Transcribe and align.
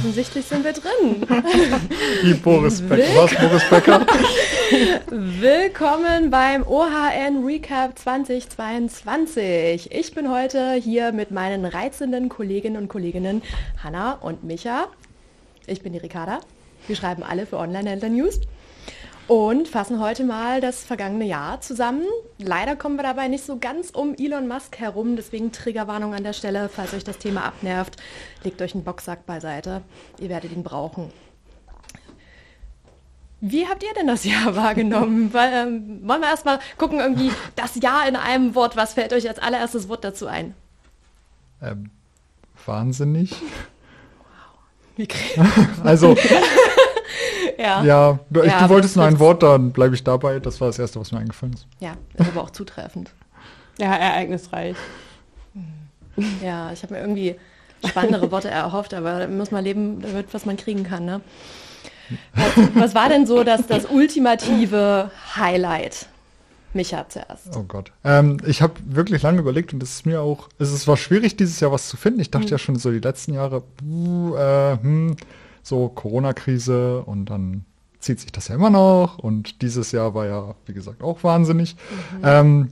offensichtlich 0.00 0.46
sind 0.46 0.64
wir 0.64 0.72
drin. 0.72 1.26
Wie 2.22 2.32
Boris 2.32 2.80
Becker. 2.80 3.02
Was, 3.16 3.34
Boris 3.34 3.68
Becker? 3.68 4.06
Willkommen 5.10 6.30
beim 6.30 6.66
OHN 6.66 7.44
Recap 7.44 7.98
2022. 7.98 9.92
Ich 9.92 10.14
bin 10.14 10.30
heute 10.30 10.72
hier 10.72 11.12
mit 11.12 11.32
meinen 11.32 11.66
reizenden 11.66 12.30
Kolleginnen 12.30 12.78
und 12.78 12.88
Kolleginnen 12.88 13.42
Hanna 13.84 14.12
und 14.12 14.42
Micha. 14.42 14.86
Ich 15.66 15.82
bin 15.82 15.92
die 15.92 15.98
Ricarda. 15.98 16.40
Wir 16.86 16.96
schreiben 16.96 17.22
alle 17.22 17.44
für 17.44 17.58
Online-Eltern-News 17.58 18.40
und 19.28 19.68
fassen 19.68 20.00
heute 20.00 20.24
mal 20.24 20.60
das 20.60 20.82
vergangene 20.82 21.24
Jahr 21.24 21.60
zusammen. 21.60 22.04
Leider 22.38 22.76
kommen 22.76 22.96
wir 22.96 23.02
dabei 23.02 23.28
nicht 23.28 23.44
so 23.44 23.58
ganz 23.58 23.90
um 23.90 24.14
Elon 24.14 24.48
Musk 24.48 24.78
herum, 24.78 25.16
deswegen 25.16 25.52
Triggerwarnung 25.52 26.14
an 26.14 26.24
der 26.24 26.32
Stelle, 26.32 26.68
falls 26.68 26.94
euch 26.94 27.04
das 27.04 27.18
Thema 27.18 27.44
abnervt, 27.44 27.96
legt 28.44 28.60
euch 28.62 28.74
einen 28.74 28.84
Boxsack 28.84 29.26
beiseite. 29.26 29.82
Ihr 30.18 30.28
werdet 30.28 30.52
ihn 30.52 30.62
brauchen. 30.62 31.12
Wie 33.40 33.66
habt 33.66 33.82
ihr 33.82 33.94
denn 33.94 34.06
das 34.06 34.24
Jahr 34.24 34.54
wahrgenommen? 34.56 35.32
Weil, 35.32 35.52
ähm, 35.52 36.00
wollen 36.06 36.20
wir 36.20 36.28
erstmal 36.28 36.58
gucken, 36.76 37.00
irgendwie 37.00 37.32
das 37.56 37.76
Jahr 37.76 38.06
in 38.06 38.16
einem 38.16 38.54
Wort. 38.54 38.76
Was 38.76 38.94
fällt 38.94 39.12
euch 39.12 39.28
als 39.28 39.38
allererstes 39.38 39.88
Wort 39.88 40.04
dazu 40.04 40.26
ein? 40.26 40.54
Ähm, 41.62 41.90
wahnsinnig. 42.66 43.32
Wow. 43.32 44.96
Wie 44.96 45.08
also, 45.84 46.16
ja. 47.58 47.84
Ja, 47.84 48.18
du, 48.30 48.42
ja, 48.42 48.62
du 48.62 48.68
wolltest 48.68 48.96
nur 48.96 49.04
ein 49.04 49.18
Wort, 49.18 49.42
dann 49.42 49.72
bleibe 49.72 49.94
ich 49.94 50.04
dabei. 50.04 50.40
Das 50.40 50.60
war 50.60 50.68
das 50.68 50.78
Erste, 50.78 51.00
was 51.00 51.12
mir 51.12 51.18
eingefallen 51.18 51.54
ist. 51.54 51.66
Ja, 51.80 51.94
ist 52.14 52.28
aber 52.28 52.42
auch 52.42 52.50
zutreffend. 52.50 53.12
Ja, 53.78 53.94
ereignisreich. 53.94 54.76
Ja, 56.44 56.70
ich 56.70 56.82
habe 56.82 56.92
mir 56.92 57.00
irgendwie 57.00 57.36
spannendere 57.86 58.30
Worte 58.30 58.50
erhofft, 58.50 58.92
aber 58.92 59.26
muss 59.28 59.52
man 59.52 59.64
leben 59.64 60.02
damit, 60.02 60.34
was 60.34 60.44
man 60.44 60.58
kriegen 60.58 60.84
kann. 60.84 61.06
Ne? 61.06 61.22
Was, 62.34 62.74
was 62.74 62.94
war 62.94 63.08
denn 63.08 63.26
so 63.26 63.42
das, 63.42 63.66
das 63.68 63.86
ultimative 63.86 65.10
Highlight? 65.36 66.08
Micha 66.72 67.08
zuerst. 67.08 67.56
Oh 67.56 67.64
Gott. 67.64 67.90
Ähm, 68.04 68.36
ich 68.46 68.62
habe 68.62 68.74
wirklich 68.84 69.22
lange 69.22 69.40
überlegt 69.40 69.72
und 69.72 69.82
es 69.82 69.90
ist 69.90 70.06
mir 70.06 70.20
auch, 70.20 70.48
es, 70.58 70.72
ist, 70.72 70.86
war 70.86 70.96
schwierig 70.96 71.36
dieses 71.36 71.58
Jahr 71.58 71.72
was 71.72 71.88
zu 71.88 71.96
finden. 71.96 72.20
Ich 72.20 72.30
dachte 72.30 72.46
mhm. 72.46 72.52
ja 72.52 72.58
schon 72.58 72.76
so 72.76 72.90
die 72.90 73.00
letzten 73.00 73.34
Jahre, 73.34 73.62
äh, 73.82 74.82
hm, 74.82 75.16
so 75.62 75.88
Corona-Krise 75.88 77.02
und 77.02 77.26
dann 77.26 77.64
zieht 77.98 78.20
sich 78.20 78.32
das 78.32 78.48
ja 78.48 78.54
immer 78.54 78.70
noch 78.70 79.18
und 79.18 79.62
dieses 79.62 79.92
Jahr 79.92 80.14
war 80.14 80.26
ja, 80.26 80.54
wie 80.66 80.72
gesagt, 80.72 81.02
auch 81.02 81.22
wahnsinnig. 81.22 81.76
Mhm. 82.16 82.20
Ähm, 82.24 82.68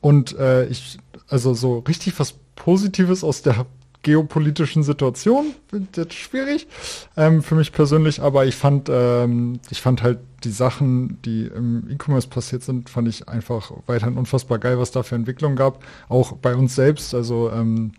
und 0.00 0.38
äh, 0.38 0.66
ich, 0.66 0.98
also 1.28 1.54
so 1.54 1.78
richtig 1.80 2.18
was 2.20 2.34
Positives 2.54 3.24
aus 3.24 3.42
der 3.42 3.66
geopolitischen 4.02 4.82
Situation, 4.82 5.54
jetzt 5.96 6.14
schwierig 6.14 6.68
ähm, 7.16 7.42
für 7.42 7.56
mich 7.56 7.72
persönlich, 7.72 8.22
aber 8.22 8.46
ich 8.46 8.54
fand, 8.54 8.88
ähm, 8.90 9.58
ich 9.70 9.82
fand 9.82 10.02
halt 10.02 10.20
die 10.44 10.50
Sachen, 10.50 11.20
die 11.22 11.46
im 11.46 11.90
E-Commerce 11.90 12.28
passiert 12.28 12.62
sind, 12.62 12.88
fand 12.88 13.08
ich 13.08 13.28
einfach 13.28 13.72
weiterhin 13.86 14.16
unfassbar 14.16 14.58
geil, 14.58 14.78
was 14.78 14.92
da 14.92 15.02
für 15.02 15.16
Entwicklungen 15.16 15.56
gab, 15.56 15.84
auch 16.08 16.32
bei 16.32 16.54
uns 16.54 16.74
selbst, 16.76 17.12
also 17.14 17.50
ähm, 17.50 17.92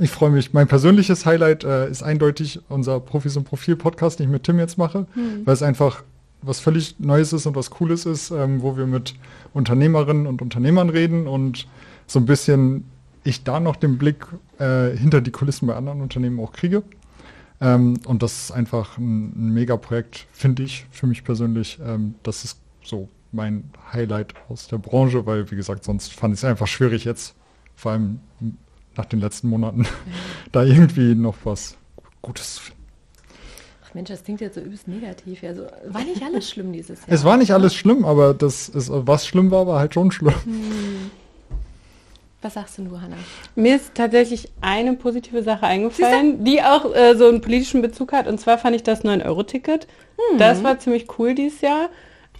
ich 0.00 0.10
freue 0.10 0.30
mich. 0.30 0.52
Mein 0.52 0.66
persönliches 0.66 1.26
Highlight 1.26 1.64
äh, 1.64 1.88
ist 1.88 2.02
eindeutig 2.02 2.60
unser 2.68 3.00
Profis 3.00 3.36
und 3.36 3.44
Profil 3.44 3.76
Podcast, 3.76 4.18
den 4.18 4.26
ich 4.26 4.32
mit 4.32 4.42
Tim 4.42 4.58
jetzt 4.58 4.78
mache, 4.78 5.06
mhm. 5.14 5.42
weil 5.44 5.54
es 5.54 5.62
einfach 5.62 6.02
was 6.42 6.60
völlig 6.60 6.98
Neues 6.98 7.32
ist 7.32 7.46
und 7.46 7.56
was 7.56 7.70
Cooles 7.70 8.06
ist, 8.06 8.30
ähm, 8.30 8.62
wo 8.62 8.76
wir 8.76 8.86
mit 8.86 9.14
Unternehmerinnen 9.54 10.26
und 10.26 10.42
Unternehmern 10.42 10.90
reden 10.90 11.26
und 11.26 11.66
so 12.06 12.18
ein 12.18 12.26
bisschen 12.26 12.84
ich 13.24 13.42
da 13.42 13.58
noch 13.58 13.76
den 13.76 13.98
Blick 13.98 14.26
äh, 14.58 14.90
hinter 14.96 15.20
die 15.20 15.32
Kulissen 15.32 15.66
bei 15.66 15.74
anderen 15.74 16.00
Unternehmen 16.00 16.38
auch 16.38 16.52
kriege. 16.52 16.82
Ähm, 17.60 17.98
und 18.06 18.22
das 18.22 18.44
ist 18.44 18.50
einfach 18.52 18.98
ein, 18.98 19.32
ein 19.34 19.54
Mega-Projekt, 19.54 20.26
finde 20.32 20.62
ich, 20.62 20.86
für 20.90 21.06
mich 21.06 21.24
persönlich. 21.24 21.78
Ähm, 21.84 22.14
das 22.22 22.44
ist 22.44 22.60
so 22.84 23.08
mein 23.32 23.70
Highlight 23.92 24.34
aus 24.48 24.68
der 24.68 24.78
Branche, 24.78 25.26
weil, 25.26 25.50
wie 25.50 25.56
gesagt, 25.56 25.84
sonst 25.84 26.12
fand 26.12 26.34
ich 26.34 26.40
es 26.40 26.44
einfach 26.44 26.66
schwierig 26.66 27.04
jetzt, 27.04 27.34
vor 27.74 27.92
allem 27.92 28.20
nach 28.96 29.06
den 29.06 29.20
letzten 29.20 29.48
Monaten, 29.48 29.82
ja. 29.84 29.90
da 30.52 30.62
irgendwie 30.64 31.14
noch 31.14 31.36
was 31.44 31.76
Gutes 32.22 32.56
zu 32.56 32.62
finden. 32.62 32.82
Ach 33.84 33.94
Mensch, 33.94 34.08
das 34.08 34.24
klingt 34.24 34.40
jetzt 34.40 34.54
so 34.54 34.60
übelst 34.60 34.88
negativ. 34.88 35.42
Also 35.42 35.66
war 35.88 36.02
nicht 36.04 36.22
alles 36.22 36.50
schlimm 36.50 36.72
dieses 36.72 37.00
Jahr. 37.00 37.08
Es 37.14 37.24
war 37.24 37.36
nicht 37.36 37.52
alles 37.52 37.74
schlimm, 37.74 38.04
aber 38.04 38.34
das 38.34 38.68
ist, 38.68 38.90
was 38.92 39.26
schlimm 39.26 39.50
war, 39.50 39.66
war 39.66 39.78
halt 39.78 39.94
schon 39.94 40.10
schlimm. 40.10 40.34
Hm. 40.44 41.10
Was 42.42 42.54
sagst 42.54 42.78
du, 42.78 43.00
Hanna? 43.00 43.16
Mir 43.54 43.76
ist 43.76 43.94
tatsächlich 43.94 44.48
eine 44.60 44.92
positive 44.94 45.42
Sache 45.42 45.66
eingefallen, 45.66 46.44
die 46.44 46.62
auch 46.62 46.94
äh, 46.94 47.16
so 47.16 47.26
einen 47.28 47.40
politischen 47.40 47.82
Bezug 47.82 48.12
hat. 48.12 48.28
Und 48.28 48.38
zwar 48.38 48.58
fand 48.58 48.76
ich 48.76 48.82
das 48.82 49.04
9-Euro-Ticket. 49.04 49.88
Hm. 50.16 50.38
Das 50.38 50.62
war 50.62 50.78
ziemlich 50.78 51.06
cool 51.18 51.34
dieses 51.34 51.60
Jahr. 51.62 51.88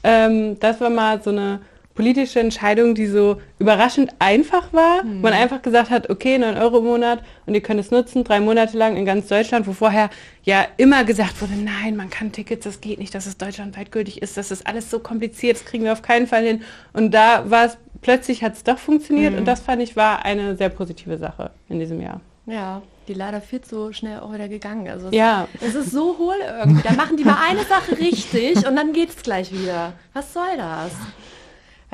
Ähm, 0.05 0.61
das 0.61 0.81
war 0.81 0.91
mal 0.91 1.22
so 1.22 1.31
eine 1.31 1.61
politische 1.97 2.39
Entscheidung, 2.39 2.95
die 2.95 3.07
so 3.07 3.41
überraschend 3.59 4.12
einfach 4.21 4.73
war. 4.73 5.03
Mhm. 5.03 5.23
Man 5.23 5.33
einfach 5.33 5.62
gesagt 5.62 5.91
hat, 5.91 6.09
okay, 6.11 6.39
9 6.39 6.57
Euro 6.59 6.79
im 6.79 6.84
Monat 6.84 7.23
und 7.47 7.55
ihr 7.55 7.62
könnt 7.62 7.81
es 7.81 7.91
nutzen, 7.91 8.23
drei 8.23 8.39
Monate 8.39 8.77
lang 8.79 8.97
in 8.97 9.05
ganz 9.05 9.27
Deutschland, 9.27 9.67
wo 9.67 9.73
vorher 9.73 10.11
ja 10.45 10.67
immer 10.77 11.03
gesagt 11.05 11.41
wurde, 11.43 11.55
nein, 11.55 11.97
man 11.97 12.11
kann 12.11 12.31
Tickets, 12.31 12.65
das 12.65 12.81
geht 12.81 13.01
nicht, 13.01 13.15
dass 13.15 13.27
es 13.27 13.39
deutschlandweit 13.39 13.91
gültig 13.91 14.23
ist, 14.23 14.37
das 14.37 14.53
ist 14.53 14.67
alles 14.67 14.91
so 14.91 15.01
kompliziert, 15.01 15.57
das 15.57 15.65
kriegen 15.65 15.83
wir 15.83 15.93
auf 15.93 16.03
keinen 16.03 16.29
Fall 16.29 16.45
hin. 16.45 16.62
Und 16.93 17.12
da 17.12 17.51
war 17.51 17.65
es, 17.65 17.79
plötzlich 18.03 18.45
hat 18.45 18.53
es 18.53 18.63
doch 18.63 18.78
funktioniert 18.78 19.33
mhm. 19.33 19.41
und 19.41 19.45
das 19.47 19.61
fand 19.61 19.83
ich 19.83 19.97
war 19.97 20.25
eine 20.25 20.55
sehr 20.57 20.69
positive 20.69 21.19
Sache 21.19 21.51
in 21.69 21.81
diesem 21.81 22.01
Jahr. 22.01 22.21
Ja, 22.47 22.83
die 23.09 23.15
leider 23.15 23.41
viel 23.41 23.61
zu 23.61 23.93
schnell 23.93 24.21
auch 24.21 24.33
wieder 24.33 24.49
gegangen. 24.49 24.89
Also 24.89 25.09
es, 25.09 25.15
ja. 25.15 25.49
es 25.61 25.75
ist 25.75 25.91
so 25.91 26.17
hohl 26.19 26.37
irgendwie. 26.41 26.83
Da 26.83 26.93
machen 26.93 27.17
die 27.17 27.25
mal 27.25 27.39
eine 27.49 27.65
Sache 27.65 27.99
richtig 27.99 28.67
und 28.67 28.77
dann 28.77 28.93
geht 28.93 29.11
es 29.11 29.23
gleich 29.23 29.53
wieder. 29.53 29.95
Was 30.13 30.33
soll 30.33 30.57
das? 30.57 30.93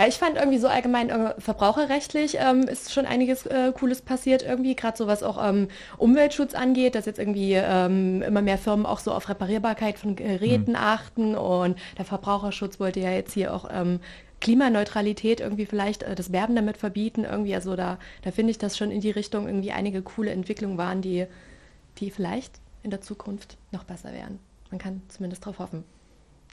Ja, 0.03 0.09
ich 0.09 0.19
fand 0.19 0.37
irgendwie 0.37 0.59
so 0.59 0.67
allgemein 0.67 1.11
äh, 1.11 1.41
verbraucherrechtlich 1.41 2.39
ähm, 2.41 2.63
ist 2.63 2.93
schon 2.93 3.07
einiges 3.07 3.47
äh, 3.47 3.71
Cooles 3.73 4.03
passiert 4.03 4.43
irgendwie, 4.43 4.75
gerade 4.75 4.97
so 4.99 5.07
was 5.07 5.23
auch 5.23 5.39
ähm, 5.41 5.69
Umweltschutz 5.97 6.55
angeht, 6.55 6.97
dass 6.97 7.07
jetzt 7.07 7.21
irgendwie 7.21 7.53
ähm, 7.53 8.21
immer 8.21 8.43
mehr 8.43 8.59
Firmen 8.59 8.85
auch 8.85 8.99
so 8.99 9.13
auf 9.13 9.29
Reparierbarkeit 9.29 10.01
von 10.01 10.17
Geräten 10.17 10.73
mhm. 10.73 10.77
achten 10.77 11.35
und 11.37 11.79
der 11.99 12.05
Verbraucherschutz 12.05 12.81
wollte 12.81 12.99
ja 12.99 13.13
jetzt 13.13 13.33
hier 13.33 13.55
auch 13.55 13.69
ähm, 13.73 14.01
Klimaneutralität 14.41 15.41
irgendwie 15.41 15.67
vielleicht 15.67 16.03
äh, 16.03 16.17
das 16.17 16.33
Werben 16.33 16.57
damit 16.57 16.79
verbieten 16.79 17.23
irgendwie, 17.23 17.55
also 17.55 17.77
da, 17.77 18.01
da 18.23 18.33
finde 18.33 18.51
ich, 18.51 18.59
dass 18.59 18.77
schon 18.77 18.91
in 18.91 19.03
die 19.03 19.13
Richtung 19.13 19.47
irgendwie 19.47 19.71
einige 19.71 20.03
coole 20.03 20.33
Entwicklungen 20.33 20.79
waren, 20.79 21.01
die, 21.01 21.27
die 21.99 22.11
vielleicht 22.11 22.55
in 22.83 22.91
der 22.91 23.03
Zukunft 23.03 23.57
noch 23.71 23.85
besser 23.85 24.13
wären. 24.13 24.41
Man 24.73 24.81
kann 24.81 25.03
zumindest 25.07 25.45
darauf 25.45 25.61
hoffen. 25.61 25.85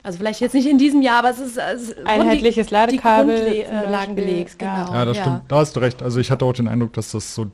Also 0.03 0.17
vielleicht 0.17 0.39
jetzt 0.39 0.53
nicht 0.53 0.67
in 0.67 0.77
diesem 0.77 1.01
Jahr, 1.01 1.19
aber 1.19 1.31
es 1.31 1.39
ist, 1.39 1.57
es 1.57 1.95
einheitliches 2.05 2.67
die, 2.67 2.73
Ladekabel 2.73 3.51
die 3.51 3.63
Grundlagen 3.63 4.15
gelegt. 4.15 4.59
Genau. 4.59 4.93
Ja, 4.93 5.05
das 5.05 5.17
ja. 5.17 5.23
stimmt. 5.23 5.41
Da 5.47 5.57
hast 5.57 5.75
du 5.75 5.81
recht. 5.81 6.01
Also 6.01 6.19
ich 6.19 6.31
hatte 6.31 6.45
auch 6.45 6.53
den 6.53 6.67
Eindruck, 6.67 6.93
dass 6.93 7.11
das 7.11 7.35
so 7.35 7.51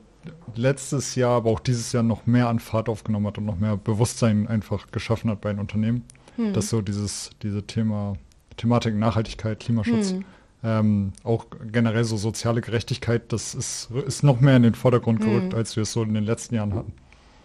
letztes 0.54 1.14
Jahr, 1.14 1.32
aber 1.32 1.50
auch 1.50 1.60
dieses 1.60 1.92
Jahr 1.92 2.02
noch 2.02 2.26
mehr 2.26 2.48
an 2.48 2.58
Fahrt 2.58 2.88
aufgenommen 2.88 3.26
hat 3.26 3.38
und 3.38 3.44
noch 3.44 3.58
mehr 3.58 3.76
Bewusstsein 3.76 4.46
einfach 4.48 4.90
geschaffen 4.90 5.30
hat 5.30 5.40
bei 5.40 5.50
den 5.52 5.58
Unternehmen, 5.58 6.04
hm. 6.36 6.52
dass 6.52 6.70
so 6.70 6.80
dieses 6.82 7.30
diese 7.42 7.64
Thema 7.64 8.14
Thematik 8.56 8.94
Nachhaltigkeit, 8.96 9.60
Klimaschutz, 9.60 10.12
hm. 10.12 10.24
ähm, 10.64 11.12
auch 11.24 11.46
generell 11.70 12.04
so 12.04 12.16
soziale 12.16 12.60
Gerechtigkeit, 12.60 13.32
das 13.32 13.54
ist, 13.54 13.90
ist 14.06 14.22
noch 14.22 14.40
mehr 14.40 14.56
in 14.56 14.62
den 14.62 14.74
Vordergrund 14.74 15.20
gerückt, 15.20 15.52
hm. 15.52 15.58
als 15.58 15.76
wir 15.76 15.82
es 15.82 15.92
so 15.92 16.02
in 16.02 16.14
den 16.14 16.24
letzten 16.24 16.54
Jahren 16.54 16.74
hatten. 16.74 16.92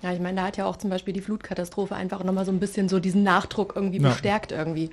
Ja, 0.01 0.11
ich 0.11 0.19
meine, 0.19 0.41
da 0.41 0.47
hat 0.47 0.57
ja 0.57 0.65
auch 0.65 0.77
zum 0.77 0.89
Beispiel 0.89 1.13
die 1.13 1.21
Flutkatastrophe 1.21 1.95
einfach 1.95 2.23
nochmal 2.23 2.45
so 2.45 2.51
ein 2.51 2.59
bisschen 2.59 2.89
so 2.89 2.99
diesen 2.99 3.23
Nachdruck 3.23 3.73
irgendwie 3.75 4.01
ja. 4.01 4.09
bestärkt 4.09 4.51
irgendwie. 4.51 4.89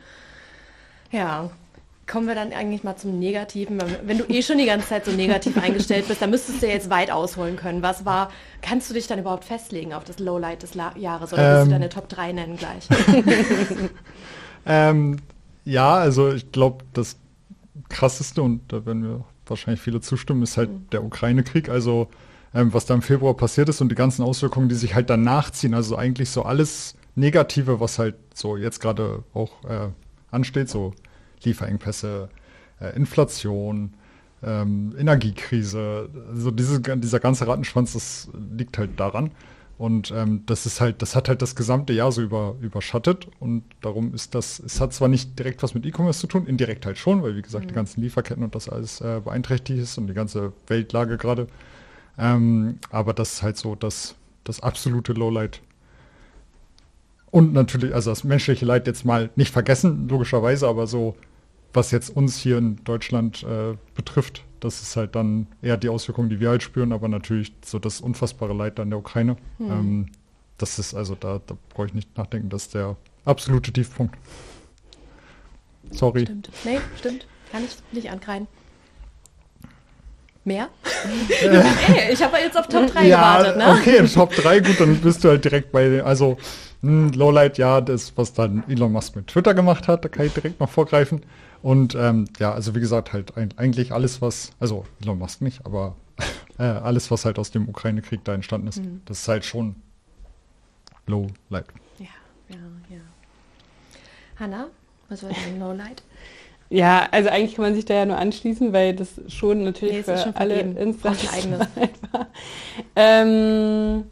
Ja, 1.11 1.51
kommen 2.07 2.27
wir 2.27 2.35
dann 2.35 2.53
eigentlich 2.53 2.85
mal 2.85 2.97
zum 2.97 3.19
Negativen. 3.19 3.81
Wenn 4.05 4.19
du 4.19 4.25
eh 4.25 4.43
schon 4.43 4.59
die 4.59 4.67
ganze 4.67 4.89
Zeit 4.89 5.05
so 5.05 5.13
negativ 5.13 5.57
eingestellt 5.63 6.09
bist, 6.09 6.21
dann 6.21 6.31
müsstest 6.31 6.63
du 6.63 6.67
jetzt 6.67 6.91
weit 6.91 7.11
ausholen 7.11 7.57
können. 7.57 7.83
Was 7.83 8.05
war, 8.05 8.31
kannst 8.61 8.91
du 8.91 8.95
dich 8.95 9.07
dann 9.07 9.19
überhaupt 9.19 9.45
festlegen 9.45 9.95
auf 9.95 10.05
das 10.05 10.19
Lowlight 10.19 10.63
des 10.63 10.75
La 10.75 10.97
Jahres 10.97 11.33
oder 11.33 11.43
ähm, 11.43 11.49
willst 11.49 11.61
du 11.61 11.67
ähm. 11.67 11.81
deine 11.81 11.89
Top 11.89 12.09
3 12.09 12.33
nennen 12.33 12.57
gleich? 12.57 12.87
ähm, 14.67 15.17
ja, 15.65 15.95
also 15.95 16.33
ich 16.33 16.51
glaube, 16.51 16.85
das 16.93 17.17
krasseste, 17.89 18.43
und 18.43 18.61
da 18.73 18.85
werden 18.85 19.03
wir 19.05 19.25
wahrscheinlich 19.47 19.81
viele 19.81 20.01
zustimmen, 20.01 20.43
ist 20.43 20.57
halt 20.57 20.71
mhm. 20.71 20.91
der 20.91 21.05
Ukraine-Krieg. 21.05 21.69
Also 21.69 22.09
ähm, 22.55 22.73
was 22.73 22.87
da 22.87 22.95
im 22.95 23.03
Februar 23.03 23.35
passiert 23.35 23.69
ist 23.69 23.81
und 23.81 23.91
die 23.91 23.95
ganzen 23.95 24.23
Auswirkungen, 24.23 24.69
die 24.69 24.75
sich 24.75 24.95
halt 24.95 25.11
danach 25.11 25.51
ziehen. 25.51 25.75
Also 25.75 25.97
eigentlich 25.97 26.31
so 26.31 26.43
alles 26.43 26.95
Negative, 27.15 27.81
was 27.81 27.99
halt 27.99 28.17
so 28.35 28.57
jetzt 28.57 28.81
gerade 28.81 29.25
auch 29.35 29.65
äh, 29.65 29.89
ansteht, 30.31 30.69
so 30.69 30.95
Lieferengpässe, 31.45 32.29
äh, 32.81 32.97
Inflation, 32.97 33.95
ähm, 34.43 34.95
Energiekrise, 34.99 36.09
also 36.29 36.51
diese, 36.51 36.81
dieser 36.81 37.21
ganze 37.21 37.47
Rattenschwanz, 37.47 37.93
das 37.95 38.29
liegt 38.57 38.79
halt 38.79 38.99
daran. 38.99 39.33
Und 39.79 40.11
ähm, 40.11 40.43
das 40.47 40.67
ist 40.67 40.81
halt, 40.81 41.03
das 41.03 41.15
hat 41.15 41.29
halt 41.29 41.41
das 41.41 41.55
gesamte 41.55 41.93
Jahr 41.93 42.11
so 42.11 42.21
über, 42.21 42.57
überschattet. 42.61 43.29
Und 43.39 43.63
darum 43.81 44.13
ist 44.13 44.35
das, 44.35 44.59
es 44.59 44.81
hat 44.81 44.93
zwar 44.93 45.07
nicht 45.07 45.39
direkt 45.39 45.63
was 45.63 45.73
mit 45.75 45.87
E-Commerce 45.87 46.19
zu 46.19 46.27
tun, 46.27 46.47
indirekt 46.49 46.85
halt 46.85 46.99
schon, 46.99 47.23
weil 47.23 47.37
wie 47.37 47.43
gesagt, 47.43 47.67
mhm. 47.67 47.69
die 47.69 47.75
ganzen 47.75 48.01
Lieferketten 48.01 48.43
und 48.43 48.57
das 48.57 48.69
alles 48.69 49.01
äh, 49.01 49.21
beeinträchtigt 49.25 49.79
ist 49.79 49.97
und 49.97 50.09
die 50.09 50.15
ganze 50.15 50.53
Weltlage 50.67 51.17
gerade. 51.17 51.47
Ähm, 52.19 52.79
aber 52.91 53.15
das 53.15 53.35
ist 53.35 53.43
halt 53.43 53.57
so 53.57 53.75
das, 53.75 54.17
das 54.45 54.61
absolute 54.61 55.13
Lowlight 55.13 55.63
Und 57.31 57.53
natürlich, 57.53 57.95
also 57.95 58.11
das 58.11 58.25
menschliche 58.25 58.65
Leid 58.65 58.87
jetzt 58.87 59.05
mal 59.05 59.31
nicht 59.37 59.53
vergessen, 59.53 60.09
logischerweise, 60.09 60.67
aber 60.67 60.87
so, 60.87 61.15
was 61.73 61.91
jetzt 61.91 62.11
uns 62.11 62.39
hier 62.39 62.59
in 62.59 62.83
Deutschland 62.85 63.43
äh, 63.43 63.77
betrifft, 63.95 64.45
das 64.61 64.81
ist 64.81 64.97
halt 64.97 65.15
dann 65.15 65.47
eher 65.63 65.77
die 65.77 65.89
Auswirkungen, 65.89 66.31
die 66.31 66.41
wir 66.41 66.49
halt 66.49 66.63
spüren, 66.63 66.93
aber 66.93 67.09
natürlich 67.09 67.53
so 67.65 67.79
das 67.79 68.01
unfassbare 68.01 68.55
Leid 68.55 68.79
dann 68.79 68.91
der 68.91 68.99
Ukraine. 68.99 69.37
Hm. 69.59 69.71
Ähm, 69.71 70.07
das 70.57 70.79
ist 70.79 70.95
also, 70.95 71.15
da, 71.15 71.41
da 71.47 71.57
brauche 71.69 71.87
ich 71.87 71.95
nicht 71.95 72.17
nachdenken, 72.17 72.49
das 72.49 72.65
ist 72.65 72.75
der 72.75 72.97
absolute 73.25 73.73
Tiefpunkt. 73.73 74.17
Sorry. 75.91 76.23
Stimmt. 76.23 76.51
Nee, 76.65 76.81
stimmt. 76.99 77.27
Kann 77.53 77.65
ich 77.65 77.77
nicht 77.93 78.11
ankreiden. 78.11 78.49
Mehr? 80.49 80.71
hey, 81.29 82.13
ich 82.13 82.23
habe 82.23 82.39
jetzt 82.39 82.59
auf 82.59 82.67
Top 82.69 82.91
3 82.91 83.07
ja, 83.07 83.39
gewartet, 83.39 83.57
ne? 83.59 83.69
Okay, 83.71 84.09
Top 84.09 84.35
3, 84.35 84.61
gut, 84.61 84.81
dann 84.81 84.97
bist 84.97 85.23
du 85.23 85.29
halt 85.29 85.45
direkt 85.45 85.73
bei, 85.73 86.03
also 86.03 86.39
mh, 86.81 87.11
hm, 87.11 87.13
Lowlight, 87.13 87.59
ja, 87.59 87.83
das, 87.83 88.17
was 88.17 88.33
dann 88.33 88.65
Elon 88.67 88.91
Musk 88.91 89.15
mit 89.15 89.27
Twitter 89.27 89.53
gemacht 89.53 89.89
hat, 89.89 90.07
da 90.07 90.09
kann 90.09 90.25
ich 90.25 90.33
direkt 90.33 90.59
noch 90.59 90.71
vorgreifen. 90.71 91.23
Und 91.63 91.95
ähm, 91.95 92.25
ja, 92.39 92.53
also 92.53 92.75
wie 92.75 92.81
gesagt, 92.81 93.13
halt 93.13 93.35
eigentlich 93.37 93.93
alles, 93.93 94.23
was, 94.23 94.53
also 94.59 94.87
Elon 95.03 95.19
Musk 95.19 95.43
nicht, 95.43 95.67
aber 95.67 95.97
äh, 96.59 96.63
alles, 96.63 97.11
was 97.11 97.27
halt 97.27 97.39
aus 97.39 97.51
dem 97.51 97.69
Ukraine-Krieg 97.69 98.25
da 98.25 98.33
entstanden 98.33 98.69
ist, 98.69 98.83
mhm. 98.83 99.03
das 99.05 99.21
ist 99.21 99.29
halt 99.29 99.45
schon 99.45 99.77
Lowlight. 101.07 101.67
Ja, 101.99 102.07
ja, 102.49 102.57
ja. 102.89 103.01
Hanna, 104.41 104.69
was 105.11 105.23
war 105.23 105.31
dein 105.31 105.61
Lowlight? 105.61 106.03
Ja, 106.71 107.09
also 107.11 107.31
eigentlich 107.31 107.55
kann 107.55 107.65
man 107.65 107.75
sich 107.75 107.87
da 107.87 107.95
ja 107.95 108.05
nur 108.05 108.19
anschließen, 108.19 108.73
weil 108.73 108.95
das 108.95 109.21
schon 109.29 109.65
natürlich 109.65 109.97
nee, 109.97 110.03
für 110.03 110.37
alle 110.37 110.61
Instanzen 110.61 111.29
eigenes. 111.31 111.61
war. 112.13 112.27
Ähm, 112.95 114.05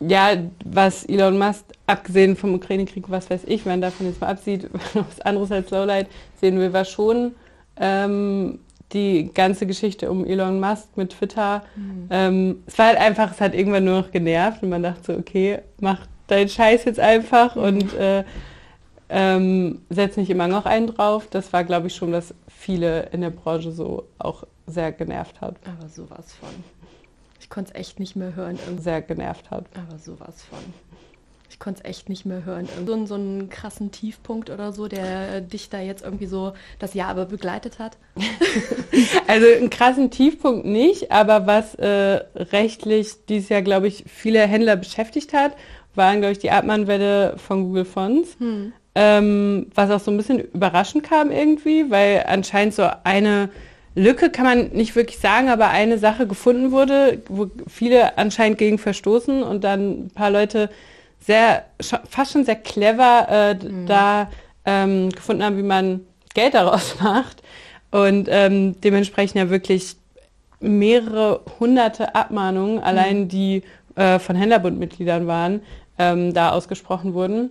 ja, 0.00 0.30
was 0.64 1.04
Elon 1.04 1.38
Musk, 1.38 1.64
abgesehen 1.86 2.34
vom 2.34 2.54
Ukraine-Krieg, 2.54 3.04
was 3.08 3.30
weiß 3.30 3.42
ich, 3.46 3.64
wenn 3.64 3.74
man 3.74 3.80
davon 3.82 4.06
jetzt 4.06 4.20
mal 4.20 4.28
absieht, 4.28 4.68
was 4.94 5.20
anderes 5.20 5.52
als 5.52 5.70
Lowlight 5.70 6.08
sehen 6.40 6.58
will, 6.58 6.72
war 6.72 6.84
schon 6.84 7.32
ähm, 7.76 8.58
die 8.92 9.30
ganze 9.32 9.66
Geschichte 9.66 10.10
um 10.10 10.26
Elon 10.26 10.58
Musk 10.58 10.96
mit 10.96 11.10
Twitter. 11.10 11.62
Mhm. 11.76 12.08
Ähm, 12.10 12.62
es 12.66 12.78
war 12.78 12.86
halt 12.86 12.98
einfach, 12.98 13.32
es 13.32 13.40
hat 13.40 13.54
irgendwann 13.54 13.84
nur 13.84 14.00
noch 14.00 14.10
genervt 14.10 14.62
und 14.62 14.70
man 14.70 14.82
dachte 14.82 15.12
so, 15.12 15.18
okay, 15.18 15.60
mach 15.78 16.06
deinen 16.26 16.48
Scheiß 16.48 16.84
jetzt 16.84 16.98
einfach 16.98 17.54
mhm. 17.54 17.62
und 17.62 17.94
äh, 17.98 18.24
ähm, 19.10 19.82
setz 19.90 20.16
nicht 20.16 20.30
immer 20.30 20.48
noch 20.48 20.66
einen 20.66 20.86
drauf. 20.86 21.26
Das 21.30 21.52
war, 21.52 21.64
glaube 21.64 21.88
ich, 21.88 21.94
schon, 21.94 22.12
was 22.12 22.34
viele 22.48 23.08
in 23.12 23.20
der 23.20 23.30
Branche 23.30 23.72
so 23.72 24.08
auch 24.18 24.44
sehr 24.66 24.92
genervt 24.92 25.40
hat. 25.40 25.56
Aber 25.64 25.88
sowas 25.88 26.34
von. 26.34 26.48
Ich 27.40 27.48
konnte 27.48 27.72
es 27.74 27.80
echt 27.80 27.98
nicht 27.98 28.16
mehr 28.16 28.36
hören. 28.36 28.58
Sehr 28.78 29.02
genervt 29.02 29.50
hat. 29.50 29.64
Aber 29.74 29.98
sowas 29.98 30.44
von. 30.44 30.58
Ich 31.50 31.58
konnte 31.58 31.82
es 31.82 31.90
echt 31.90 32.08
nicht 32.08 32.24
mehr 32.24 32.44
hören. 32.44 32.68
So, 32.86 33.06
so 33.06 33.14
einen 33.16 33.50
krassen 33.50 33.90
Tiefpunkt 33.90 34.50
oder 34.50 34.72
so, 34.72 34.86
der 34.86 35.40
dich 35.40 35.68
da 35.68 35.80
jetzt 35.80 36.04
irgendwie 36.04 36.26
so 36.26 36.52
das 36.78 36.94
Jahr 36.94 37.08
aber 37.08 37.26
begleitet 37.26 37.80
hat? 37.80 37.98
also 39.26 39.46
einen 39.48 39.68
krassen 39.68 40.12
Tiefpunkt 40.12 40.64
nicht, 40.64 41.10
aber 41.10 41.48
was 41.48 41.74
äh, 41.74 42.22
rechtlich 42.36 43.26
dieses 43.28 43.48
Jahr, 43.48 43.62
glaube 43.62 43.88
ich, 43.88 44.04
viele 44.06 44.46
Händler 44.46 44.76
beschäftigt 44.76 45.32
hat, 45.32 45.56
waren, 45.96 46.20
glaube 46.20 46.32
ich, 46.32 46.38
die 46.38 46.52
Abmahnwelle 46.52 47.36
von 47.36 47.64
Google 47.64 47.84
Fonts. 47.84 48.36
Hm. 48.38 48.72
Ähm, 48.94 49.66
was 49.74 49.90
auch 49.90 50.00
so 50.00 50.10
ein 50.10 50.16
bisschen 50.16 50.40
überraschend 50.40 51.04
kam 51.04 51.30
irgendwie, 51.30 51.90
weil 51.90 52.24
anscheinend 52.26 52.74
so 52.74 52.88
eine 53.04 53.50
Lücke 53.94 54.30
kann 54.30 54.44
man 54.44 54.68
nicht 54.68 54.96
wirklich 54.96 55.18
sagen, 55.18 55.48
aber 55.48 55.68
eine 55.68 55.98
Sache 55.98 56.26
gefunden 56.26 56.72
wurde, 56.72 57.22
wo 57.28 57.50
viele 57.68 58.18
anscheinend 58.18 58.58
gegen 58.58 58.78
verstoßen 58.78 59.42
und 59.42 59.64
dann 59.64 60.06
ein 60.06 60.10
paar 60.10 60.30
Leute 60.30 60.70
sehr, 61.20 61.64
fast 62.08 62.32
schon 62.32 62.44
sehr 62.44 62.56
clever 62.56 63.26
äh, 63.28 63.54
mhm. 63.54 63.86
da 63.86 64.30
ähm, 64.64 65.10
gefunden 65.10 65.44
haben, 65.44 65.58
wie 65.58 65.62
man 65.62 66.00
Geld 66.34 66.54
daraus 66.54 66.96
macht. 67.00 67.42
Und 67.90 68.28
ähm, 68.30 68.80
dementsprechend 68.80 69.36
ja 69.36 69.50
wirklich 69.50 69.96
mehrere 70.60 71.40
hunderte 71.58 72.14
Abmahnungen, 72.14 72.76
mhm. 72.76 72.82
allein 72.82 73.28
die 73.28 73.62
äh, 73.96 74.18
von 74.18 74.36
Händlerbundmitgliedern 74.36 75.26
waren, 75.26 75.62
ähm, 75.98 76.32
da 76.32 76.50
ausgesprochen 76.50 77.14
wurden. 77.14 77.50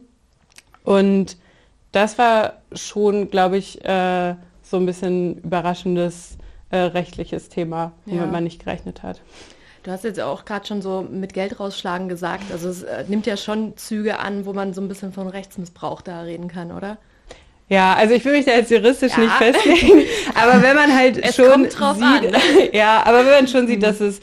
Und 0.90 1.38
das 1.92 2.18
war 2.18 2.54
schon, 2.74 3.30
glaube 3.30 3.58
ich, 3.58 3.86
äh, 3.86 4.34
so 4.64 4.78
ein 4.78 4.88
bisschen 4.88 5.36
überraschendes 5.44 6.40
äh, 6.72 6.78
rechtliches 6.78 7.48
Thema, 7.48 7.92
womit 8.06 8.22
ja. 8.22 8.26
man 8.26 8.44
nicht 8.44 8.66
gerechnet 8.66 9.04
hat. 9.04 9.22
Du 9.84 9.92
hast 9.92 10.04
jetzt 10.04 10.20
auch 10.20 10.46
gerade 10.46 10.66
schon 10.66 10.82
so 10.82 11.08
mit 11.08 11.36
Geld 11.36 11.60
rausschlagen 11.60 12.10
gesagt. 12.10 12.52
Also 12.52 12.70
es 12.70 12.82
äh, 12.82 13.04
nimmt 13.08 13.28
ja 13.28 13.38
schon 13.38 13.78
Züge 13.78 14.18
an, 14.18 14.48
wo 14.48 14.54
man 14.54 14.74
so 14.74 14.82
ein 14.82 14.88
bisschen 14.88 15.14
von 15.14 15.28
Rechtsmissbrauch 15.28 16.02
da 16.02 16.22
reden 16.22 16.48
kann, 16.48 16.72
oder? 16.72 16.98
Ja, 17.68 17.94
also 17.94 18.16
ich 18.16 18.26
will 18.26 18.34
mich 18.34 18.46
da 18.46 18.54
jetzt 18.54 18.72
juristisch 18.72 19.16
ja. 19.16 19.20
nicht 19.20 19.34
festlegen, 19.34 20.08
aber 20.34 20.64
wenn 20.64 20.76
man 20.76 20.98
halt 20.98 21.20
es 21.20 21.36
schon 21.36 21.66
sieht, 21.66 21.80
an. 21.80 22.24
ja, 22.74 23.04
aber 23.06 23.20
wenn 23.20 23.32
man 23.32 23.48
schon 23.48 23.68
sieht, 23.68 23.78
mhm. 23.78 23.84
dass 23.84 24.02
es 24.02 24.22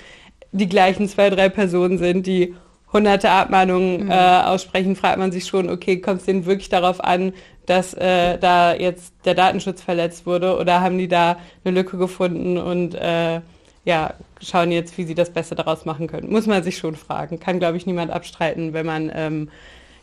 die 0.50 0.68
gleichen 0.68 1.08
zwei, 1.08 1.30
drei 1.30 1.48
Personen 1.48 1.98
sind, 1.98 2.26
die 2.26 2.56
hunderte 2.96 3.30
Abmahnungen 3.30 4.04
mhm. 4.04 4.10
äh, 4.10 4.14
aussprechen, 4.14 4.96
fragt 4.96 5.18
man 5.18 5.32
sich 5.32 5.46
schon, 5.46 5.70
okay, 5.70 6.00
kommt 6.00 6.20
es 6.20 6.26
denen 6.26 6.46
wirklich 6.46 6.68
darauf 6.68 7.02
an, 7.02 7.32
dass 7.66 7.94
äh, 7.94 8.38
da 8.38 8.74
jetzt 8.74 9.12
der 9.24 9.34
Datenschutz 9.34 9.82
verletzt 9.82 10.26
wurde 10.26 10.56
oder 10.56 10.80
haben 10.80 10.98
die 10.98 11.08
da 11.08 11.38
eine 11.64 11.74
Lücke 11.74 11.98
gefunden 11.98 12.58
und 12.58 12.94
äh, 12.94 13.40
ja, 13.84 14.14
schauen 14.40 14.72
jetzt, 14.72 14.98
wie 14.98 15.04
sie 15.04 15.14
das 15.14 15.30
Beste 15.30 15.54
daraus 15.54 15.84
machen 15.84 16.08
können. 16.08 16.30
Muss 16.30 16.46
man 16.46 16.62
sich 16.62 16.78
schon 16.78 16.96
fragen. 16.96 17.38
Kann, 17.38 17.58
glaube 17.58 17.76
ich, 17.76 17.86
niemand 17.86 18.10
abstreiten, 18.10 18.72
wenn 18.72 18.86
man 18.86 19.12
ähm, 19.14 19.48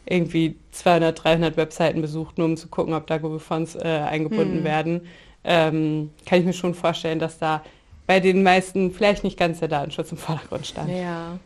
irgendwie 0.05 0.55
200, 0.71 1.21
300 1.23 1.57
Webseiten 1.57 2.01
besucht, 2.01 2.37
nur 2.37 2.47
um 2.47 2.57
zu 2.57 2.67
gucken, 2.67 2.93
ob 2.93 3.07
da 3.07 3.17
Google 3.17 3.39
Fonts 3.39 3.75
äh, 3.75 3.81
eingebunden 3.81 4.59
hm. 4.59 4.63
werden. 4.63 5.01
Ähm, 5.43 6.11
kann 6.25 6.39
ich 6.39 6.45
mir 6.45 6.53
schon 6.53 6.73
vorstellen, 6.73 7.19
dass 7.19 7.39
da 7.39 7.61
bei 8.07 8.19
den 8.19 8.43
meisten 8.43 8.91
vielleicht 8.91 9.23
nicht 9.23 9.37
ganz 9.37 9.59
der 9.59 9.67
Datenschutz 9.67 10.11
im 10.11 10.17
Vordergrund 10.17 10.65
stand. 10.65 10.89
Ja. 10.89 11.39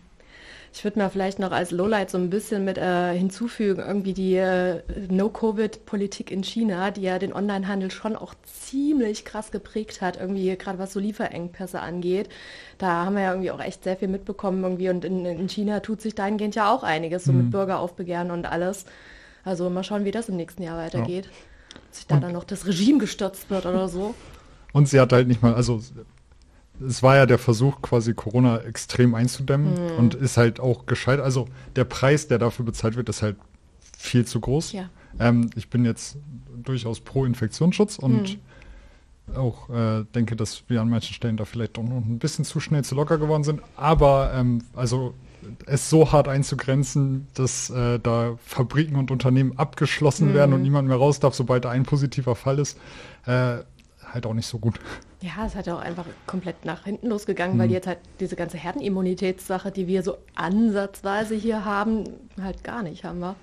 Ich 0.78 0.84
würde 0.84 1.00
mal 1.00 1.10
vielleicht 1.10 1.40
noch 1.40 1.52
als 1.52 1.72
Lowlight 1.72 2.12
so 2.12 2.20
ein 2.20 2.30
bisschen 2.30 2.64
mit 2.64 2.78
äh, 2.78 3.12
hinzufügen, 3.18 3.82
irgendwie 3.82 4.14
die 4.14 4.36
äh, 4.36 4.84
No-Covid-Politik 5.10 6.30
in 6.30 6.44
China, 6.44 6.92
die 6.92 7.02
ja 7.02 7.18
den 7.18 7.34
Onlinehandel 7.34 7.90
schon 7.90 8.16
auch 8.16 8.36
ziemlich 8.44 9.26
krass 9.26 9.50
geprägt 9.50 10.02
hat, 10.02 10.18
irgendwie 10.18 10.56
gerade 10.56 10.78
was 10.78 10.94
so 10.94 11.00
Lieferengpässe 11.00 11.80
angeht. 11.80 12.30
Da 12.78 13.06
haben 13.06 13.16
wir 13.16 13.24
ja 13.24 13.32
irgendwie 13.32 13.50
auch 13.50 13.60
echt 13.60 13.86
sehr 13.86 13.98
viel 13.98 14.08
mitbekommen 14.08 14.62
irgendwie 14.62 14.90
und 14.90 15.04
in, 15.04 15.26
in 15.26 15.50
China 15.50 15.80
tut 15.80 16.00
sich 16.00 16.14
dahingehend 16.14 16.54
ja 16.54 16.72
auch 16.72 16.84
einiges, 16.84 17.24
so 17.24 17.32
mhm. 17.32 17.40
mit 17.40 17.52
Bürgeraufbegehren 17.52 18.30
und 18.30 18.46
alles. 18.46 18.86
Also 19.44 19.72
mal 19.72 19.84
schauen, 19.84 20.06
wie 20.06 20.12
das 20.12 20.30
im 20.30 20.36
nächsten 20.36 20.62
Jahr 20.62 20.78
weitergeht. 20.78 21.26
Ja. 21.26 21.80
Ob 21.88 21.96
sich 21.96 22.06
da 22.06 22.16
und 22.16 22.22
dann 22.22 22.34
noch 22.34 22.44
das 22.44 22.68
Regime 22.68 23.00
gestürzt 23.00 23.50
wird 23.50 23.66
oder 23.66 23.90
so. 23.90 24.14
Und 24.74 24.88
sie 24.88 25.00
hat 25.00 25.12
halt 25.12 25.28
nicht 25.28 25.42
mal, 25.42 25.56
also 25.56 25.82
es 26.86 27.02
war 27.04 27.16
ja 27.16 27.26
der 27.26 27.38
Versuch, 27.40 27.82
quasi 27.82 28.14
Corona 28.14 28.60
extrem 28.60 29.16
einzudämmen 29.16 29.74
mhm. 29.74 29.98
und 29.98 30.14
ist 30.14 30.38
halt 30.38 30.60
auch 30.60 30.86
gescheit. 30.86 31.20
Also 31.20 31.48
der 31.76 31.86
Preis, 31.86 32.28
der 32.28 32.38
dafür 32.38 32.66
bezahlt 32.66 32.96
wird, 32.96 33.10
ist 33.10 33.22
halt 33.22 33.38
viel 33.98 34.26
zu 34.26 34.40
groß. 34.40 34.74
Ja. 34.74 34.90
Ähm, 35.20 35.50
ich 35.56 35.70
bin 35.70 35.86
jetzt 35.86 36.18
durchaus 36.56 37.00
pro 37.00 37.26
Infektionsschutz 37.26 37.98
und 37.98 38.38
mhm. 39.28 39.36
auch 39.36 39.70
äh, 39.70 40.06
denke, 40.14 40.36
dass 40.36 40.64
wir 40.68 40.82
an 40.82 40.90
manchen 40.90 41.14
Stellen 41.14 41.38
da 41.38 41.46
vielleicht 41.46 41.78
auch 41.80 41.84
noch 41.84 41.98
ein 41.98 42.20
bisschen 42.20 42.46
zu 42.46 42.60
schnell 42.60 42.84
zu 42.84 42.96
locker 42.96 43.18
geworden 43.18 43.44
sind. 43.44 43.62
Aber 43.76 44.32
ähm, 44.36 44.64
also 44.76 45.14
es 45.66 45.90
so 45.90 46.12
hart 46.12 46.28
einzugrenzen, 46.28 47.28
dass 47.34 47.70
äh, 47.70 48.00
da 48.00 48.38
Fabriken 48.44 48.98
und 48.98 49.12
Unternehmen 49.12 49.58
abgeschlossen 49.58 50.30
mhm. 50.30 50.34
werden 50.34 50.54
und 50.54 50.62
niemand 50.62 50.88
mehr 50.88 50.98
raus 50.98 51.20
darf, 51.20 51.34
sobald 51.34 51.66
da 51.66 51.70
ein 51.70 51.84
positiver 51.84 52.36
Fall 52.36 52.60
ist, 52.60 52.78
äh, 53.26 53.58
halt 54.06 54.26
auch 54.26 54.34
nicht 54.34 54.48
so 54.48 54.60
gut. 54.60 54.80
Ja, 55.22 55.46
es 55.48 55.56
hat 55.56 55.66
ja 55.66 55.76
auch 55.76 55.82
einfach 55.82 56.06
komplett 56.28 56.64
nach 56.64 56.84
hinten 56.84 57.08
losgegangen, 57.08 57.56
mhm. 57.56 57.62
weil 57.62 57.72
jetzt 57.72 57.88
halt 57.88 58.00
diese 58.20 58.36
ganze 58.36 58.58
Herdenimmunitätssache, 58.58 59.72
die 59.72 59.88
wir 59.88 60.04
so 60.04 60.18
ansatzweise 60.36 61.36
hier 61.36 61.66
haben, 61.66 62.04
halt 62.40 62.64
gar 62.64 62.84
nicht 62.84 63.04
haben 63.04 63.20
wir. 63.20 63.36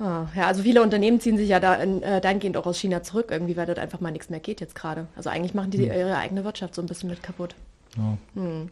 Ah, 0.00 0.26
ja, 0.34 0.48
also 0.48 0.62
viele 0.64 0.82
Unternehmen 0.82 1.20
ziehen 1.20 1.36
sich 1.36 1.48
ja 1.48 1.60
da 1.60 1.74
in, 1.74 2.02
äh, 2.02 2.20
dahingehend 2.20 2.56
auch 2.56 2.66
aus 2.66 2.78
China 2.78 3.04
zurück, 3.04 3.28
irgendwie, 3.30 3.56
weil 3.56 3.66
dort 3.66 3.78
einfach 3.78 4.00
mal 4.00 4.10
nichts 4.10 4.28
mehr 4.28 4.40
geht 4.40 4.60
jetzt 4.60 4.74
gerade. 4.74 5.06
Also 5.14 5.30
eigentlich 5.30 5.54
machen 5.54 5.70
die 5.70 5.78
mhm. 5.78 5.84
ihre 5.84 6.16
eigene 6.16 6.44
Wirtschaft 6.44 6.74
so 6.74 6.82
ein 6.82 6.86
bisschen 6.86 7.10
mit 7.10 7.22
kaputt. 7.22 7.54
Ja. 7.96 8.18
Hm. 8.34 8.70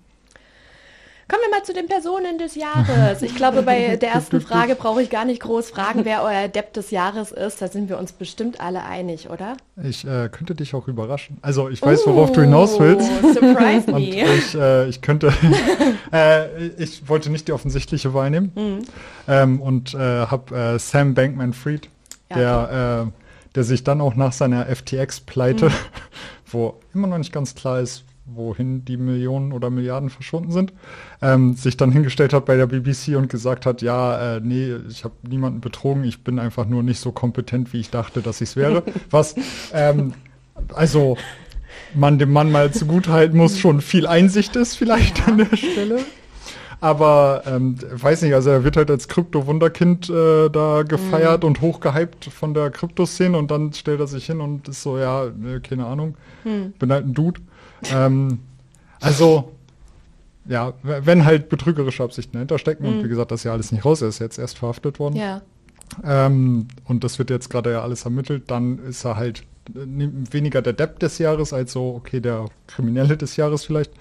Kommen 1.28 1.42
wir 1.48 1.50
mal 1.50 1.64
zu 1.64 1.72
den 1.72 1.86
Personen 1.86 2.38
des 2.38 2.54
Jahres. 2.54 3.22
Ich 3.22 3.34
glaube, 3.34 3.62
bei 3.62 3.96
der 3.96 4.10
ersten 4.10 4.40
Frage 4.42 4.74
brauche 4.74 5.02
ich 5.02 5.10
gar 5.10 5.24
nicht 5.24 5.40
groß 5.40 5.70
fragen, 5.70 6.04
wer 6.04 6.22
euer 6.22 6.48
Depp 6.48 6.72
des 6.72 6.90
Jahres 6.90 7.32
ist. 7.32 7.62
Da 7.62 7.68
sind 7.68 7.88
wir 7.88 7.98
uns 7.98 8.12
bestimmt 8.12 8.60
alle 8.60 8.84
einig, 8.84 9.30
oder? 9.30 9.56
Ich 9.82 10.04
äh, 10.04 10.28
könnte 10.28 10.54
dich 10.54 10.74
auch 10.74 10.88
überraschen. 10.88 11.38
Also 11.40 11.68
ich 11.68 11.80
weiß, 11.80 12.06
worauf 12.06 12.30
uh, 12.30 12.34
du 12.34 12.40
hinaus 12.42 12.78
willst. 12.78 13.08
Surprise 13.34 13.90
me. 13.90 13.94
Und 13.94 14.04
ich, 14.04 14.54
äh, 14.54 14.88
ich 14.88 15.00
könnte, 15.00 15.32
äh, 16.12 16.66
ich 16.78 17.08
wollte 17.08 17.30
nicht 17.30 17.48
die 17.48 17.52
offensichtliche 17.52 18.12
Wahl 18.14 18.30
nehmen 18.30 18.52
mhm. 18.54 18.78
ähm, 19.28 19.60
und 19.60 19.94
äh, 19.94 19.98
habe 19.98 20.54
äh, 20.54 20.78
Sam 20.78 21.14
Bankman-Fried, 21.14 21.88
ja, 22.30 22.36
der. 22.36 23.06
Äh, 23.08 23.22
der 23.54 23.64
sich 23.64 23.84
dann 23.84 24.00
auch 24.00 24.14
nach 24.14 24.32
seiner 24.32 24.64
FTX-Pleite, 24.74 25.66
mhm. 25.66 25.72
wo 26.46 26.80
immer 26.94 27.06
noch 27.06 27.18
nicht 27.18 27.32
ganz 27.32 27.54
klar 27.54 27.80
ist, 27.80 28.04
wohin 28.24 28.84
die 28.84 28.96
Millionen 28.96 29.52
oder 29.52 29.70
Milliarden 29.70 30.10
verschwunden 30.10 30.52
sind, 30.52 30.72
ähm, 31.20 31.54
sich 31.54 31.76
dann 31.76 31.90
hingestellt 31.90 32.32
hat 32.32 32.44
bei 32.44 32.56
der 32.56 32.66
BBC 32.66 33.16
und 33.16 33.28
gesagt 33.28 33.66
hat, 33.66 33.82
ja, 33.82 34.36
äh, 34.36 34.40
nee, 34.40 34.74
ich 34.88 35.04
habe 35.04 35.14
niemanden 35.28 35.60
betrogen, 35.60 36.04
ich 36.04 36.22
bin 36.22 36.38
einfach 36.38 36.66
nur 36.66 36.82
nicht 36.82 37.00
so 37.00 37.12
kompetent, 37.12 37.72
wie 37.72 37.80
ich 37.80 37.90
dachte, 37.90 38.22
dass 38.22 38.40
ich 38.40 38.50
es 38.50 38.56
wäre. 38.56 38.84
Was, 39.10 39.34
ähm, 39.72 40.14
also 40.72 41.16
man 41.94 42.18
dem 42.18 42.32
Mann 42.32 42.52
mal 42.52 42.72
zugutehalten 42.72 43.36
muss, 43.36 43.58
schon 43.58 43.80
viel 43.80 44.06
Einsicht 44.06 44.56
ist 44.56 44.76
vielleicht 44.76 45.18
ja. 45.18 45.24
an 45.26 45.38
der 45.38 45.56
Stelle. 45.56 45.98
Aber 46.80 47.44
ähm, 47.46 47.76
weiß 47.92 48.22
nicht, 48.22 48.34
also 48.34 48.50
er 48.50 48.64
wird 48.64 48.76
halt 48.76 48.90
als 48.90 49.06
Krypto-Wunderkind 49.06 50.10
äh, 50.10 50.48
da 50.50 50.82
gefeiert 50.82 51.42
mhm. 51.42 51.48
und 51.48 51.60
hochgehypt 51.60 52.24
von 52.24 52.54
der 52.54 52.70
Kryptoszene 52.70 53.38
und 53.38 53.52
dann 53.52 53.72
stellt 53.72 54.00
er 54.00 54.08
sich 54.08 54.26
hin 54.26 54.40
und 54.40 54.66
ist 54.66 54.82
so, 54.82 54.98
ja, 54.98 55.26
ne, 55.26 55.60
keine 55.60 55.86
Ahnung, 55.86 56.16
mhm. 56.42 56.72
bin 56.80 56.90
halt 56.90 57.06
ein 57.06 57.14
Dude. 57.14 57.40
Ähm, 57.90 58.40
also, 59.00 59.52
ja, 60.46 60.74
wenn 60.82 61.24
halt 61.24 61.48
betrügerische 61.48 62.02
Absichten 62.02 62.34
dahinter 62.34 62.58
stecken 62.58 62.84
mhm. 62.84 62.98
und 62.98 63.04
wie 63.04 63.08
gesagt, 63.08 63.30
das 63.30 63.40
ist 63.40 63.44
ja 63.44 63.52
alles 63.52 63.72
nicht 63.72 63.84
raus, 63.84 64.02
er 64.02 64.08
ist 64.08 64.18
jetzt 64.18 64.38
erst 64.38 64.58
verhaftet 64.58 64.98
worden. 64.98 65.16
Ja. 65.16 65.42
Ähm, 66.04 66.68
und 66.84 67.04
das 67.04 67.18
wird 67.18 67.30
jetzt 67.30 67.50
gerade 67.50 67.72
ja 67.72 67.82
alles 67.82 68.04
ermittelt, 68.04 68.44
dann 68.50 68.78
ist 68.78 69.04
er 69.04 69.16
halt 69.16 69.44
äh, 69.74 70.08
weniger 70.30 70.62
der 70.62 70.72
Depp 70.72 70.98
des 71.00 71.18
Jahres 71.18 71.52
als 71.52 71.72
so, 71.72 71.94
okay, 71.94 72.20
der 72.20 72.46
Kriminelle 72.66 73.16
des 73.16 73.36
Jahres 73.36 73.64
vielleicht. 73.64 73.92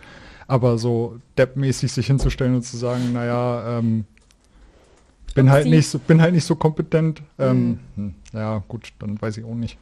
Aber 0.48 0.78
so 0.78 1.18
Depp-mäßig 1.38 1.92
sich 1.92 2.08
hinzustellen 2.08 2.56
und 2.56 2.64
zu 2.64 2.76
sagen, 2.76 3.14
naja, 3.14 3.80
ähm, 3.80 4.06
bin 5.34 5.50
halt 5.50 5.68
nicht 5.68 5.88
so, 5.88 6.00
bin 6.00 6.22
halt 6.22 6.34
nicht 6.34 6.44
so 6.46 6.56
kompetent. 6.56 7.22
Ähm, 7.40 7.80
mhm. 7.96 8.16
Ja, 8.34 8.64
gut, 8.68 8.92
dann 9.00 9.22
weiß 9.22 9.38
ich 9.38 9.46
auch 9.46 9.56
nicht. 9.56 9.78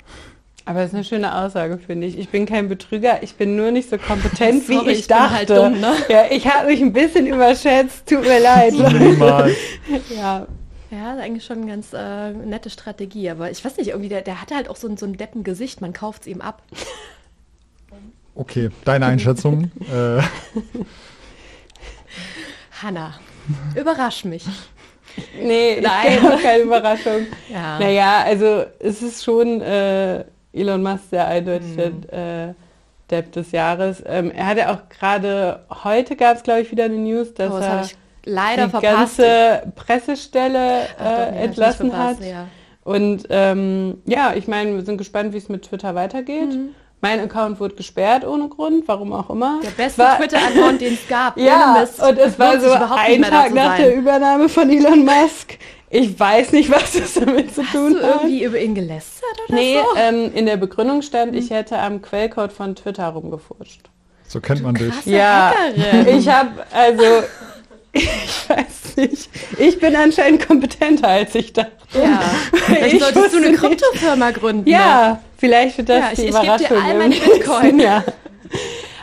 Aber 0.66 0.80
das 0.82 0.90
ist 0.90 0.96
eine 0.96 1.04
schöne 1.04 1.36
Aussage, 1.36 1.78
finde 1.78 2.08
ich. 2.08 2.18
Ich 2.18 2.30
bin 2.30 2.46
kein 2.46 2.70
Betrüger, 2.70 3.24
ich 3.24 3.36
bin 3.36 3.56
nur 3.56 3.72
nicht 3.72 3.90
so 3.90 3.98
kompetent, 3.98 4.64
Sorry, 4.68 4.88
wie 4.88 4.92
ich, 4.92 5.00
ich 5.00 5.08
dachte. 5.08 5.34
Halt 5.34 5.50
dumm, 5.50 5.80
ne? 5.80 5.94
Ja, 6.10 6.26
ich 6.30 6.48
habe 6.48 6.68
mich 6.68 6.82
ein 6.82 6.94
bisschen 6.94 7.26
überschätzt, 7.26 8.08
tut 8.08 8.22
mir 8.22 8.40
leid. 8.40 8.74
Minimal. 8.74 9.56
ja. 10.16 10.48
Ja, 10.92 11.14
ist 11.14 11.22
eigentlich 11.22 11.46
schon 11.46 11.58
eine 11.60 11.68
ganz 11.68 11.94
äh, 11.94 12.32
nette 12.32 12.72
Strategie, 12.72 13.30
aber 13.30 13.52
ich 13.52 13.64
weiß 13.64 13.78
nicht, 13.78 13.90
irgendwie, 13.90 14.10
der, 14.10 14.22
der 14.22 14.42
hatte 14.42 14.56
halt 14.56 14.70
auch 14.70 14.76
so 14.76 14.88
ein, 14.88 14.98
so 14.98 15.06
ein 15.06 15.18
Deppengesicht, 15.18 15.82
man 15.82 15.94
kauft 15.94 16.24
es 16.24 16.28
ihm 16.28 16.42
ab. 16.42 16.64
Okay, 18.34 18.70
deine 18.86 19.06
Einschätzung. 19.06 19.72
äh. 19.92 20.22
Hanna, 22.82 23.20
überrasch 23.76 24.26
mich. 24.26 24.46
Nee, 25.42 25.80
nein, 25.82 26.40
keine 26.42 26.64
Überraschung. 26.64 27.28
Ja. 27.52 27.78
Naja, 27.80 28.24
also 28.24 28.66
es 28.80 29.02
ist 29.02 29.24
schon 29.24 29.62
äh, 29.62 30.24
Elon 30.54 30.82
Musk 30.82 31.10
der 31.12 31.28
eindeutige 31.28 31.90
mhm. 31.90 32.04
äh, 32.12 32.54
Depp 33.10 33.32
des 33.32 33.52
Jahres. 33.52 34.04
Ähm, 34.06 34.32
er 34.32 34.48
hatte 34.48 34.70
auch 34.70 34.90
gerade, 34.90 35.66
heute 35.84 36.16
gab 36.16 36.38
es 36.38 36.44
glaube 36.44 36.62
ich 36.62 36.72
wieder 36.72 36.86
eine 36.86 36.98
News, 36.98 37.34
dass 37.34 37.52
oh, 37.52 37.58
er 37.58 37.88
leider 38.26 38.66
die 38.66 38.72
verpasst. 38.72 39.18
ganze 39.18 39.74
Pressestelle 39.76 40.82
äh, 41.00 41.44
entlassen 41.44 41.92
verpasst, 41.92 42.22
hat. 42.22 42.28
Ja. 42.28 42.48
Und 42.84 43.26
ähm, 43.30 44.02
ja, 44.06 44.34
ich 44.36 44.48
meine, 44.48 44.74
wir 44.76 44.84
sind 44.84 44.98
gespannt, 44.98 45.34
wie 45.34 45.38
es 45.38 45.50
mit 45.50 45.64
Twitter 45.64 45.96
weitergeht. 45.96 46.54
Mhm. 46.54 46.70
Mein 47.02 47.22
Account 47.22 47.60
wurde 47.62 47.76
gesperrt 47.76 48.26
ohne 48.26 48.50
Grund, 48.50 48.86
warum 48.88 49.14
auch 49.14 49.30
immer. 49.30 49.60
Der 49.64 49.70
beste 49.70 50.06
Twitter-Account, 50.18 50.82
den 50.82 50.96
es 50.96 51.08
gab. 51.08 51.38
ja, 51.40 51.82
und 51.82 52.18
es 52.18 52.38
war 52.38 52.60
so 52.60 52.72
ein 52.72 53.22
Tag 53.22 53.54
nach 53.54 53.78
der 53.78 53.96
Übernahme 53.96 54.50
von 54.50 54.70
Elon 54.70 55.06
Musk. 55.06 55.58
Ich 55.92 56.20
weiß 56.20 56.52
nicht, 56.52 56.70
was 56.70 56.94
das 56.94 57.16
damit 57.16 57.54
zu 57.54 57.64
Hast 57.64 57.72
tun 57.72 57.96
du 57.96 58.04
hat. 58.04 58.22
irgendwie 58.22 58.44
über 58.44 58.60
ihn 58.60 58.76
gelästert 58.76 59.24
oder 59.48 59.58
nee, 59.58 59.76
so? 59.76 59.98
Ähm, 59.98 60.32
in 60.36 60.46
der 60.46 60.58
Begründung 60.58 61.02
stand, 61.02 61.36
ich 61.36 61.50
hm. 61.50 61.58
hätte 61.58 61.80
am 61.80 62.02
Quellcode 62.02 62.52
von 62.52 62.76
Twitter 62.76 63.08
rumgefurscht. 63.08 63.90
So 64.28 64.40
kennt 64.40 64.62
man 64.62 64.76
dich. 64.76 64.94
Ja, 65.06 65.54
Hackerin. 65.56 66.20
ich 66.20 66.28
habe 66.28 66.52
also 66.72 67.04
ich 67.94 68.50
weiß 68.50 68.98
nicht. 68.98 69.30
Ich 69.58 69.80
bin 69.80 69.96
anscheinend 69.96 70.46
kompetenter, 70.46 71.08
als 71.08 71.34
ich 71.34 71.54
dachte. 71.54 71.72
Ja. 71.94 72.22
Vielleicht 72.54 72.94
ich 72.94 73.04
solltest 73.04 73.34
du 73.34 73.38
eine 73.38 73.56
Kryptofirma 73.56 74.32
gründen. 74.32 74.70
Ja, 74.70 75.10
ne? 75.10 75.20
vielleicht 75.38 75.80
wird 75.80 75.90
das 75.90 75.98
ja, 75.98 76.10
die 76.16 76.22
ich, 76.22 76.30
Überraschung. 76.30 76.56
Ich 76.56 76.68
gebe 76.68 76.82
dir 76.82 76.86
all 76.86 76.98
mein 76.98 77.10
Bitcoin. 77.20 77.80
ja. 77.80 78.04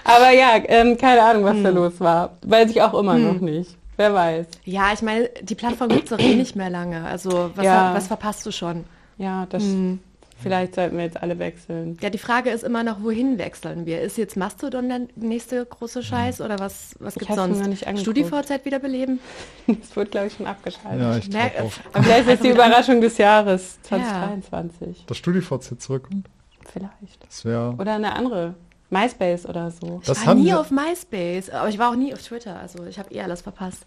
Aber 0.05 0.31
ja, 0.31 0.61
ähm, 0.69 0.97
keine 0.97 1.23
Ahnung, 1.23 1.45
was 1.45 1.55
hm. 1.55 1.65
da 1.65 1.71
los 1.71 1.95
war. 1.99 2.37
Weiß 2.43 2.71
ich 2.71 2.81
auch 2.81 2.95
immer 2.95 3.15
hm. 3.15 3.27
noch 3.27 3.41
nicht. 3.41 3.77
Wer 3.97 4.15
weiß. 4.15 4.47
Ja, 4.65 4.93
ich 4.93 5.03
meine, 5.03 5.31
die 5.43 5.55
Plattform 5.55 5.89
gibt 5.89 6.05
es 6.05 6.11
doch 6.11 6.19
eh 6.19 6.35
nicht 6.35 6.57
mehr 6.57 6.71
lange. 6.71 7.05
Also 7.05 7.51
was, 7.55 7.65
ja. 7.65 7.95
was 7.95 8.09
verpasst 8.09 8.45
du 8.45 8.53
schon? 8.53 8.85
Ja, 9.19 9.47
das 9.47 9.63
hm. 9.63 10.01
Vielleicht 10.39 10.75
sollten 10.75 10.99
wir 10.99 11.05
jetzt 11.05 11.23
alle 11.23 11.39
wechseln. 11.39 11.97
Ja, 12.03 12.11
die 12.11 12.19
Frage 12.19 12.51
ist 12.51 12.63
immer 12.63 12.85
noch, 12.85 13.03
wohin 13.03 13.39
wechseln 13.39 13.87
wir? 13.87 14.03
Ist 14.03 14.19
jetzt 14.19 14.37
Mastodon 14.37 14.89
der 14.89 15.01
nächste 15.17 15.65
große 15.65 16.03
Scheiß 16.03 16.43
oder 16.43 16.59
was, 16.59 16.95
was 16.99 17.15
gibt 17.15 17.31
es 17.31 17.37
sonst? 17.37 18.01
StudiVZ 18.01 18.65
wiederbeleben? 18.65 19.21
Das 19.67 19.97
wird, 19.97 20.11
glaube 20.11 20.29
ich, 20.29 20.35
schon 20.35 20.47
abgeschaltet. 20.47 21.01
Ja, 21.01 21.17
ich 21.17 21.29
Mer 21.31 21.65
auch. 21.65 21.73
Aber 21.93 22.05
vielleicht 22.05 22.29
ist 22.29 22.45
die 22.45 22.51
Überraschung 22.51 23.01
des 23.01 23.19
Jahres 23.19 23.81
2023. 23.83 24.99
Ja. 24.99 25.05
Dass 25.07 25.17
StudiVZ 25.17 25.81
zurückkommt? 25.81 26.29
Vielleicht. 26.73 27.27
Das 27.27 27.45
wäre... 27.45 27.75
Oder 27.79 27.95
eine 27.95 28.15
andere. 28.15 28.55
MySpace 28.91 29.47
oder 29.47 29.71
so. 29.71 29.99
Ich 30.03 30.07
das 30.07 30.27
war 30.27 30.35
nie 30.35 30.53
auf 30.55 30.71
MySpace, 30.71 31.51
aber 31.51 31.69
ich 31.69 31.79
war 31.79 31.91
auch 31.91 31.97
nie 31.97 32.13
auf 32.13 32.23
Twitter. 32.23 32.59
Also 32.59 32.85
ich 32.85 32.99
habe 32.99 33.13
eh 33.13 33.21
alles 33.21 33.43
verpasst. 33.43 33.87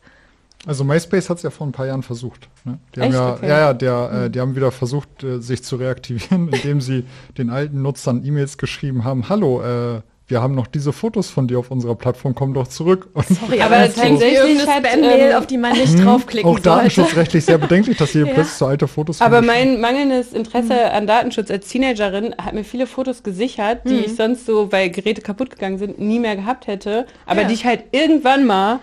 Also 0.65 0.83
MySpace 0.83 1.29
hat 1.29 1.37
es 1.37 1.43
ja 1.43 1.51
vor 1.51 1.67
ein 1.67 1.71
paar 1.71 1.85
Jahren 1.85 2.03
versucht. 2.03 2.49
Ne? 2.65 2.79
Die 2.93 2.99
Echt? 2.99 3.15
haben 3.15 3.27
ja, 3.27 3.33
okay. 3.33 3.47
ja, 3.47 3.59
ja, 3.59 3.73
der, 3.73 4.11
äh, 4.11 4.25
hm. 4.25 4.31
die 4.33 4.39
haben 4.41 4.55
wieder 4.55 4.71
versucht, 4.71 5.23
äh, 5.23 5.39
sich 5.39 5.63
zu 5.63 5.77
reaktivieren, 5.77 6.49
indem 6.53 6.81
sie 6.81 7.05
den 7.37 7.49
alten 7.49 7.81
Nutzern 7.81 8.25
E-Mails 8.25 8.57
geschrieben 8.57 9.05
haben, 9.05 9.29
hallo, 9.29 9.61
äh, 9.61 10.01
wir 10.29 10.41
haben 10.41 10.53
noch 10.53 10.67
diese 10.67 10.93
Fotos 10.93 11.29
von 11.29 11.47
dir 11.47 11.57
auf 11.57 11.71
unserer 11.71 11.95
Plattform, 11.95 12.35
komm 12.35 12.53
doch 12.53 12.67
zurück. 12.67 13.09
Und 13.13 13.27
Sorry, 13.27 13.61
aber 13.61 13.79
das 13.79 13.97
ist 13.97 13.99
eine 13.99 14.59
Spam-Mail, 14.59 15.33
auf 15.33 15.47
die 15.47 15.57
man 15.57 15.73
nicht 15.73 15.97
hm, 15.97 16.05
draufklicken 16.05 16.49
Auch 16.49 16.59
datenschutzrechtlich 16.59 17.45
sehr 17.45 17.57
bedenklich, 17.57 17.97
dass 17.97 18.11
hier 18.11 18.25
ja. 18.27 18.33
plötzlich 18.33 18.55
so 18.55 18.67
alte 18.67 18.87
Fotos 18.87 19.21
Aber 19.21 19.41
mein 19.41 19.81
mangelndes 19.81 20.33
Interesse 20.33 20.73
mhm. 20.73 20.95
an 20.95 21.07
Datenschutz 21.07 21.49
als 21.49 21.67
Teenagerin 21.67 22.35
hat 22.37 22.53
mir 22.53 22.63
viele 22.63 22.85
Fotos 22.85 23.23
gesichert, 23.23 23.81
die 23.85 23.95
mhm. 23.95 24.03
ich 24.05 24.15
sonst 24.15 24.45
so, 24.45 24.71
weil 24.71 24.91
Geräte 24.91 25.21
kaputt 25.21 25.49
gegangen 25.49 25.79
sind, 25.79 25.99
nie 25.99 26.19
mehr 26.19 26.35
gehabt 26.35 26.67
hätte, 26.67 27.07
aber 27.25 27.41
ja. 27.41 27.47
die 27.47 27.55
ich 27.55 27.65
halt 27.65 27.85
irgendwann 27.91 28.45
mal 28.45 28.79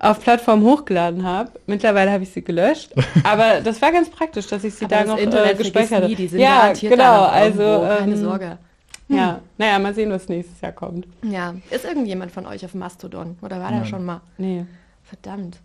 auf 0.00 0.20
Plattform 0.20 0.62
hochgeladen 0.62 1.24
habe. 1.24 1.52
Mittlerweile 1.66 2.10
habe 2.10 2.24
ich 2.24 2.30
sie 2.30 2.42
gelöscht, 2.42 2.92
aber 3.24 3.60
das 3.62 3.80
war 3.80 3.92
ganz 3.92 4.10
praktisch, 4.10 4.48
dass 4.48 4.64
ich 4.64 4.74
sie 4.74 4.86
aber 4.86 4.96
da 4.96 5.04
noch 5.04 5.18
äh, 5.18 5.54
gespeichert 5.54 6.02
habe. 6.02 6.12
Ja, 6.36 6.72
genau, 6.72 7.22
also 7.22 7.86
keine 7.98 8.14
ähm, 8.14 8.58
Hm. 9.08 9.16
Ja, 9.16 9.40
naja, 9.56 9.78
mal 9.78 9.94
sehen, 9.94 10.10
was 10.10 10.28
nächstes 10.28 10.60
Jahr 10.60 10.72
kommt. 10.72 11.06
Ja, 11.22 11.54
ist 11.70 11.84
irgendjemand 11.84 12.30
von 12.30 12.46
euch 12.46 12.64
auf 12.64 12.74
Mastodon 12.74 13.36
oder 13.42 13.58
war 13.58 13.70
Nein. 13.70 13.80
der 13.80 13.86
schon 13.86 14.04
mal? 14.04 14.20
Nee. 14.36 14.64
Verdammt. 15.02 15.58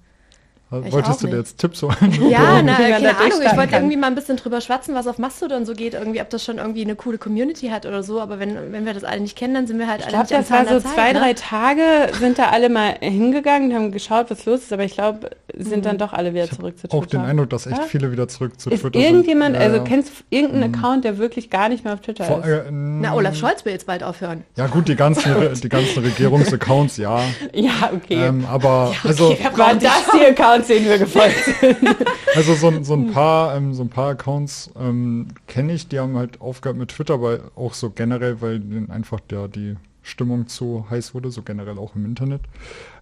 Wolltest 0.82 1.22
du 1.22 1.28
dir 1.28 1.38
jetzt 1.38 1.60
Tipps 1.60 1.80
so 1.80 1.92
Ja, 2.30 2.62
na, 2.64 2.76
keine 2.76 3.16
Ahnung. 3.18 3.42
Ich 3.46 3.56
wollte 3.56 3.76
irgendwie 3.76 3.98
mal 3.98 4.08
ein 4.08 4.16
bisschen 4.16 4.38
drüber 4.38 4.60
schwatzen, 4.60 4.96
was 4.96 5.06
auf 5.08 5.20
Mastodon 5.20 5.66
so 5.66 5.74
geht. 5.74 5.94
Irgendwie, 5.94 6.22
ob 6.22 6.30
das 6.30 6.44
schon 6.44 6.58
irgendwie 6.58 6.82
eine 6.82 6.96
coole 6.96 7.18
Community 7.18 7.68
hat 7.68 7.86
oder 7.86 8.02
so. 8.02 8.20
Aber 8.20 8.40
wenn, 8.40 8.72
wenn 8.72 8.86
wir 8.86 8.94
das 8.94 9.04
alle 9.04 9.22
nicht 9.22 9.38
kennen, 9.38 9.54
dann 9.54 9.68
sind 9.68 9.78
wir 9.78 9.88
halt 9.88 10.00
ich 10.00 10.08
alle 10.08 10.26
glaub, 10.26 10.30
nicht 10.30 10.34
das 10.34 10.50
war 10.50 10.66
so 10.66 10.80
Zeit, 10.80 10.94
zwei, 10.94 11.14
ne? 11.14 11.20
drei 11.20 11.34
Tage 11.34 11.84
sind 12.20 12.40
da 12.40 12.50
alle 12.50 12.70
mal 12.70 12.96
hingegangen 13.00 13.70
und 13.70 13.76
haben 13.76 13.92
geschaut, 13.92 14.32
was 14.32 14.46
los 14.46 14.62
ist. 14.62 14.74
Aber 14.74 14.84
ich 14.84 14.94
glaube, 14.94 15.30
sind 15.56 15.80
mhm. 15.80 15.82
dann 15.84 15.98
doch 15.98 16.14
alle 16.14 16.34
wieder 16.34 16.50
zurück 16.50 16.78
zu 16.78 16.88
Twitter. 16.88 16.98
Auch 16.98 17.06
den 17.06 17.22
Eindruck, 17.22 17.50
dass 17.50 17.68
echt 17.68 17.78
ja? 17.78 17.84
viele 17.84 18.12
wieder 18.12 18.28
zurück 18.28 18.60
zu 18.60 18.70
ist 18.70 18.82
Twitter 18.82 19.00
irgendjemand, 19.00 19.56
sind. 19.56 19.64
also 19.64 19.84
kennst 19.84 20.10
du 20.10 20.14
irgendeinen 20.30 20.72
mhm. 20.72 20.76
Account, 20.76 21.06
der 21.06 21.18
wirklich 21.18 21.50
gar 21.50 21.70
nicht 21.70 21.84
mehr 21.84 21.94
auf 21.94 22.02
Twitter 22.02 22.26
Vor, 22.26 22.40
ist? 22.40 22.48
Äh, 22.48 22.72
na, 22.72 23.14
Olaf 23.16 23.36
Scholz 23.36 23.64
will 23.66 23.74
jetzt 23.74 23.88
bald 23.88 24.04
aufhören. 24.04 24.44
Ja 24.56 24.68
gut, 24.68 24.88
die 24.88 24.96
ganzen, 24.96 25.32
die 25.62 25.70
ganzen 25.70 26.04
Regierungsaccounts, 26.04 26.98
ja. 26.98 27.22
Ja, 27.54 27.92
okay. 27.94 28.28
Ähm, 28.28 28.46
aber 28.50 28.92
ja, 28.94 29.00
okay, 29.00 29.08
also... 29.08 29.38
Waren 29.58 29.80
das 29.80 30.04
die 30.14 30.26
Accounts, 30.26 30.68
denen 30.68 30.86
wir 30.86 30.98
gefolgt 30.98 31.36
also 32.36 32.56
so, 32.56 32.84
so, 32.84 32.94
ein 32.96 33.12
paar, 33.12 33.56
ähm, 33.56 33.74
so 33.74 33.84
ein 33.84 33.90
paar 33.90 34.12
Accounts 34.12 34.72
ähm, 34.80 35.28
kenne 35.48 35.74
ich, 35.74 35.88
die 35.88 36.00
haben 36.00 36.18
halt 36.18 36.42
aufgehört 36.42 36.78
mit 36.78 36.90
Twitter, 36.90 37.22
weil 37.22 37.42
auch 37.56 37.74
so 37.74 37.90
generell, 37.90 38.42
weil 38.42 38.62
einfach 38.90 39.20
der, 39.20 39.48
die 39.48 39.76
Stimmung 40.04 40.48
zu 40.48 40.86
heiß 40.90 41.16
wurde, 41.16 41.32
so 41.32 41.42
generell 41.42 41.80
auch 41.80 41.96
im 41.96 42.06
Internet. 42.06 42.42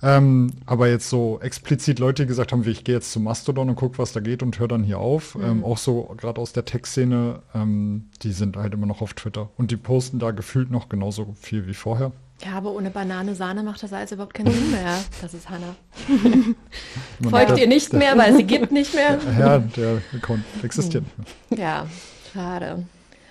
Ähm, 0.01 0.51
aber 0.65 0.88
jetzt 0.88 1.10
so 1.10 1.39
explizit 1.41 2.00
Leute, 2.00 2.25
gesagt 2.25 2.51
haben, 2.51 2.65
wie 2.65 2.70
ich 2.70 2.84
gehe 2.84 2.96
jetzt 2.96 3.12
zu 3.12 3.20
Mastodon 3.20 3.70
und 3.70 3.75
gucke, 3.75 3.98
was 3.98 4.13
da 4.13 4.20
geht 4.20 4.43
und 4.43 4.58
höre 4.60 4.67
dann 4.67 4.84
hier 4.84 5.00
auf. 5.00 5.36
Mhm. 5.36 5.43
Ähm, 5.43 5.63
auch 5.65 5.77
so 5.77 6.13
gerade 6.17 6.39
aus 6.39 6.53
der 6.53 6.65
Tech-Szene, 6.65 7.41
ähm, 7.53 8.10
die 8.22 8.31
sind 8.31 8.55
halt 8.55 8.74
immer 8.74 8.86
noch 8.86 9.01
auf 9.01 9.13
Twitter 9.13 9.50
und 9.58 9.72
die 9.72 9.77
posten 9.77 10.20
da 10.20 10.31
gefühlt 10.31 10.72
noch 10.72 10.88
genauso 10.88 11.36
viel 11.39 11.67
wie 11.67 11.74
vorher. 11.74 12.12
Ja, 12.43 12.53
aber 12.53 12.72
ohne 12.72 12.89
Banane 12.89 13.36
Sahne 13.36 13.62
macht 13.62 13.84
das 13.84 13.93
alles 13.93 14.12
überhaupt 14.12 14.34
keinen 14.34 14.51
Sinn 14.51 14.72
mehr. 14.72 14.98
Das 15.22 15.34
ist 15.34 15.50
Hanna. 15.50 15.75
Folgt 17.29 17.60
ihr 17.60 17.67
nicht 17.67 17.93
mehr, 17.93 18.17
weil 18.17 18.36
sie 18.36 18.43
gibt 18.43 18.72
nicht 18.72 18.93
mehr. 18.96 19.20
Ja, 19.39 19.60
der 19.60 20.01
Account 20.15 20.43
existiert 20.63 21.03
nicht 21.03 21.51
mehr. 21.51 21.60
Ja, 21.60 21.88
schade. 22.34 22.86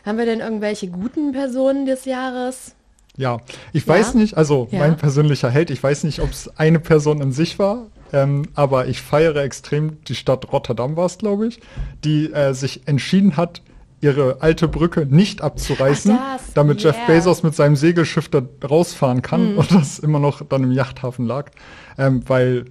Haben 0.04 0.18
wir 0.18 0.26
denn 0.26 0.40
irgendwelche 0.40 0.88
guten 0.88 1.32
Personen 1.32 1.86
des 1.86 2.04
Jahres? 2.04 2.74
Ja, 3.20 3.36
ich 3.74 3.84
ja? 3.84 3.94
weiß 3.94 4.14
nicht, 4.14 4.38
also 4.38 4.66
ja. 4.70 4.78
mein 4.78 4.96
persönlicher 4.96 5.50
Held, 5.50 5.70
ich 5.70 5.82
weiß 5.82 6.04
nicht, 6.04 6.20
ob 6.20 6.30
es 6.30 6.48
eine 6.56 6.80
Person 6.80 7.20
in 7.20 7.32
sich 7.32 7.58
war, 7.58 7.88
ähm, 8.14 8.46
aber 8.54 8.88
ich 8.88 9.02
feiere 9.02 9.36
extrem 9.42 10.02
die 10.04 10.14
Stadt 10.14 10.50
Rotterdam 10.50 10.96
war 10.96 11.04
es, 11.04 11.18
glaube 11.18 11.46
ich, 11.46 11.60
die 12.02 12.32
äh, 12.32 12.54
sich 12.54 12.88
entschieden 12.88 13.36
hat, 13.36 13.60
ihre 14.00 14.38
alte 14.40 14.68
Brücke 14.68 15.04
nicht 15.04 15.42
abzureißen, 15.42 16.16
das, 16.16 16.54
damit 16.54 16.82
Jeff 16.82 16.96
yeah. 16.96 17.06
Bezos 17.06 17.42
mit 17.42 17.54
seinem 17.54 17.76
Segelschiff 17.76 18.30
da 18.30 18.40
rausfahren 18.66 19.20
kann 19.20 19.54
und 19.54 19.70
das 19.74 19.98
immer 19.98 20.18
noch 20.18 20.40
dann 20.40 20.64
im 20.64 20.72
Yachthafen 20.72 21.26
lag, 21.26 21.50
ähm, 21.98 22.22
weil 22.26 22.64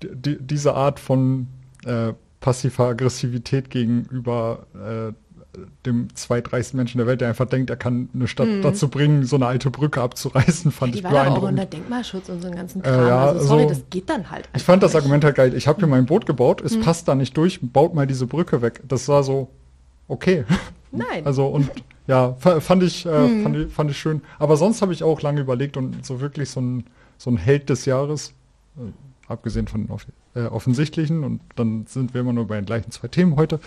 die, 0.00 0.38
diese 0.40 0.74
Art 0.74 1.00
von 1.00 1.48
äh, 1.84 2.12
passiver 2.38 2.86
Aggressivität 2.86 3.70
gegenüber 3.70 4.66
äh, 4.72 5.12
dem 5.84 6.14
zweitreichsten 6.14 6.76
Menschen 6.76 6.98
der 6.98 7.06
Welt, 7.06 7.20
der 7.20 7.28
einfach 7.28 7.46
denkt, 7.46 7.70
er 7.70 7.76
kann 7.76 8.08
eine 8.14 8.28
Stadt 8.28 8.48
dazu 8.62 8.88
bringen, 8.88 9.24
so 9.24 9.36
eine 9.36 9.46
alte 9.46 9.70
Brücke 9.70 10.00
abzureißen, 10.00 10.70
fand 10.70 10.94
Die 10.94 10.98
ich 11.00 11.06
aber 11.06 11.16
auch 11.22 11.26
unter 11.26 11.40
beeindruckend. 11.40 11.72
Denkmalschutz 11.72 12.28
und 12.28 12.40
so 12.40 12.46
einen 12.46 12.56
ganzen 12.56 12.80
Äh, 12.80 12.84
Kram. 12.84 13.06
ja, 13.08 13.26
also 13.26 13.46
sorry, 13.46 13.62
also- 13.62 13.74
das 13.74 13.84
geht 13.90 14.08
dann 14.08 14.30
halt. 14.30 14.48
Ich 14.54 14.62
fand 14.62 14.82
das. 14.82 14.94
Argument 14.94 15.24
halt 15.24 15.36
geil. 15.36 15.54
Ich 15.54 15.66
habe 15.66 15.78
hier 15.78 15.88
mein 15.88 16.06
Boot 16.06 16.26
gebaut, 16.26 16.60
es 16.60 16.78
passt 16.80 17.08
da 17.08 17.14
nicht 17.14 17.36
durch, 17.36 17.58
baut 17.62 17.94
mal 17.94 18.06
diese 18.06 18.26
Brücke 18.26 18.62
weg. 18.62 18.80
Das 18.86 19.08
war 19.08 19.22
so, 19.22 19.48
okay. 20.08 20.44
Nein. 20.92 21.06
Also 21.24 21.46
und 21.46 21.70
ja, 22.06 22.34
fa- 22.38 22.60
fand 22.60 22.82
ich, 22.82 23.06
äh, 23.06 23.42
fand 23.42 23.56
ich, 23.56 23.72
fand 23.72 23.90
ich 23.90 23.98
schön. 23.98 24.20
Aber 24.38 24.56
sonst 24.56 24.82
habe 24.82 24.92
ich 24.92 25.02
auch 25.04 25.20
lange 25.22 25.40
überlegt 25.40 25.76
und 25.76 26.04
so 26.04 26.20
wirklich 26.20 26.50
so 26.50 26.60
ein, 26.60 26.84
so 27.18 27.30
ein 27.30 27.36
Held 27.36 27.68
des 27.70 27.84
Jahres, 27.84 28.34
äh, 28.76 28.80
abgesehen 29.28 29.68
von 29.68 29.82
den 29.86 29.90
off 29.90 30.06
äh, 30.34 30.42
offensichtlichen, 30.46 31.24
und 31.24 31.40
dann 31.56 31.86
sind 31.86 32.14
wir 32.14 32.20
immer 32.20 32.32
nur 32.32 32.46
bei 32.46 32.54
den 32.56 32.64
gleichen 32.64 32.90
zwei 32.92 33.08
Themen 33.08 33.34
heute, 33.36 33.58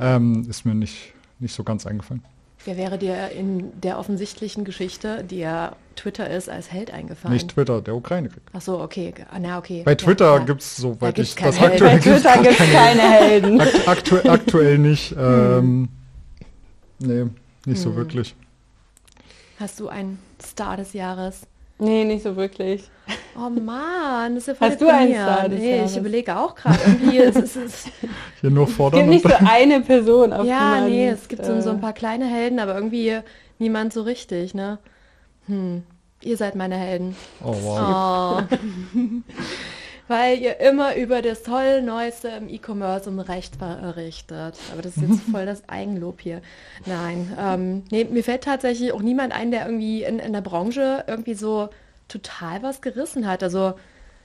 ähm, 0.00 0.46
ist 0.48 0.64
mir 0.64 0.74
nicht, 0.74 1.12
nicht 1.40 1.54
so 1.54 1.64
ganz 1.64 1.86
eingefallen. 1.86 2.22
Wer 2.64 2.76
wäre 2.76 2.98
dir 2.98 3.30
in 3.30 3.80
der 3.80 3.98
offensichtlichen 3.98 4.64
Geschichte, 4.64 5.22
die 5.22 5.38
ja 5.38 5.76
Twitter 5.94 6.28
ist, 6.28 6.48
als 6.48 6.72
Held 6.72 6.92
eingefallen? 6.92 7.32
Nicht 7.32 7.50
Twitter, 7.50 7.80
der 7.80 7.94
Ukraine-Krieg. 7.94 8.42
Ach 8.52 8.60
so, 8.60 8.80
okay. 8.80 9.14
Na, 9.40 9.58
okay. 9.58 9.82
Bei 9.84 9.94
Twitter 9.94 10.38
ja. 10.38 10.44
gibt's 10.44 10.76
soweit 10.76 11.14
gibt's 11.14 11.30
ich 11.30 11.36
das 11.36 11.60
aktuell 11.60 11.78
Bei 11.78 11.98
Twitter 11.98 12.42
gibt 12.42 12.60
es 12.60 12.72
keine 12.72 13.02
Helden. 13.02 13.60
Akt 13.60 13.88
aktu 13.88 14.16
aktuell 14.28 14.78
nicht. 14.78 15.14
Ähm, 15.18 15.88
nee, 16.98 17.26
nicht 17.64 17.80
so 17.80 17.94
wirklich. 17.94 18.34
Hast 19.58 19.80
du 19.80 19.88
einen 19.88 20.18
Star 20.42 20.76
des 20.76 20.92
Jahres? 20.92 21.46
Nee, 21.78 22.04
nicht 22.04 22.22
so 22.22 22.36
wirklich. 22.36 22.90
Oh 23.40 23.50
Mann, 23.50 24.34
das 24.34 24.44
ist 24.44 24.46
ja 24.48 24.54
voll 24.54 24.68
Hast 24.70 24.80
du 24.80 24.86
des 24.86 25.60
Nee, 25.60 25.76
Jahres? 25.76 25.92
ich 25.92 25.98
überlege 25.98 26.36
auch 26.36 26.54
gerade. 26.56 26.78
Irgendwie 26.86 27.18
ist 27.18 27.36
es. 27.36 27.56
Ist, 27.56 27.88
Hier 28.40 28.50
nur 28.50 28.66
Es 28.66 28.72
fordern. 28.72 29.00
gibt 29.00 29.24
nicht 29.24 29.40
so 29.40 29.46
eine 29.46 29.80
Person, 29.80 30.32
auf 30.32 30.42
die 30.42 30.48
ja, 30.48 30.58
man, 30.58 30.90
nee, 30.90 31.08
es 31.08 31.28
gibt 31.28 31.44
so, 31.44 31.60
so 31.60 31.70
ein 31.70 31.76
äh, 31.76 31.80
paar 31.80 31.92
kleine 31.92 32.26
Helden, 32.26 32.58
aber 32.58 32.74
irgendwie 32.74 33.20
niemand 33.58 33.92
so 33.92 34.02
richtig, 34.02 34.54
ne? 34.54 34.78
Hm. 35.46 35.84
Ihr 36.22 36.36
seid 36.36 36.56
meine 36.56 36.74
Helden. 36.76 37.14
oh 37.44 37.54
wow. 37.62 38.42
Oh. 38.50 38.56
Weil 40.08 40.38
ihr 40.38 40.58
immer 40.60 40.96
über 40.96 41.20
das 41.20 41.42
toll 41.42 41.82
Neueste 41.82 42.28
im 42.28 42.48
E-Commerce 42.48 43.10
und 43.10 43.20
Recht 43.20 43.58
berichtet. 43.58 44.54
Aber 44.72 44.82
das 44.82 44.96
ist 44.96 45.02
jetzt 45.02 45.20
voll 45.30 45.44
das 45.44 45.68
Eigenlob 45.68 46.22
hier. 46.22 46.40
Nein, 46.86 47.30
ähm, 47.38 47.82
nee, 47.90 48.04
mir 48.04 48.24
fällt 48.24 48.44
tatsächlich 48.44 48.92
auch 48.92 49.02
niemand 49.02 49.34
ein, 49.34 49.50
der 49.50 49.66
irgendwie 49.66 50.04
in, 50.04 50.18
in 50.18 50.32
der 50.32 50.40
Branche 50.40 51.04
irgendwie 51.06 51.34
so 51.34 51.68
total 52.08 52.62
was 52.62 52.80
gerissen 52.80 53.26
hat. 53.26 53.42
Also 53.42 53.74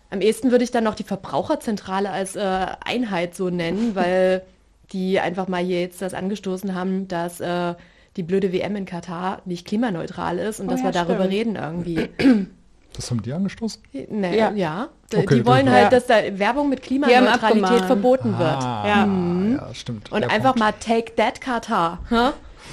am 0.10 0.22
ehesten 0.22 0.52
würde 0.52 0.64
ich 0.64 0.72
dann 0.72 0.84
noch 0.84 0.96
die 0.96 1.04
Verbraucherzentrale 1.04 2.10
als 2.10 2.36
äh, 2.36 2.66
Einheit 2.86 3.36
so 3.36 3.50
nennen, 3.50 3.96
weil 3.96 4.44
die 4.92 5.20
einfach 5.20 5.48
mal 5.48 5.64
hier 5.64 5.82
jetzt 5.82 6.02
das 6.02 6.14
angestoßen 6.14 6.76
haben, 6.76 7.08
dass 7.08 7.40
äh, 7.40 7.74
die 8.16 8.24
blöde 8.24 8.54
WM 8.54 8.76
in 8.76 8.86
Katar 8.86 9.42
nicht 9.46 9.66
klimaneutral 9.66 10.38
ist 10.38 10.60
und 10.60 10.68
Oh 10.68 10.72
dass 10.72 10.80
ja, 10.82 10.86
wir 10.88 10.92
darüber 10.92 11.26
stimmt. 11.26 11.34
reden 11.34 11.56
irgendwie. 11.56 12.10
Das 12.96 13.10
haben 13.10 13.24
die 13.24 13.34
angestoßen? 13.34 13.82
Ne, 14.12 14.38
Ja. 14.38 14.52
ja. 14.52 14.90
D- 15.12 15.18
Okay, 15.18 15.38
die 15.38 15.46
wollen 15.48 15.68
halt, 15.72 15.86
Ja. 15.86 15.90
dass 15.90 16.06
da 16.06 16.18
Werbung 16.38 16.70
mit 16.70 16.84
Klimaneutralität 16.84 17.86
verboten 17.86 18.38
wird. 18.38 18.52
Ah, 18.64 18.84
Ja. 18.88 19.66
ja, 19.68 19.74
stimmt. 19.74 20.12
Und 20.12 20.22
Der 20.22 20.30
einfach 20.30 20.54
Punkt. 20.54 20.60
mal 20.60 20.74
take 20.74 21.16
that 21.16 21.42
Katar. 21.42 22.02
Hä? 22.10 22.30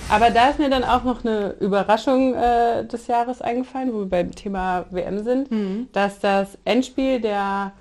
Aber 0.08 0.30
da 0.30 0.48
ist 0.50 0.58
mir 0.58 0.70
dann 0.70 0.84
auch 0.84 1.04
noch 1.04 1.24
eine 1.24 1.50
Überraschung 1.60 2.34
äh, 2.34 2.84
des 2.84 3.06
Jahres 3.06 3.40
eingefallen, 3.42 3.92
wo 3.92 3.98
wir 4.00 4.08
beim 4.08 4.32
Thema 4.34 4.86
WM 4.90 5.22
sind, 5.22 5.50
Mhm. 5.50 5.88
dass 5.92 6.18
das 6.20 6.58
Endspiel 6.64 7.20
der 7.20 7.72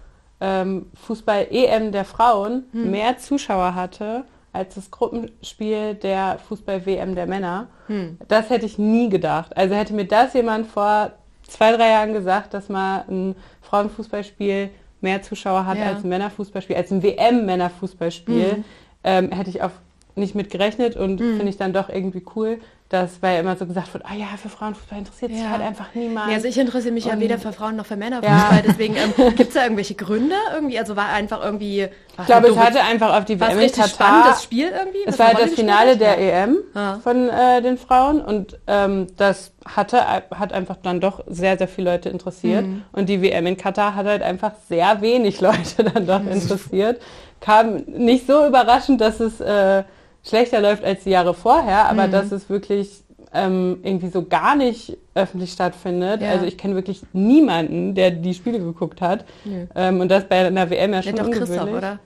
ähm, 0.42 0.86
Fußball-EM 0.96 1.92
der 1.92 2.06
Frauen 2.06 2.64
Mhm. 2.72 2.92
mehr 2.92 3.18
Zuschauer 3.18 3.76
hatte 3.76 4.24
als 4.54 4.76
das 4.76 4.90
Gruppenspiel 4.90 5.96
der 5.96 6.40
Fußball-WM 6.48 7.14
der 7.14 7.28
Männer. 7.28 7.68
Hm. 7.88 8.18
Das 8.28 8.50
hätte 8.50 8.66
ich 8.66 8.80
nie 8.80 9.10
gedacht. 9.10 9.56
Also 9.56 9.76
hätte 9.76 9.94
mir 9.94 10.06
das 10.06 10.34
jemand 10.34 10.66
vor 10.66 11.12
zwei, 11.48 11.72
drei 11.76 11.90
Jahren 11.90 12.14
gesagt, 12.14 12.54
dass 12.56 12.68
mal 12.70 13.04
ein 13.10 13.36
Frauenfußballspiel 13.62 14.70
mehr 15.02 15.22
Zuschauer 15.22 15.66
hat 15.68 15.78
Ja. 15.78 15.86
als 15.88 16.04
ein 16.04 16.10
Männerfußballspiel, 16.10 16.76
als 16.76 16.90
ein 16.92 17.04
WM-Männerfußballspiel, 17.04 18.58
Mhm. 18.58 18.64
ähm, 19.04 19.32
hätte 19.32 19.50
ich 19.50 19.62
auf 19.62 19.72
nicht 20.20 20.36
mit 20.36 20.50
gerechnet 20.50 20.96
und 20.96 21.18
finde 21.20 21.48
ich 21.50 21.58
dann 21.58 21.74
doch 21.74 21.90
irgendwie 21.90 22.24
cool, 22.36 22.60
dass 22.90 23.22
weil 23.22 23.36
ja 23.36 23.40
immer 23.42 23.56
so 23.56 23.68
gesagt 23.68 23.94
wird, 23.94 24.04
ah 24.08 24.16
ja, 24.16 24.26
für 24.42 24.50
Frauenfußball 24.50 24.98
interessiert 24.98 25.32
sich 25.32 25.42
Ja. 25.42 25.50
halt 25.52 25.62
einfach 25.62 25.86
niemand. 25.94 26.28
Nee, 26.28 26.34
also 26.34 26.48
ich 26.48 26.58
interessiere 26.58 26.92
mich 26.92 27.06
ja 27.06 27.14
Und- 27.14 27.20
weder 27.20 27.38
für 27.38 27.54
Frauen 27.54 27.76
noch 27.76 27.86
für 27.86 27.96
Männer 27.96 28.20
Ja. 28.24 28.50
Deswegen 28.68 28.96
ähm, 28.96 29.14
gibt 29.36 29.50
es 29.50 29.54
da 29.54 29.62
irgendwelche 29.64 29.94
Gründe 29.94 30.34
irgendwie? 30.56 30.80
Also 30.80 30.96
war 30.96 31.10
einfach 31.10 31.44
irgendwie. 31.44 31.88
Ich 32.20 32.26
glaube, 32.26 32.48
es 32.48 32.54
doofe- 32.56 32.60
hatte 32.60 32.82
einfach 32.82 33.16
auf 33.16 33.26
die 33.26 33.34
es 33.34 33.42
WM 33.42 33.52
in 33.52 33.58
richtig 33.60 33.84
Katar. 33.84 34.08
spannendes 34.08 34.44
Spiel 34.44 34.70
irgendwie? 34.76 34.98
Es 35.06 35.20
war 35.20 35.28
halt 35.28 35.40
das 35.40 35.52
Finale 35.54 35.92
hat? 35.92 36.02
der 36.02 36.18
EM 36.20 36.58
Ah. 36.74 36.96
von 37.04 37.30
äh, 37.30 37.62
den 37.62 37.78
Frauen 37.78 38.22
und 38.22 38.58
ähm, 38.66 39.06
das 39.18 39.52
hatte 39.66 40.02
hat 40.08 40.52
einfach 40.52 40.78
dann 40.82 41.00
doch 41.00 41.24
sehr, 41.28 41.60
sehr 41.60 41.68
viele 41.68 41.92
Leute 41.92 42.10
interessiert. 42.10 42.66
Mhm. 42.66 42.82
Und 42.92 43.08
die 43.08 43.22
WM 43.22 43.46
in 43.46 43.56
Katar 43.56 43.94
hat 43.94 44.08
halt 44.08 44.24
einfach 44.24 44.54
sehr 44.68 45.00
wenig 45.02 45.42
Leute 45.42 45.84
dann 45.94 46.08
doch 46.08 46.26
interessiert. 46.32 47.00
Kam 47.40 47.76
nicht 47.86 48.26
so 48.26 48.48
überraschend, 48.48 49.00
dass 49.00 49.20
es 49.20 49.40
äh, 49.40 49.84
schlechter 50.24 50.62
läuft 50.62 50.84
als 50.84 51.04
die 51.04 51.10
Jahre 51.12 51.34
vorher, 51.34 51.90
aber 51.90 52.08
Mhm. 52.08 52.12
dass 52.12 52.32
es 52.32 52.50
wirklich 52.50 53.04
ähm, 53.32 53.78
irgendwie 53.84 54.10
so 54.10 54.24
gar 54.26 54.56
nicht 54.56 54.98
öffentlich 55.14 55.52
stattfindet. 55.52 56.22
Ja. 56.22 56.32
Also 56.32 56.46
ich 56.46 56.58
kenne 56.58 56.74
wirklich 56.74 57.04
niemanden, 57.14 57.94
der 57.94 58.10
die 58.10 58.34
Spiele 58.34 58.58
geguckt 58.60 59.02
hat. 59.02 59.24
Nö. 59.46 59.68
Ähm, 59.76 60.00
und 60.02 60.10
das 60.10 60.24
bei 60.28 60.48
einer 60.48 60.68
WM 60.70 60.92
ja 60.92 60.98
Ja, 60.98 61.04
schon 61.04 61.16
doch 61.16 61.26
ungewöhnlich. 61.26 61.50
Christoph, 61.60 61.78
oder? 61.78 62.00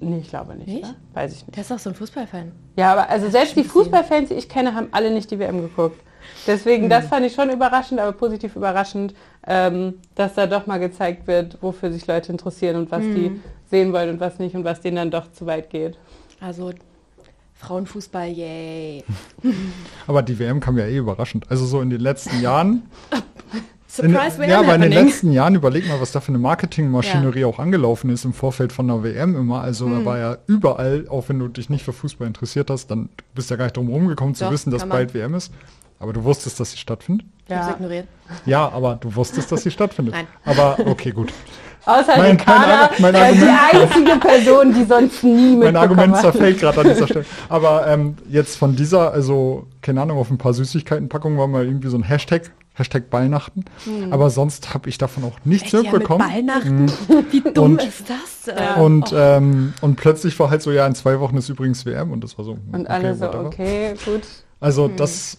Nee, 0.00 0.18
ich 0.20 0.28
glaube 0.30 0.54
nicht. 0.54 0.68
Nicht? 0.68 0.84
Oder? 0.84 0.94
Weiß 1.14 1.32
ich 1.32 1.46
nicht. 1.46 1.56
Der 1.56 1.62
ist 1.62 1.70
doch 1.70 1.78
so 1.78 1.90
ein 1.90 1.94
Fußballfan. 1.96 2.52
Ja, 2.76 2.92
aber 2.92 3.08
also 3.08 3.28
selbst 3.30 3.56
die. 3.56 3.64
Fußballfans, 3.64 4.28
die 4.30 4.34
ich 4.34 4.48
kenne, 4.48 4.74
haben 4.74 4.88
alle 4.92 5.10
nicht 5.10 5.30
die 5.30 5.38
WM 5.38 5.60
geguckt. 5.60 6.00
Deswegen, 6.46 6.88
das 6.88 7.06
fand 7.06 7.26
ich 7.26 7.34
schon 7.34 7.50
überraschend, 7.50 8.00
aber 8.00 8.12
positiv 8.12 8.54
überraschend, 8.56 9.14
ähm, 9.46 9.94
dass 10.14 10.34
da 10.34 10.46
doch 10.46 10.66
mal 10.66 10.78
gezeigt 10.78 11.26
wird, 11.26 11.58
wofür 11.60 11.92
sich 11.92 12.06
Leute 12.06 12.30
interessieren 12.32 12.76
und 12.76 12.90
was 12.92 13.00
die 13.02 13.40
sehen 13.70 13.92
wollen 13.92 14.10
und 14.10 14.20
was 14.20 14.38
nicht 14.38 14.54
und 14.54 14.64
was 14.64 14.80
denen 14.80 14.96
dann 14.96 15.10
doch 15.10 15.30
zu 15.32 15.46
weit 15.46 15.70
geht. 15.70 15.98
Also 16.40 16.70
Frauenfußball, 17.62 18.28
yay. 18.28 19.04
Aber 20.06 20.22
die 20.22 20.38
WM 20.38 20.60
kam 20.60 20.76
ja 20.78 20.84
eh 20.84 20.96
überraschend. 20.98 21.50
Also 21.50 21.64
so 21.64 21.80
in 21.80 21.90
den 21.90 22.00
letzten 22.00 22.40
Jahren. 22.40 22.82
In, 23.98 24.10
Surprise 24.10 24.38
WM 24.38 24.48
ja, 24.48 24.60
aber 24.60 24.74
in 24.74 24.80
den 24.80 24.92
letzten 24.92 25.32
Jahren 25.32 25.54
überleg 25.54 25.86
mal, 25.86 26.00
was 26.00 26.12
da 26.12 26.20
für 26.22 26.28
eine 26.30 26.38
Marketingmaschinerie 26.38 27.44
auch 27.44 27.58
angelaufen 27.58 28.08
ist 28.08 28.24
im 28.24 28.32
Vorfeld 28.32 28.72
von 28.72 28.88
der 28.88 29.02
WM 29.04 29.36
immer. 29.36 29.60
Also 29.60 29.84
Hm. 29.84 29.98
da 29.98 30.04
war 30.06 30.18
ja 30.18 30.38
überall, 30.46 31.06
auch 31.10 31.28
wenn 31.28 31.38
du 31.38 31.48
dich 31.48 31.68
nicht 31.68 31.84
für 31.84 31.92
Fußball 31.92 32.26
interessiert 32.26 32.70
hast, 32.70 32.90
dann 32.90 33.10
bist 33.34 33.50
du 33.50 33.52
ja 33.54 33.58
gar 33.58 33.66
nicht 33.66 33.76
drum 33.76 33.90
rumgekommen 33.90 34.34
zu 34.34 34.44
Doch, 34.44 34.50
wissen, 34.50 34.70
dass 34.70 34.88
bald 34.88 35.12
WM 35.12 35.34
ist. 35.34 35.52
Aber 35.98 36.14
du 36.14 36.24
wusstest, 36.24 36.58
dass 36.58 36.70
sie 36.70 36.78
stattfindet. 36.78 37.26
Ja. 37.48 37.70
ignoriert. 37.70 38.08
Ja, 38.46 38.66
aber 38.70 38.96
du 38.96 39.14
wusstest, 39.14 39.52
dass 39.52 39.62
sie 39.62 39.70
stattfindet. 39.70 40.14
Nein. 40.14 40.26
Aber 40.46 40.78
okay, 40.86 41.10
gut. 41.10 41.30
Außer 41.84 42.06
Mein- 42.16 42.18
mein 42.18 42.30
Ricarda, 42.32 42.90
mein 42.98 43.14
weil 43.14 43.34
die 43.34 43.40
Argument- 43.42 43.92
einzige 43.92 44.16
Person, 44.18 44.74
die 44.74 44.84
sonst 44.84 45.24
nie 45.24 45.30
Mein 45.32 45.58
mitbekommen 45.58 45.76
Argument 45.76 46.16
zerfällt 46.18 46.60
gerade 46.60 46.80
an 46.80 46.88
dieser 46.88 47.06
Stelle. 47.08 47.24
Aber 47.48 47.86
ähm, 47.88 48.16
jetzt 48.28 48.56
von 48.56 48.76
dieser, 48.76 49.12
also, 49.12 49.66
keine 49.80 50.00
Ahnung, 50.02 50.18
auf 50.18 50.30
ein 50.30 50.38
paar 50.38 50.54
Süßigkeitenpackungen 50.54 51.38
war 51.38 51.48
mal 51.48 51.64
irgendwie 51.64 51.88
so 51.88 51.96
ein 51.96 52.04
Hashtag, 52.04 52.52
Hashtag 52.74 53.10
Ballnachten. 53.10 53.64
Aber 54.10 54.30
sonst 54.30 54.72
habe 54.72 54.88
ich 54.88 54.96
davon 54.96 55.24
auch 55.24 55.36
nichts 55.44 55.72
Hm. 55.72 55.80
Echt, 55.80 55.86
ja, 55.86 55.92
mit 55.92 56.08
mitbekommen. 56.08 56.28
Ballnachten? 56.30 56.92
Wie 57.30 57.40
dumm 57.52 57.64
Und- 57.72 57.82
ist 57.82 58.04
das? 58.08 58.46
Ja. 58.56 58.74
Und, 58.76 59.12
Oh. 59.12 59.16
ähm, 59.16 59.74
und 59.82 59.96
plötzlich 59.96 60.38
war 60.40 60.50
halt 60.50 60.62
so, 60.62 60.70
ja, 60.72 60.86
in 60.86 60.94
zwei 60.94 61.20
Wochen 61.20 61.36
ist 61.36 61.48
übrigens 61.48 61.84
WM 61.84 62.12
und 62.12 62.22
das 62.24 62.38
war 62.38 62.44
so. 62.44 62.56
Und 62.72 62.88
alle 62.88 63.14
so, 63.14 63.26
whatever. 63.26 63.46
okay, 63.46 63.94
gut. 64.04 64.22
Also 64.60 64.86
Hm. 64.86 64.96
das, 64.96 65.38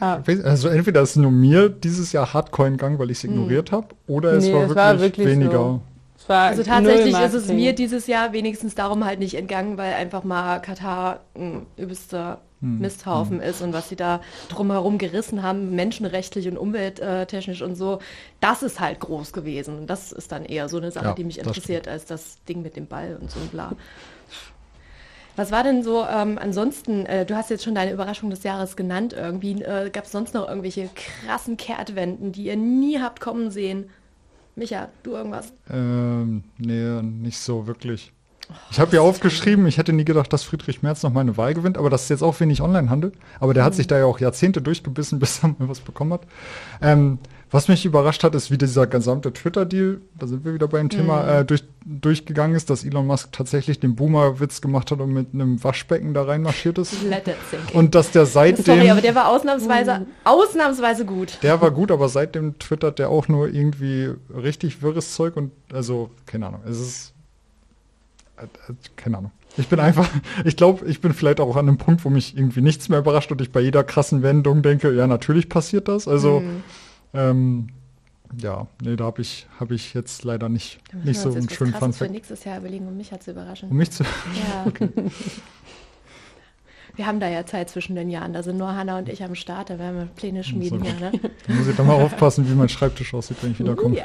Ja. 0.00 0.22
weiß- 0.24 0.42
also 0.42 0.68
entweder 0.68 1.02
ist 1.02 1.16
nur 1.16 1.30
mir 1.30 1.68
dieses 1.68 2.12
Jahr 2.12 2.32
Hardcore 2.32 2.68
entgangen, 2.68 2.98
weil 2.98 3.10
ich 3.10 3.18
es 3.18 3.24
ignoriert 3.24 3.70
habe, 3.72 3.88
oder 4.06 4.32
es 4.32 4.44
Nee, 4.46 4.52
war 4.54 4.62
es 4.62 4.68
wirklich, 4.68 4.76
war 4.76 5.00
wirklich 5.00 5.26
weniger. 5.26 5.52
so. 5.52 5.80
Also 6.28 6.62
tatsächlich 6.62 7.18
ist 7.18 7.34
es 7.34 7.48
mir 7.48 7.74
dieses 7.74 8.06
Jahr 8.06 8.32
wenigstens 8.32 8.74
darum 8.76 9.04
halt 9.04 9.18
nicht 9.18 9.34
entgangen, 9.34 9.76
weil 9.78 9.94
einfach 9.94 10.22
mal 10.22 10.60
Katar 10.60 11.20
ein 11.34 11.66
übelster 11.76 12.40
Hm. 12.62 12.78
Misthaufen 12.78 13.40
ist 13.40 13.62
und 13.62 13.72
was 13.72 13.88
sie 13.88 13.96
da 13.96 14.20
drumherum 14.50 14.98
gerissen 14.98 15.42
haben, 15.42 15.74
menschenrechtlich 15.74 16.46
und 16.46 16.58
umwelttechnisch 16.58 17.62
und 17.62 17.74
so, 17.74 18.00
das 18.40 18.62
ist 18.62 18.80
halt 18.80 19.00
groß 19.00 19.32
gewesen. 19.32 19.78
Und 19.78 19.86
das 19.88 20.12
ist 20.12 20.30
dann 20.30 20.44
eher 20.44 20.68
so 20.68 20.76
eine 20.76 20.90
Sache, 20.92 21.06
Ja, 21.06 21.14
die 21.14 21.24
mich 21.24 21.38
das 21.38 21.46
interessiert, 21.46 21.88
als 21.88 22.04
das 22.04 22.36
Ding 22.48 22.60
mit 22.60 22.76
dem 22.76 22.86
Ball 22.86 23.16
und 23.18 23.30
so 23.30 23.40
ein 23.40 23.48
bla. 23.48 23.72
Was 25.40 25.50
war 25.52 25.62
denn 25.62 25.82
so 25.82 26.04
ähm, 26.04 26.36
ansonsten, 26.38 27.06
äh, 27.06 27.24
du 27.24 27.34
hast 27.34 27.48
jetzt 27.48 27.64
schon 27.64 27.74
deine 27.74 27.92
Überraschung 27.92 28.28
des 28.28 28.42
Jahres 28.42 28.76
genannt 28.76 29.14
irgendwie, 29.14 29.62
äh, 29.62 29.88
gab 29.88 30.04
es 30.04 30.12
sonst 30.12 30.34
noch 30.34 30.46
irgendwelche 30.46 30.90
krassen 30.94 31.56
Kehrtwenden, 31.56 32.30
die 32.30 32.42
ihr 32.42 32.56
nie 32.56 33.00
habt 33.00 33.20
kommen 33.20 33.50
sehen? 33.50 33.88
Micha, 34.54 34.90
du 35.02 35.12
irgendwas? 35.12 35.54
Ähm, 35.70 36.44
nee, 36.58 37.00
nicht 37.00 37.38
so 37.38 37.66
wirklich. 37.66 38.12
Ich 38.70 38.78
habe 38.78 38.94
ja 38.94 39.00
aufgeschrieben, 39.00 39.66
ich 39.66 39.78
hätte 39.78 39.94
nie 39.94 40.04
gedacht, 40.04 40.30
dass 40.30 40.42
Friedrich 40.42 40.82
Merz 40.82 41.02
noch 41.02 41.10
mal 41.10 41.22
eine 41.22 41.38
Wahl 41.38 41.54
gewinnt, 41.54 41.78
aber 41.78 41.88
das 41.88 42.02
ist 42.02 42.10
jetzt 42.10 42.22
auch 42.22 42.38
wenig 42.40 42.60
Onlinehandel. 42.60 43.12
Aber 43.38 43.54
der 43.54 43.64
hat 43.64 43.74
sich 43.74 43.86
da 43.86 43.98
ja 43.98 44.04
auch 44.04 44.20
Jahrzehnte 44.20 44.60
durchgebissen, 44.60 45.18
bis 45.20 45.42
er 45.42 45.54
mal 45.58 45.70
was 45.70 45.80
bekommen 45.80 46.12
hat. 46.12 46.22
Ähm, 46.82 47.18
was 47.52 47.66
mich 47.66 47.84
überrascht 47.84 48.22
hat, 48.22 48.34
ist, 48.34 48.50
wie 48.50 48.58
dieser 48.58 48.86
gesamte 48.86 49.32
Twitter-Deal, 49.32 50.00
da 50.18 50.26
sind 50.26 50.44
wir 50.44 50.54
wieder 50.54 50.68
beim 50.68 50.88
Thema, 50.88 51.40
äh, 51.40 51.44
durch, 51.44 51.64
durchgegangen 51.84 52.56
ist, 52.56 52.70
dass 52.70 52.84
Elon 52.84 53.06
Musk 53.06 53.32
tatsächlich 53.32 53.80
den 53.80 53.96
Boomer-Witz 53.96 54.60
gemacht 54.60 54.90
hat 54.92 55.00
und 55.00 55.12
mit 55.12 55.34
einem 55.34 55.62
Waschbecken 55.64 56.14
da 56.14 56.22
reinmarschiert 56.22 56.78
ist. 56.78 56.94
Und 57.72 57.94
dass 57.96 58.12
der 58.12 58.26
seitdem. 58.26 58.64
Sorry, 58.64 58.90
aber 58.90 59.00
der 59.00 59.14
war 59.16 59.28
ausnahmsweise, 59.28 60.06
ausnahmsweise 60.22 61.04
gut. 61.04 61.38
Der 61.42 61.60
war 61.60 61.72
gut, 61.72 61.90
aber 61.90 62.08
seitdem 62.08 62.58
twittert 62.58 62.98
der 63.00 63.10
auch 63.10 63.26
nur 63.26 63.48
irgendwie 63.48 64.10
richtig 64.32 64.82
wirres 64.82 65.14
Zeug 65.14 65.36
und 65.36 65.50
also, 65.72 66.10
keine 66.26 66.46
Ahnung, 66.46 66.60
es 66.68 66.78
ist 66.78 67.14
äh, 68.36 68.44
äh, 68.44 68.74
keine 68.96 69.18
Ahnung. 69.18 69.32
Ich 69.56 69.66
bin 69.66 69.80
einfach, 69.80 70.08
ich 70.44 70.56
glaube, 70.56 70.86
ich 70.86 71.00
bin 71.00 71.12
vielleicht 71.12 71.40
auch 71.40 71.56
an 71.56 71.66
einem 71.68 71.78
Punkt, 71.78 72.04
wo 72.04 72.10
mich 72.10 72.36
irgendwie 72.36 72.60
nichts 72.60 72.88
mehr 72.88 73.00
überrascht 73.00 73.32
und 73.32 73.40
ich 73.40 73.50
bei 73.50 73.60
jeder 73.60 73.82
krassen 73.82 74.22
Wendung 74.22 74.62
denke, 74.62 74.94
ja, 74.94 75.06
natürlich 75.06 75.48
passiert 75.48 75.88
das. 75.88 76.06
Also, 76.06 76.40
Mhm. 76.40 76.62
Ähm, 77.14 77.68
ja, 78.38 78.66
nee, 78.80 78.96
da 78.96 79.04
habe 79.04 79.22
ich, 79.22 79.46
hab 79.58 79.70
ich 79.70 79.94
jetzt 79.94 80.24
leider 80.24 80.48
nicht, 80.48 80.78
nicht 81.04 81.18
so 81.18 81.32
einen 81.32 81.50
schönen 81.50 81.72
Krasses 81.72 81.98
für 81.98 82.08
nächstes 82.08 82.44
Jahr 82.44 82.58
überlegen, 82.58 82.86
um 82.86 82.96
mich 82.96 83.10
zu 83.18 83.32
überraschen. 83.32 83.70
Um 83.70 83.76
mich 83.76 83.90
zu, 83.90 84.04
Ja. 84.04 84.66
Wir 86.96 87.06
haben 87.06 87.20
da 87.20 87.28
ja 87.28 87.46
Zeit 87.46 87.70
zwischen 87.70 87.94
den 87.94 88.10
Jahren. 88.10 88.34
Da 88.34 88.42
sind 88.42 88.58
nur 88.58 88.74
Hanna 88.74 88.98
und 88.98 89.08
ich 89.08 89.22
am 89.22 89.34
Start. 89.34 89.70
Da 89.70 89.78
werden 89.78 89.96
wir 89.96 90.06
Pläne 90.06 90.44
schmieden. 90.44 90.80
So. 90.80 90.84
Ja, 90.84 91.10
ne? 91.10 91.12
da 91.46 91.54
muss 91.54 91.66
ich 91.66 91.76
dann 91.76 91.86
mal 91.86 91.94
aufpassen, 91.94 92.46
wie 92.50 92.54
mein 92.54 92.68
Schreibtisch 92.68 93.14
aussieht, 93.14 93.38
wenn 93.40 93.52
ich 93.52 93.58
wiederkomme. 93.58 93.96
Ja. 93.96 94.04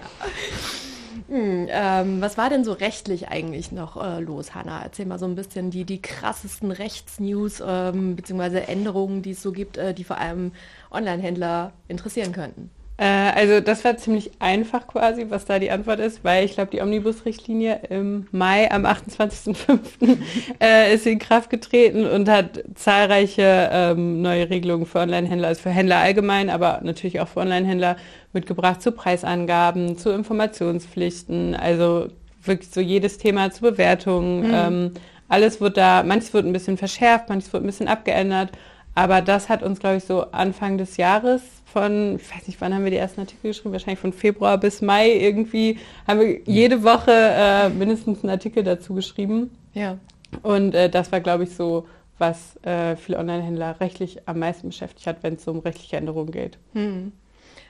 Hm, 1.27 1.67
ähm, 1.69 2.21
was 2.21 2.37
war 2.37 2.49
denn 2.49 2.63
so 2.63 2.71
rechtlich 2.71 3.29
eigentlich 3.29 3.71
noch 3.71 4.01
äh, 4.01 4.21
los, 4.21 4.53
Hanna? 4.53 4.81
Erzähl 4.83 5.07
mal 5.07 5.17
so 5.17 5.25
ein 5.25 5.35
bisschen 5.35 5.71
die, 5.71 5.83
die 5.83 6.01
krassesten 6.01 6.71
Rechtsnews 6.71 7.63
ähm, 7.65 8.15
bzw. 8.15 8.59
Änderungen, 8.59 9.23
die 9.23 9.31
es 9.31 9.41
so 9.41 9.51
gibt, 9.51 9.77
äh, 9.77 9.93
die 9.93 10.03
vor 10.03 10.17
allem 10.19 10.51
Online-Händler 10.91 11.73
interessieren 11.87 12.31
könnten. 12.31 12.69
Äh, 12.97 13.05
also 13.05 13.59
das 13.59 13.83
war 13.83 13.97
ziemlich 13.97 14.31
einfach 14.39 14.87
quasi, 14.87 15.25
was 15.29 15.45
da 15.45 15.59
die 15.59 15.69
Antwort 15.69 15.99
ist, 15.99 16.23
weil 16.23 16.45
ich 16.45 16.53
glaube, 16.53 16.71
die 16.71 16.81
Omnibus-Richtlinie 16.81 17.81
im 17.89 18.27
Mai 18.31 18.71
am 18.71 18.85
28.05. 18.85 20.17
äh, 20.61 20.93
ist 20.93 21.05
in 21.05 21.19
Kraft 21.19 21.49
getreten 21.49 22.05
und 22.05 22.29
hat 22.29 22.63
zahlreiche 22.75 23.69
ähm, 23.71 24.21
neue 24.21 24.49
Regelungen 24.49 24.85
für 24.85 24.99
Online-Händler, 24.99 25.49
also 25.49 25.61
für 25.61 25.71
Händler 25.71 25.97
allgemein, 25.97 26.49
aber 26.49 26.79
natürlich 26.83 27.19
auch 27.19 27.27
für 27.27 27.41
Online-Händler 27.41 27.97
mitgebracht 28.31 28.81
zu 28.81 28.93
Preisangaben, 28.93 29.97
zu 29.97 30.11
Informationspflichten, 30.11 31.55
also 31.55 32.07
wirklich 32.43 32.69
so 32.69 32.79
jedes 32.79 33.17
Thema 33.17 33.51
zu 33.51 33.61
Bewertungen. 33.61 34.51
Ähm, 34.53 34.91
alles 35.27 35.59
wird 35.59 35.77
da, 35.77 36.03
manches 36.03 36.33
wird 36.33 36.45
ein 36.45 36.53
bisschen 36.53 36.77
verschärft, 36.77 37.29
manches 37.29 37.51
wird 37.51 37.63
ein 37.63 37.65
bisschen 37.65 37.87
abgeändert. 37.87 38.51
Aber 38.95 39.21
das 39.21 39.49
hat 39.49 39.61
uns, 39.61 39.79
glaube 39.79 39.97
ich, 39.97 40.05
so 40.05 40.31
Anfang 40.31 40.77
des 40.77 40.97
Jahres 40.97 41.41
von, 41.65 42.15
ich 42.15 42.33
weiß 42.33 42.47
nicht, 42.47 42.61
wann 42.61 42.73
haben 42.73 42.85
wir 42.85 42.91
die 42.91 42.97
ersten 42.97 43.19
Artikel 43.19 43.49
geschrieben, 43.49 43.73
wahrscheinlich 43.73 43.99
von 43.99 44.13
Februar 44.13 44.57
bis 44.57 44.81
Mai 44.81 45.11
irgendwie, 45.11 45.77
haben 46.07 46.21
wir 46.21 46.39
jede 46.45 46.83
Woche 46.83 47.11
äh, 47.11 47.69
mindestens 47.69 48.23
einen 48.23 48.29
Artikel 48.31 48.63
dazu 48.63 48.93
geschrieben. 48.93 49.51
Ja. 49.73 49.97
Und 50.41 50.73
äh, 50.73 50.89
das 50.89 51.11
war, 51.11 51.19
glaube 51.19 51.43
ich, 51.43 51.53
so, 51.53 51.85
was 52.17 52.55
äh, 52.63 52.95
viele 52.95 53.19
Online-Händler 53.19 53.81
rechtlich 53.81 54.27
am 54.27 54.39
meisten 54.39 54.69
beschäftigt 54.69 55.05
hat, 55.05 55.17
wenn 55.21 55.33
es 55.35 55.43
so 55.43 55.51
um 55.51 55.59
rechtliche 55.59 55.97
Änderungen 55.97 56.31
geht. 56.31 56.57
Hm. 56.73 57.11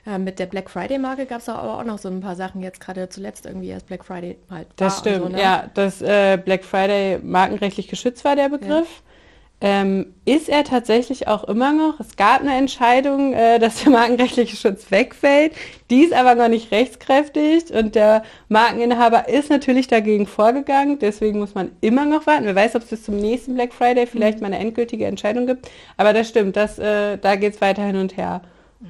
Äh, 0.06 0.18
mit 0.18 0.38
der 0.38 0.46
Black 0.46 0.70
Friday-Marke 0.70 1.26
gab 1.26 1.40
es 1.40 1.48
aber 1.48 1.80
auch 1.80 1.84
noch 1.84 1.98
so 1.98 2.08
ein 2.08 2.20
paar 2.20 2.36
Sachen, 2.36 2.62
jetzt 2.62 2.80
gerade 2.80 3.08
zuletzt 3.08 3.44
irgendwie 3.44 3.68
erst 3.68 3.88
Black 3.88 4.04
Friday 4.04 4.36
halt 4.48 4.68
Das 4.76 5.00
stimmt, 5.00 5.22
so, 5.24 5.28
ne? 5.30 5.40
ja, 5.40 5.68
dass 5.74 6.00
äh, 6.00 6.38
Black 6.42 6.64
Friday 6.64 7.18
markenrechtlich 7.20 7.88
geschützt 7.88 8.24
war, 8.24 8.36
der 8.36 8.48
Begriff. 8.48 9.02
Ähm, 9.58 10.12
ist 10.26 10.50
er 10.50 10.64
tatsächlich 10.64 11.28
auch 11.28 11.44
immer 11.44 11.72
noch? 11.72 11.98
Es 11.98 12.16
gab 12.16 12.42
eine 12.42 12.56
Entscheidung, 12.56 13.32
äh, 13.32 13.58
dass 13.60 13.82
der 13.82 13.90
markenrechtliche 13.90 14.56
Schutz 14.56 14.90
wegfällt. 14.90 15.52
Die 15.88 16.02
ist 16.02 16.12
aber 16.12 16.34
noch 16.34 16.48
nicht 16.48 16.72
rechtskräftig 16.72 17.72
und 17.72 17.94
der 17.94 18.22
Markeninhaber 18.48 19.28
ist 19.28 19.48
natürlich 19.48 19.88
dagegen 19.88 20.26
vorgegangen. 20.26 20.98
Deswegen 20.98 21.38
muss 21.38 21.54
man 21.54 21.70
immer 21.80 22.04
noch 22.04 22.26
warten. 22.26 22.44
Wer 22.44 22.54
weiß, 22.54 22.76
ob 22.76 22.82
es 22.82 22.88
bis 22.88 23.04
zum 23.04 23.16
nächsten 23.16 23.54
Black 23.54 23.72
Friday 23.72 24.06
vielleicht 24.06 24.40
mal 24.40 24.48
eine 24.48 24.58
endgültige 24.58 25.06
Entscheidung 25.06 25.46
gibt. 25.46 25.70
Aber 25.96 26.12
das 26.12 26.28
stimmt, 26.28 26.56
das, 26.56 26.78
äh, 26.78 27.16
da 27.16 27.36
geht 27.36 27.54
es 27.54 27.60
weiter 27.62 27.82
hin 27.82 27.96
und 27.96 28.16
her. 28.16 28.42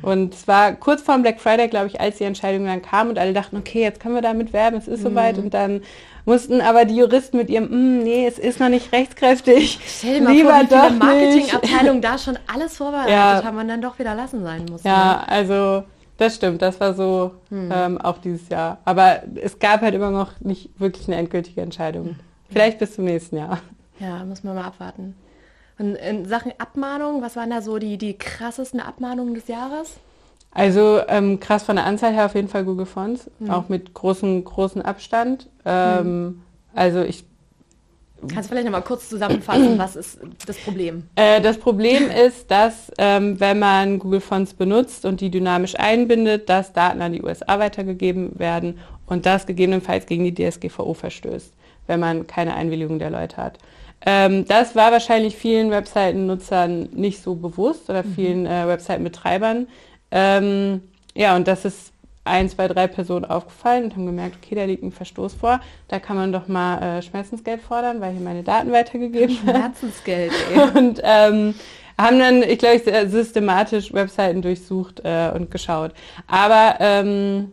Und 0.03 0.35
es 0.35 0.49
war 0.49 0.73
kurz 0.73 1.03
vor 1.03 1.15
dem 1.15 1.23
Black 1.23 1.41
Friday, 1.41 1.69
glaube 1.69 1.87
ich, 1.87 2.01
als 2.01 2.19
die 2.19 2.25
Entscheidung 2.25 2.67
dann 2.67 2.83
kam 2.83 3.09
und 3.09 3.19
alle 3.19 3.33
dachten, 3.33 3.57
okay, 3.57 3.83
jetzt 3.83 4.01
können 4.01 4.15
wir 4.15 4.23
damit 4.23 4.53
werben, 4.53 4.77
es 4.77 4.89
ist 4.89 5.03
soweit. 5.03 5.39
Und 5.39 5.55
dann 5.55 5.83
mussten 6.27 6.61
aber 6.61 6.85
die 6.85 6.97
Juristen 6.97 7.39
mit 7.39 7.49
ihrem, 7.49 7.69
"Mm, 7.71 8.03
nee, 8.03 8.27
es 8.27 8.39
ist 8.39 8.61
noch 8.61 8.69
nicht 8.69 8.93
rechtskräftig. 8.93 9.79
Stell 9.87 10.19
dir 10.19 10.23
mal 10.25 10.33
Lieber 10.35 10.51
vor, 10.51 10.61
wie 10.61 10.67
doch. 10.67 10.91
Marketingabteilungen 10.99 12.03
da 12.03 12.19
schon 12.19 12.39
alles 12.53 12.77
vorbereitet 12.77 13.11
Ja. 13.13 13.43
haben 13.43 13.57
und 13.57 13.69
dann 13.69 13.81
doch 13.81 13.99
wieder 13.99 14.15
lassen 14.15 14.43
sein 14.43 14.67
mussten. 14.71 14.87
Ja, 14.87 15.25
also 15.27 15.85
das 16.19 16.35
stimmt, 16.35 16.61
das 16.63 16.79
war 16.81 16.93
so 16.95 17.33
ähm, 17.53 17.99
auch 18.01 18.19
dieses 18.19 18.49
Jahr. 18.49 18.79
Aber 18.85 19.23
es 19.43 19.59
gab 19.59 19.81
halt 19.83 19.95
immer 19.95 20.11
noch 20.11 20.39
nicht 20.41 20.71
wirklich 20.79 21.07
eine 21.09 21.17
endgültige 21.17 21.61
Entscheidung. 21.63 22.17
Vielleicht 22.51 22.79
bis 22.79 22.95
zum 22.95 23.05
nächsten 23.05 23.37
Jahr. 23.39 23.59
Ja, 23.99 24.25
muss 24.25 24.45
man 24.45 24.55
mal 24.55 24.65
abwarten. 24.65 25.15
Und 25.79 25.95
in 25.97 26.25
Sachen 26.27 26.53
Abmahnung, 26.59 27.21
was 27.23 27.37
waren 27.37 27.51
da 27.51 27.61
so 27.61 27.79
die, 27.79 27.99
die 27.99 28.15
krassesten 28.17 28.81
Abmahnungen 28.81 29.35
des 29.35 29.47
Jahres? 29.49 29.97
Also 30.57 31.01
ähm, 31.09 31.39
krass 31.39 31.65
von 31.65 31.77
der 31.77 31.85
Anzahl 31.85 32.15
her 32.15 32.25
auf 32.25 32.35
jeden 32.35 32.49
Fall 32.49 32.65
Google 32.65 32.87
Fonts, 32.87 33.31
auch 33.49 33.69
mit 33.69 33.93
großem, 33.93 34.43
großen 34.43 34.81
Abstand. 34.81 35.49
Ähm, 35.67 36.43
Also 36.75 37.03
ich 37.03 37.25
Kannst 38.29 38.49
du 38.49 38.55
vielleicht 38.55 38.65
noch 38.65 38.73
mal 38.73 38.81
kurz 38.81 39.11
zusammenfassen, 39.11 39.77
was 39.79 39.95
ist 39.95 40.19
das 40.47 40.57
Problem? 40.57 41.05
Äh, 41.17 41.43
das 41.43 41.59
Problem 41.59 42.11
ist, 42.11 42.51
dass 42.51 42.91
ähm, 42.97 43.39
wenn 43.39 43.59
man 43.59 43.99
Google 43.99 44.23
Fonts 44.23 44.55
benutzt 44.55 45.05
und 45.05 45.21
die 45.21 45.31
dynamisch 45.31 45.75
einbindet, 45.79 46.49
dass 46.49 46.73
Daten 46.73 47.03
an 47.03 47.13
die 47.13 47.23
USA 47.23 47.59
weitergegeben 47.59 48.39
werden 48.39 48.79
und 49.05 49.27
das 49.27 49.45
gegebenenfalls 49.45 50.07
gegen 50.07 50.25
die 50.25 50.35
DSGVO 50.35 50.95
verstößt, 50.95 51.53
wenn 51.87 52.01
man 52.01 52.27
keine 52.27 52.55
Einwilligung 52.55 52.99
der 52.99 53.11
Leute 53.11 53.37
hat. 53.37 53.59
Ähm, 54.07 54.47
das 54.47 54.75
war 54.75 54.91
wahrscheinlich 54.91 55.37
vielen 55.37 55.71
Webseitennutzern 55.71 56.89
nicht 56.95 57.23
so 57.23 57.35
bewusst 57.35 57.91
oder 57.91 58.03
vielen 58.03 58.47
äh, 58.47 58.67
Webseitenbetreibern. 58.67 59.69
Ähm, 60.19 60.81
ja, 61.15 61.37
und 61.37 61.47
das 61.47 61.67
ist 61.67 61.93
ein, 62.25 62.49
zwei, 62.49 62.69
drei 62.69 62.87
Personen 62.87 63.27
aufgefallen 63.27 63.85
und 63.85 63.93
haben 63.95 64.07
gemerkt, 64.07 64.39
okay, 64.43 64.55
da 64.55 64.65
liegt 64.65 64.83
ein 64.83 64.93
Verstoß 64.93 65.35
vor. 65.35 65.61
Da 65.89 65.99
kann 65.99 66.17
man 66.17 66.33
doch 66.33 66.49
mal 66.49 66.83
äh, 66.83 67.03
Schmerzensgeld 67.03 67.61
fordern, 67.61 68.01
weil 68.01 68.13
hier 68.13 68.23
meine 68.23 68.43
Daten 68.43 68.73
weitergegeben 68.73 69.47
werden. 69.47 69.61
Herzensgeld, 69.61 70.33
ey. 70.53 70.61
Und 70.79 71.01
ähm, 71.05 71.55
haben 71.99 72.19
dann, 72.19 72.43
ich 72.43 72.59
glaube, 72.59 72.79
sehr 72.79 73.09
systematisch 73.11 73.93
Webseiten 73.93 74.41
durchsucht 74.43 75.01
äh, 75.05 75.31
und 75.35 75.51
geschaut. 75.51 75.93
Aber 76.27 76.77
ähm, 76.81 77.53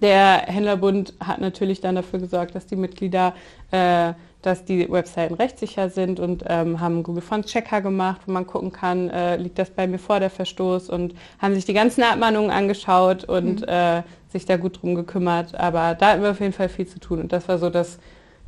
der 0.00 0.44
Händlerbund 0.46 1.14
hat 1.20 1.40
natürlich 1.40 1.80
dann 1.80 1.96
dafür 1.96 2.20
gesorgt, 2.20 2.54
dass 2.54 2.66
die 2.66 2.76
Mitglieder, 2.76 3.34
äh, 3.70 4.14
dass 4.42 4.64
die 4.64 4.90
Webseiten 4.90 5.34
rechtssicher 5.34 5.88
sind 5.88 6.20
und 6.20 6.44
ähm, 6.48 6.80
haben 6.80 7.02
Google 7.02 7.22
Fonts 7.22 7.50
Checker 7.50 7.80
gemacht, 7.80 8.22
wo 8.26 8.32
man 8.32 8.46
gucken 8.46 8.72
kann, 8.72 9.08
äh, 9.10 9.36
liegt 9.36 9.58
das 9.58 9.70
bei 9.70 9.86
mir 9.86 9.98
vor 9.98 10.20
der 10.20 10.30
Verstoß 10.30 10.90
und 10.90 11.14
haben 11.40 11.54
sich 11.54 11.64
die 11.64 11.74
ganzen 11.74 12.02
Abmahnungen 12.02 12.50
angeschaut 12.50 13.24
und 13.24 13.66
äh, 13.68 14.02
sich 14.28 14.44
da 14.44 14.56
gut 14.56 14.82
drum 14.82 14.94
gekümmert. 14.94 15.54
Aber 15.54 15.94
da 15.94 16.10
hatten 16.10 16.22
wir 16.22 16.32
auf 16.32 16.40
jeden 16.40 16.52
Fall 16.52 16.68
viel 16.68 16.86
zu 16.86 16.98
tun 16.98 17.20
und 17.20 17.32
das 17.32 17.48
war 17.48 17.58
so 17.58 17.70
das 17.70 17.98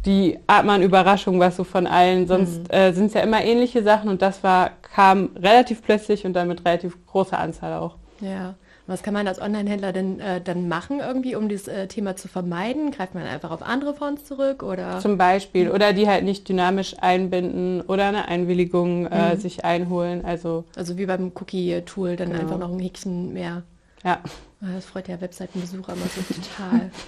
die 0.04 0.38
Artmann-Überraschung, 0.46 1.40
was 1.40 1.56
so 1.56 1.64
von 1.64 1.86
allen, 1.86 2.26
sonst 2.26 2.70
äh, 2.72 2.92
sind 2.92 3.06
es 3.06 3.14
ja 3.14 3.22
immer 3.22 3.42
ähnliche 3.42 3.82
Sachen 3.82 4.10
und 4.10 4.20
das 4.20 4.42
war, 4.42 4.72
kam 4.82 5.30
relativ 5.36 5.82
plötzlich 5.82 6.26
und 6.26 6.34
dann 6.34 6.48
mit 6.48 6.64
relativ 6.64 6.98
großer 7.06 7.38
Anzahl 7.38 7.72
auch. 7.72 7.96
Ja. 8.20 8.54
Was 8.86 9.02
kann 9.02 9.14
man 9.14 9.26
als 9.26 9.40
Online-Händler 9.40 9.92
denn 9.92 10.20
äh, 10.20 10.42
dann 10.42 10.68
machen 10.68 11.00
irgendwie, 11.00 11.36
um 11.36 11.48
dieses 11.48 11.68
äh, 11.68 11.86
Thema 11.88 12.16
zu 12.16 12.28
vermeiden? 12.28 12.90
Greift 12.90 13.14
man 13.14 13.24
einfach 13.24 13.50
auf 13.50 13.62
andere 13.62 13.94
Fonts 13.94 14.24
zurück 14.26 14.62
oder? 14.62 14.98
Zum 15.00 15.16
Beispiel. 15.16 15.70
Oder 15.70 15.94
die 15.94 16.06
halt 16.06 16.24
nicht 16.24 16.46
dynamisch 16.48 16.94
einbinden 17.00 17.80
oder 17.82 18.08
eine 18.08 18.28
Einwilligung 18.28 19.06
äh, 19.06 19.36
sich 19.36 19.64
einholen. 19.64 20.22
Also 20.24 20.64
Also 20.76 20.98
wie 20.98 21.06
beim 21.06 21.32
Cookie-Tool, 21.34 22.16
dann 22.16 22.28
Genau. 22.30 22.42
einfach 22.42 22.58
noch 22.58 22.70
ein 22.70 22.78
Häkchen 22.78 23.32
mehr. 23.32 23.62
ja. 24.04 24.20
Ah, 24.60 24.66
Das 24.74 24.84
freut 24.86 25.08
ja 25.08 25.20
Webseitenbesucher 25.20 25.92
immer 25.94 26.06
so 26.06 26.20
total. 26.34 26.90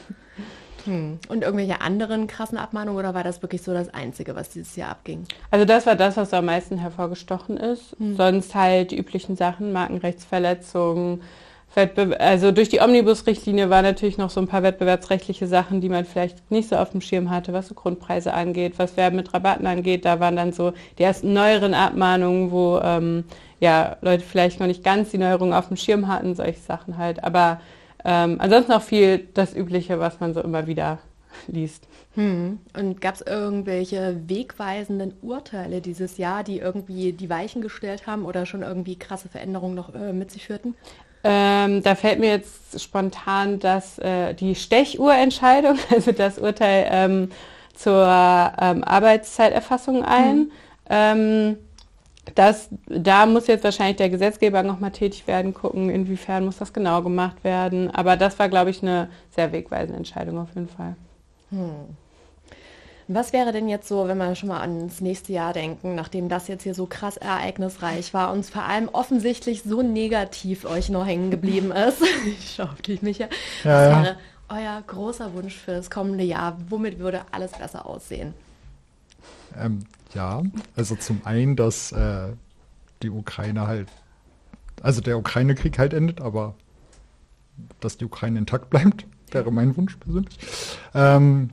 Hm. 0.84 1.18
Und 1.28 1.42
irgendwelche 1.42 1.80
anderen 1.80 2.28
krassen 2.28 2.56
Abmahnungen 2.58 2.96
oder 3.00 3.12
war 3.12 3.24
das 3.24 3.42
wirklich 3.42 3.60
so 3.62 3.72
das 3.74 3.92
Einzige, 3.92 4.36
was 4.36 4.50
dieses 4.50 4.76
Jahr 4.76 4.90
abging? 4.90 5.24
Also 5.50 5.64
das 5.64 5.84
war 5.84 5.96
das, 5.96 6.16
was 6.16 6.32
am 6.32 6.44
meisten 6.44 6.78
hervorgestochen 6.78 7.56
ist. 7.56 7.96
Sonst 8.16 8.54
halt 8.54 8.92
die 8.92 8.96
üblichen 8.98 9.34
Sachen, 9.34 9.72
Markenrechtsverletzungen, 9.72 11.22
Also 11.76 12.52
durch 12.52 12.70
die 12.70 12.80
Omnibus-Richtlinie 12.80 13.68
war 13.68 13.82
natürlich 13.82 14.16
noch 14.16 14.30
so 14.30 14.40
ein 14.40 14.48
paar 14.48 14.62
wettbewerbsrechtliche 14.62 15.46
Sachen, 15.46 15.82
die 15.82 15.90
man 15.90 16.06
vielleicht 16.06 16.50
nicht 16.50 16.70
so 16.70 16.76
auf 16.76 16.90
dem 16.90 17.02
Schirm 17.02 17.28
hatte, 17.28 17.52
was 17.52 17.68
so 17.68 17.74
Grundpreise 17.74 18.32
angeht, 18.32 18.78
was 18.78 18.96
Werben 18.96 19.16
mit 19.16 19.34
Rabatten 19.34 19.66
angeht. 19.66 20.06
Da 20.06 20.18
waren 20.18 20.36
dann 20.36 20.52
so 20.52 20.72
die 20.98 21.02
ersten 21.02 21.34
neueren 21.34 21.74
Abmahnungen, 21.74 22.50
wo 22.50 22.80
ähm, 22.82 23.24
ja 23.60 23.98
Leute 24.00 24.24
vielleicht 24.24 24.58
noch 24.58 24.66
nicht 24.66 24.84
ganz 24.84 25.10
die 25.10 25.18
Neuerungen 25.18 25.52
auf 25.52 25.68
dem 25.68 25.76
Schirm 25.76 26.08
hatten, 26.08 26.34
solche 26.34 26.60
Sachen 26.60 26.96
halt. 26.96 27.22
Aber 27.22 27.60
ähm, 28.06 28.36
ansonsten 28.38 28.72
auch 28.72 28.82
viel 28.82 29.28
das 29.34 29.54
Übliche, 29.54 30.00
was 30.00 30.18
man 30.18 30.32
so 30.32 30.40
immer 30.40 30.66
wieder 30.66 30.98
liest. 31.46 31.86
Hm. 32.14 32.58
Und 32.74 33.00
gab 33.02 33.16
es 33.16 33.20
irgendwelche 33.20 34.18
wegweisenden 34.26 35.12
Urteile 35.20 35.82
dieses 35.82 36.16
Jahr, 36.16 36.42
die 36.42 36.58
irgendwie 36.58 37.12
die 37.12 37.28
Weichen 37.28 37.60
gestellt 37.60 38.06
haben 38.06 38.24
oder 38.24 38.46
schon 38.46 38.62
irgendwie 38.62 38.98
krasse 38.98 39.28
Veränderungen 39.28 39.74
noch 39.74 39.94
äh, 39.94 40.14
mit 40.14 40.30
sich 40.30 40.46
führten? 40.46 40.74
Ähm, 41.28 41.82
da 41.82 41.94
fällt 41.94 42.20
mir 42.20 42.30
jetzt 42.30 42.80
spontan 42.80 43.58
das, 43.58 43.98
äh, 43.98 44.34
die 44.34 44.54
Stechuhrentscheidung, 44.54 45.76
also 45.90 46.12
das 46.12 46.38
Urteil 46.38 46.86
ähm, 46.90 47.30
zur 47.74 48.04
ähm, 48.04 48.84
Arbeitszeiterfassung 48.84 50.04
ein. 50.04 50.36
Mhm. 50.36 50.50
Ähm, 50.88 51.56
das, 52.34 52.68
da 52.86 53.26
muss 53.26 53.46
jetzt 53.46 53.64
wahrscheinlich 53.64 53.96
der 53.96 54.10
Gesetzgeber 54.10 54.62
nochmal 54.62 54.90
tätig 54.90 55.26
werden, 55.26 55.54
gucken, 55.54 55.90
inwiefern 55.90 56.44
muss 56.44 56.58
das 56.58 56.72
genau 56.72 57.02
gemacht 57.02 57.44
werden. 57.44 57.90
Aber 57.90 58.16
das 58.16 58.38
war, 58.38 58.48
glaube 58.48 58.70
ich, 58.70 58.82
eine 58.82 59.08
sehr 59.30 59.52
wegweisende 59.52 59.96
Entscheidung 59.96 60.38
auf 60.38 60.48
jeden 60.54 60.68
Fall. 60.68 60.96
Hm. 61.50 61.96
Was 63.08 63.32
wäre 63.32 63.52
denn 63.52 63.68
jetzt 63.68 63.86
so, 63.86 64.08
wenn 64.08 64.18
wir 64.18 64.34
schon 64.34 64.48
mal 64.48 64.60
ans 64.60 65.00
nächste 65.00 65.32
Jahr 65.32 65.52
denken, 65.52 65.94
nachdem 65.94 66.28
das 66.28 66.48
jetzt 66.48 66.64
hier 66.64 66.74
so 66.74 66.86
krass 66.86 67.16
ereignisreich 67.16 68.12
war 68.12 68.32
und 68.32 68.44
vor 68.44 68.64
allem 68.64 68.88
offensichtlich 68.88 69.62
so 69.62 69.82
negativ 69.82 70.64
euch 70.64 70.88
noch 70.88 71.06
hängen 71.06 71.30
geblieben 71.30 71.70
ist? 71.70 72.02
ich 72.26 72.54
schaue 72.56 72.70
auf 72.70 72.82
dich, 72.82 73.02
Micha. 73.02 73.26
Ja, 73.62 73.90
Was 73.92 74.04
wäre 74.04 74.16
euer 74.48 74.82
großer 74.84 75.32
Wunsch 75.34 75.54
für 75.54 75.70
das 75.72 75.88
kommende 75.88 76.24
Jahr? 76.24 76.58
Womit 76.68 76.98
würde 76.98 77.22
alles 77.30 77.52
besser 77.52 77.86
aussehen? 77.86 78.34
Ähm, 79.56 79.84
ja, 80.12 80.42
also 80.74 80.96
zum 80.96 81.20
einen, 81.24 81.54
dass 81.54 81.92
äh, 81.92 82.32
die 83.02 83.10
Ukraine 83.10 83.68
halt, 83.68 83.88
also 84.82 85.00
der 85.00 85.16
Ukraine-Krieg 85.16 85.78
halt 85.78 85.94
endet, 85.94 86.20
aber 86.20 86.54
dass 87.80 87.98
die 87.98 88.04
Ukraine 88.04 88.40
intakt 88.40 88.68
bleibt, 88.68 89.06
wäre 89.30 89.52
mein 89.52 89.76
Wunsch 89.76 89.96
persönlich. 89.96 90.38
Ähm, 90.94 91.50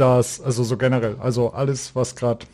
dass, 0.00 0.40
also 0.40 0.64
so 0.64 0.76
generell, 0.76 1.16
also 1.20 1.50
alles, 1.50 1.94
was 1.94 2.16
gerade 2.16 2.46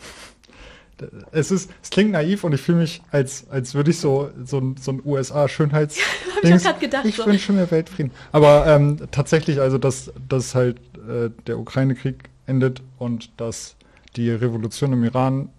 es 1.32 1.50
ist, 1.50 1.70
es 1.82 1.90
klingt 1.90 2.12
naiv 2.12 2.44
und 2.44 2.54
ich 2.54 2.62
fühle 2.62 2.78
mich, 2.78 3.02
als, 3.10 3.48
als 3.50 3.74
würde 3.74 3.90
ich 3.90 3.98
so, 3.98 4.30
so, 4.44 4.58
ein, 4.58 4.76
so 4.78 4.92
ein 4.92 5.02
USA-Schönheits. 5.04 5.98
ich 6.42 6.80
gedacht. 6.80 7.04
Ich 7.04 7.16
so. 7.16 7.26
wünsche 7.26 7.52
mir 7.52 7.70
Weltfrieden. 7.70 8.12
Aber 8.32 8.66
ähm, 8.66 8.98
tatsächlich, 9.10 9.60
also 9.60 9.78
dass, 9.78 10.12
dass 10.28 10.54
halt 10.54 10.78
äh, 11.08 11.30
der 11.46 11.58
Ukraine-Krieg 11.58 12.30
endet 12.46 12.82
und 12.98 13.30
dass 13.36 13.76
die 14.16 14.30
Revolution 14.30 14.92
im 14.94 15.04
Iran 15.04 15.50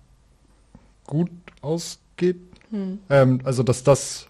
gut 1.06 1.30
ausgeht. 1.62 2.40
Hm. 2.72 3.00
Ähm, 3.10 3.42
also 3.44 3.62
dass 3.62 3.84
das, 3.84 4.28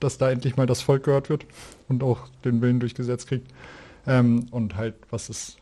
dass 0.00 0.18
da 0.18 0.30
endlich 0.30 0.56
mal 0.56 0.66
das 0.66 0.82
Volk 0.82 1.04
gehört 1.04 1.30
wird 1.30 1.46
und 1.88 2.02
auch 2.02 2.28
den 2.44 2.60
Willen 2.60 2.80
durch 2.80 2.94
Gesetz 2.94 3.26
kriegt. 3.26 3.48
Ähm, 4.06 4.46
und 4.50 4.76
halt, 4.76 4.94
was 5.10 5.28
es 5.28 5.56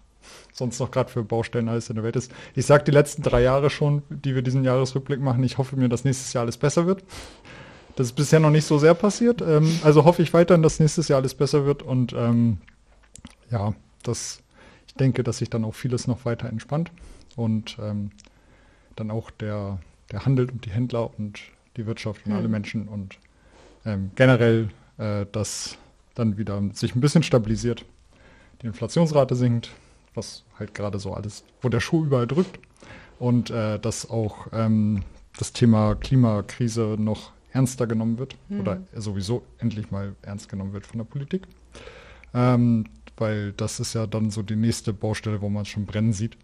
sonst 0.53 0.79
noch 0.81 0.91
gerade 0.91 1.11
für 1.11 1.23
Baustellen 1.23 1.69
alles 1.69 1.89
in 1.89 1.97
der 1.97 2.05
Welt 2.05 2.17
ist. 2.17 2.33
Ich 2.55 2.67
sage 2.67 2.85
die 2.85 2.91
letzten 2.91 3.23
drei 3.23 3.43
Jahre 3.43 3.71
schon, 3.71 4.03
die 4.09 4.35
wir 4.35 4.43
diesen 4.43 4.65
Jahresrückblick 4.65 5.21
machen. 5.21 5.45
Ich 5.45 5.59
hoffe 5.59 5.77
mir, 5.77 5.89
dass 5.89 6.05
nächstes 6.05 6.33
Jahr 6.33 6.43
alles 6.43 6.57
besser 6.57 6.87
wird. 6.87 7.05
Das 7.97 8.09
ist 8.09 8.13
bisher 8.13 8.41
noch 8.41 8.51
nicht 8.51 8.67
so 8.67 8.79
sehr 8.79 8.95
passiert. 8.95 9.43
Ähm, 9.43 9.81
also 9.83 10.05
hoffe 10.05 10.23
ich 10.23 10.33
weiterhin, 10.35 10.63
dass 10.63 10.81
nächstes 10.81 11.09
Jahr 11.09 11.21
alles 11.21 11.35
besser 11.35 11.65
wird. 11.65 11.83
Und 11.83 12.13
ähm, 12.13 12.59
ja, 13.51 13.75
das, 14.03 14.41
ich 14.87 14.95
denke, 14.95 15.25
dass 15.25 15.39
sich 15.39 15.51
dann 15.51 15.65
auch 15.65 15.75
vieles 15.75 16.07
noch 16.07 16.25
weiter 16.25 16.49
entspannt. 16.49 16.91
Und 17.37 17.77
ähm, 17.81 18.11
dann 18.97 19.11
auch 19.11 19.31
der, 19.31 19.79
der 20.11 20.25
Handel 20.25 20.51
und 20.51 20.65
die 20.65 20.71
Händler 20.71 21.11
und 21.19 21.41
die 21.77 21.87
Wirtschaft 21.87 22.25
und 22.27 22.33
mhm. 22.33 22.39
alle 22.39 22.49
Menschen 22.49 22.89
und 22.89 23.19
ähm, 23.85 24.11
generell, 24.15 24.69
äh, 24.99 25.27
dass 25.31 25.77
dann 26.15 26.39
wieder 26.39 26.63
sich 26.73 26.95
ein 26.95 27.01
bisschen 27.01 27.23
stabilisiert. 27.23 27.85
Die 28.63 28.67
Inflationsrate 28.67 29.35
sinkt, 29.37 29.71
was 30.17 30.45
halt 30.59 30.75
gerade 30.75 30.99
so 30.99 31.15
alles, 31.15 31.45
wo 31.63 31.69
der 31.69 31.81
Schuh 31.81 32.05
überall 32.05 32.27
drückt. 32.27 32.59
Und 33.19 33.51
äh, 33.51 33.79
dass 33.79 34.11
auch 34.11 34.49
ähm, 34.53 35.03
das 35.39 35.53
Thema 35.53 35.95
Klimakrise 35.95 36.97
noch 36.99 37.33
ernster 37.53 37.87
genommen 37.87 38.19
wird 38.19 38.37
mhm. 38.49 38.61
oder 38.61 38.81
sowieso 38.95 39.43
endlich 39.59 39.91
mal 39.91 40.15
ernst 40.23 40.49
genommen 40.49 40.73
wird 40.73 40.87
von 40.87 40.99
der 40.99 41.05
Politik. 41.05 41.43
Ähm, 42.35 42.85
weil 43.17 43.53
das 43.53 43.81
ist 43.81 43.95
ja 43.95 44.07
dann 44.07 44.31
so 44.31 44.43
die 44.43 44.57
nächste 44.57 44.93
Baustelle, 44.93 45.41
wo 45.41 45.49
man 45.49 45.63
es 45.63 45.69
schon 45.69 45.87
brennen 45.87 46.13
sieht. 46.13 46.37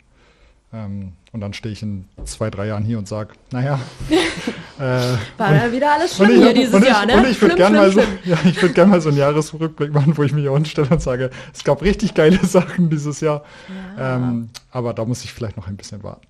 Ähm, 0.73 1.13
und 1.33 1.41
dann 1.41 1.53
stehe 1.53 1.73
ich 1.73 1.83
in 1.83 2.07
zwei, 2.25 2.51
drei 2.51 2.67
Jahren 2.67 2.85
hier 2.85 2.99
und 2.99 3.07
sage, 3.07 3.35
naja. 3.51 3.79
Äh, 4.79 4.83
War 5.37 5.55
ja 5.55 5.71
wieder 5.71 5.93
alles 5.93 6.17
schlimm 6.17 6.31
hier 6.31 6.55
dieses 6.55 6.75
und 6.75 6.83
ich, 6.83 6.89
Jahr, 6.89 7.05
ne? 7.05 7.17
Und 7.19 7.27
ich 7.29 7.41
würde 7.41 7.57
gerne 7.57 7.79
mal, 7.79 7.93
so, 7.93 8.01
ja, 8.25 8.39
würd 8.43 8.75
gern 8.75 8.91
mal 8.91 9.01
so 9.01 9.11
einen 9.11 9.19
Jahresrückblick 9.19 9.93
machen, 9.93 10.17
wo 10.17 10.23
ich 10.23 10.33
mich 10.33 10.43
hier 10.43 10.53
unten 10.53 10.67
stelle 10.67 10.89
und 10.89 11.03
sage, 11.03 11.31
es 11.53 11.63
gab 11.63 11.83
richtig 11.83 12.15
geile 12.15 12.39
Sachen 12.47 12.89
dieses 12.89 13.21
Jahr. 13.21 13.45
Ja. 13.99 14.17
Ähm, 14.17 14.51
aber 14.71 14.95
da 14.95 15.05
muss 15.05 15.25
ich 15.25 15.33
vielleicht 15.33 15.57
noch 15.57 15.69
ein 15.69 15.77
bisschen 15.77 16.03
warten. 16.03 16.27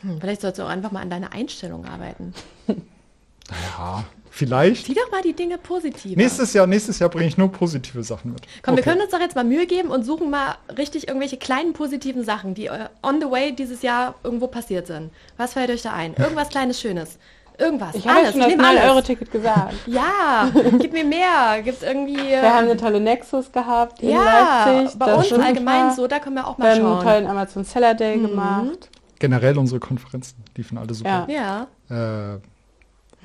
Hm, 0.00 0.20
vielleicht 0.20 0.40
sollst 0.40 0.58
du 0.58 0.64
auch 0.64 0.68
einfach 0.68 0.90
mal 0.90 1.00
an 1.00 1.10
deiner 1.10 1.32
Einstellung 1.32 1.84
arbeiten. 1.84 2.32
Naja, 2.66 4.04
Vielleicht. 4.36 4.86
Sieh 4.86 4.94
doch 4.94 5.12
mal 5.12 5.22
die 5.22 5.32
Dinge 5.32 5.58
positiv. 5.58 6.16
Nächstes 6.16 6.54
Jahr, 6.54 6.66
nächstes 6.66 6.98
Jahr 6.98 7.08
bringe 7.08 7.28
ich 7.28 7.38
nur 7.38 7.52
positive 7.52 8.02
Sachen 8.02 8.32
mit. 8.32 8.42
Komm, 8.62 8.74
okay. 8.74 8.84
wir 8.84 8.92
können 8.92 9.02
uns 9.02 9.12
doch 9.12 9.20
jetzt 9.20 9.36
mal 9.36 9.44
Mühe 9.44 9.64
geben 9.64 9.90
und 9.90 10.02
suchen 10.02 10.28
mal 10.28 10.56
richtig 10.76 11.06
irgendwelche 11.06 11.36
kleinen 11.36 11.72
positiven 11.72 12.24
Sachen, 12.24 12.52
die 12.52 12.66
äh, 12.66 12.88
on 13.04 13.20
the 13.20 13.30
way 13.30 13.52
dieses 13.54 13.82
Jahr 13.82 14.16
irgendwo 14.24 14.48
passiert 14.48 14.88
sind. 14.88 15.12
Was 15.36 15.52
fällt 15.52 15.70
euch 15.70 15.82
da 15.82 15.92
ein? 15.92 16.14
Irgendwas 16.14 16.48
kleines 16.48 16.80
Schönes. 16.80 17.16
Irgendwas. 17.58 17.94
Ich 17.94 18.08
habe 18.08 18.22
ja 18.22 18.32
schon 18.32 18.40
das 18.40 18.50
9-Euro-Ticket 18.54 19.30
gesagt. 19.30 19.74
ja, 19.86 20.50
gib 20.80 20.92
mir 20.92 21.04
mehr. 21.04 21.62
Gibt 21.62 21.76
es 21.76 21.84
irgendwie. 21.84 22.16
Wir 22.16 22.52
haben 22.52 22.68
eine 22.68 22.76
tolle 22.76 22.98
Nexus 22.98 23.52
gehabt 23.52 24.02
in 24.02 24.08
ja, 24.08 24.66
Leipzig. 24.66 24.98
Bei 24.98 25.14
uns 25.14 25.32
allgemein 25.32 25.94
so, 25.94 26.08
da 26.08 26.18
können 26.18 26.34
wir 26.34 26.48
auch 26.48 26.58
mal 26.58 26.70
wir 26.70 26.82
schauen. 26.82 26.82
Wir 26.82 26.88
haben 26.88 27.06
einen 27.06 27.08
tollen 27.08 27.26
Amazon 27.28 27.62
Seller 27.62 27.94
Day 27.94 28.16
mhm. 28.16 28.26
gemacht. 28.26 28.90
Generell 29.20 29.56
unsere 29.58 29.78
Konferenzen 29.78 30.42
liefen 30.56 30.76
alle 30.76 30.92
super. 30.92 31.28
Ja. 31.28 31.68
ja. 31.88 32.34
Äh, 32.34 32.40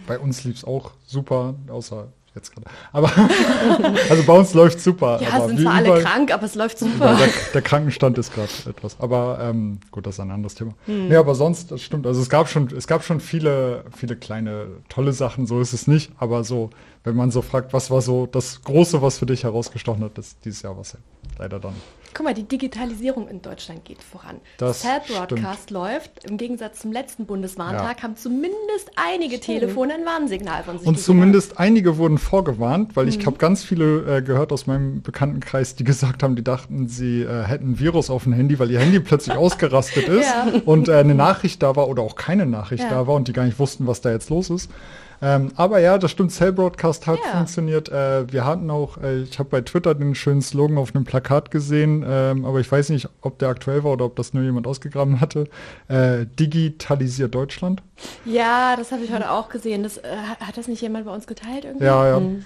bei 0.09 0.17
uns 0.17 0.43
lief 0.43 0.57
es 0.57 0.63
auch 0.65 0.91
super, 1.05 1.53
außer 1.69 2.07
jetzt 2.33 2.51
gerade. 2.51 2.65
Aber 2.91 3.11
also 4.09 4.23
bei 4.23 4.33
uns 4.33 4.55
läuft 4.55 4.79
super. 4.79 5.19
Ja, 5.21 5.47
sind 5.47 5.61
zwar 5.61 5.75
alle 5.75 6.01
krank, 6.01 6.33
aber 6.33 6.45
es 6.45 6.55
läuft 6.55 6.79
super. 6.79 7.15
Der, 7.15 7.29
der 7.53 7.61
Krankenstand 7.61 8.17
ist 8.17 8.33
gerade 8.33 8.49
etwas. 8.67 8.99
Aber 8.99 9.37
ähm, 9.39 9.79
gut, 9.91 10.07
das 10.07 10.15
ist 10.15 10.19
ein 10.19 10.31
anderes 10.31 10.55
Thema. 10.55 10.73
Hm. 10.85 11.09
Nee, 11.09 11.15
aber 11.15 11.35
sonst, 11.35 11.71
das 11.71 11.83
stimmt. 11.83 12.07
Also 12.07 12.21
es 12.21 12.29
gab 12.29 12.49
schon, 12.49 12.67
es 12.75 12.87
gab 12.87 13.03
schon 13.03 13.19
viele, 13.19 13.85
viele 13.95 14.15
kleine 14.15 14.67
tolle 14.89 15.13
Sachen, 15.13 15.45
so 15.45 15.61
ist 15.61 15.73
es 15.73 15.85
nicht. 15.85 16.11
Aber 16.17 16.43
so, 16.43 16.71
wenn 17.03 17.15
man 17.15 17.29
so 17.29 17.43
fragt, 17.43 17.71
was 17.71 17.91
war 17.91 18.01
so 18.01 18.25
das 18.25 18.63
Große, 18.63 19.01
was 19.03 19.19
für 19.19 19.27
dich 19.27 19.43
herausgestochen 19.43 20.03
hat, 20.03 20.17
das 20.17 20.39
dieses 20.39 20.63
Jahr 20.63 20.75
was 20.75 20.97
leider 21.37 21.59
dann 21.59 21.75
Guck 22.13 22.25
mal, 22.25 22.33
die 22.33 22.43
Digitalisierung 22.43 23.27
in 23.27 23.41
Deutschland 23.41 23.85
geht 23.85 24.01
voran. 24.01 24.37
Das 24.57 24.81
Cell 24.81 25.01
Broadcast 25.07 25.69
läuft. 25.69 26.25
Im 26.25 26.37
Gegensatz 26.37 26.79
zum 26.79 26.91
letzten 26.91 27.25
Bundeswarntag 27.25 27.97
ja. 27.97 28.03
haben 28.03 28.15
zumindest 28.15 28.91
einige. 28.95 29.39
Telefone 29.39 29.93
ein 29.93 30.05
Warnsignal 30.05 30.63
von 30.63 30.79
sich. 30.79 30.87
Und 30.87 30.99
zumindest 30.99 31.51
gegeben. 31.51 31.63
einige 31.63 31.97
wurden 31.97 32.17
vorgewarnt, 32.17 32.95
weil 32.95 33.05
mhm. 33.05 33.11
ich 33.11 33.25
habe 33.25 33.37
ganz 33.37 33.63
viele 33.63 34.17
äh, 34.17 34.21
gehört 34.21 34.51
aus 34.51 34.67
meinem 34.67 35.01
Bekanntenkreis, 35.01 35.75
die 35.75 35.83
gesagt 35.89 36.23
haben, 36.23 36.35
die 36.35 36.43
dachten, 36.43 36.87
sie 36.87 37.21
äh, 37.21 37.43
hätten 37.43 37.71
ein 37.71 37.79
Virus 37.79 38.09
auf 38.09 38.23
dem 38.23 38.33
Handy, 38.33 38.59
weil 38.59 38.71
ihr 38.71 38.79
Handy 38.79 38.99
plötzlich 38.99 39.35
ausgerastet 39.37 40.07
ist 40.07 40.27
ja. 40.27 40.61
und 40.65 40.89
äh, 40.89 40.95
eine 40.95 41.15
Nachricht 41.15 41.61
da 41.63 41.75
war 41.75 41.87
oder 41.87 42.01
auch 42.01 42.15
keine 42.15 42.45
Nachricht 42.45 42.83
ja. 42.83 42.89
da 42.89 43.07
war 43.07 43.15
und 43.15 43.27
die 43.27 43.33
gar 43.33 43.45
nicht 43.45 43.59
wussten, 43.59 43.87
was 43.87 44.01
da 44.01 44.11
jetzt 44.11 44.29
los 44.29 44.49
ist. 44.49 44.71
Ähm, 45.21 45.51
aber 45.55 45.79
ja, 45.79 45.97
das 45.97 46.11
stimmt, 46.11 46.31
Cell 46.31 46.53
Broadcast 46.53 47.05
hat 47.07 47.19
ja. 47.23 47.37
funktioniert. 47.37 47.89
Äh, 47.89 48.31
wir 48.31 48.45
hatten 48.45 48.69
auch, 48.69 48.97
äh, 48.97 49.23
ich 49.23 49.37
habe 49.37 49.49
bei 49.49 49.61
Twitter 49.61 49.93
den 49.93 50.15
schönen 50.15 50.41
Slogan 50.41 50.77
auf 50.77 50.95
einem 50.95 51.03
Plakat 51.03 51.51
gesehen, 51.51 52.05
ähm, 52.07 52.45
aber 52.45 52.59
ich 52.59 52.71
weiß 52.71 52.89
nicht, 52.89 53.09
ob 53.21 53.37
der 53.39 53.49
aktuell 53.49 53.83
war 53.83 53.93
oder 53.93 54.05
ob 54.05 54.15
das 54.15 54.33
nur 54.33 54.43
jemand 54.43 54.65
ausgegraben 54.65 55.19
hatte. 55.21 55.47
Äh, 55.87 56.25
Digitalisiert 56.39 57.35
Deutschland. 57.35 57.83
Ja, 58.23 58.75
das 58.77 58.91
habe 58.91 59.03
ich 59.03 59.11
heute 59.11 59.29
auch 59.29 59.49
gesehen. 59.49 59.83
Das, 59.83 59.97
äh, 59.97 60.03
hat 60.39 60.57
das 60.57 60.67
nicht 60.67 60.81
jemand 60.81 61.05
bei 61.05 61.13
uns 61.13 61.27
geteilt 61.27 61.65
irgendwie? 61.65 61.85
Ja, 61.85 62.07
ja. 62.07 62.19
Mhm. 62.19 62.45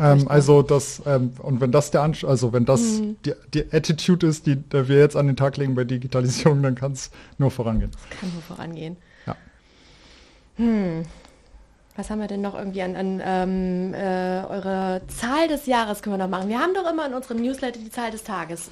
Ähm, 0.00 0.28
also 0.28 0.62
das 0.62 1.02
ähm, 1.06 1.32
und 1.38 1.60
wenn 1.60 1.72
das 1.72 1.90
der 1.90 2.02
Ansch 2.02 2.22
also 2.22 2.52
wenn 2.52 2.64
das 2.64 2.80
mhm. 3.00 3.16
die, 3.24 3.32
die, 3.52 3.72
Attitude 3.72 4.28
ist, 4.28 4.46
die, 4.46 4.56
die 4.56 4.88
wir 4.88 4.98
jetzt 4.98 5.16
an 5.16 5.26
den 5.26 5.36
Tag 5.36 5.56
legen 5.56 5.74
bei 5.74 5.82
Digitalisierung, 5.82 6.62
dann 6.62 6.76
kann 6.76 6.92
es 6.92 7.10
nur 7.38 7.50
vorangehen. 7.50 7.90
Das 7.90 8.20
kann 8.20 8.32
nur 8.32 8.42
vorangehen. 8.42 8.96
Ja. 9.26 9.36
Hm. 10.56 11.04
Was 11.96 12.08
haben 12.08 12.20
wir 12.20 12.26
denn 12.26 12.40
noch 12.40 12.54
irgendwie 12.54 12.80
an, 12.82 12.96
an 12.96 13.22
ähm, 13.24 13.94
äh, 13.94 14.44
eure 14.48 15.02
Zahl 15.08 15.46
des 15.48 15.66
Jahres 15.66 16.02
können 16.02 16.14
wir 16.14 16.24
noch 16.24 16.30
machen? 16.30 16.48
Wir 16.48 16.58
haben 16.58 16.72
doch 16.72 16.90
immer 16.90 17.06
in 17.06 17.12
unserem 17.12 17.42
Newsletter 17.42 17.78
die 17.78 17.90
Zahl 17.90 18.10
des 18.10 18.24
Tages. 18.24 18.70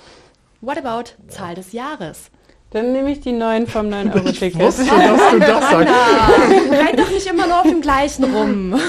What 0.63 0.79
about 0.79 1.11
Zahl 1.29 1.55
des 1.55 1.73
Jahres? 1.73 2.31
Dann 2.71 2.93
nehme 2.93 3.11
ich 3.11 3.21
die 3.21 3.33
neuen 3.33 3.67
vom 3.67 3.89
9-Euro-Ticket. 3.89 4.61
dass 4.63 4.77
du 4.77 4.85
das 4.85 5.71
sagst. 5.71 5.75
Rein 5.75 6.97
doch 6.97 7.11
nicht 7.11 7.27
immer 7.27 7.47
nur 7.47 7.61
auf 7.61 7.67
dem 7.67 7.81
gleichen 7.83 8.25
rum. 8.25 8.81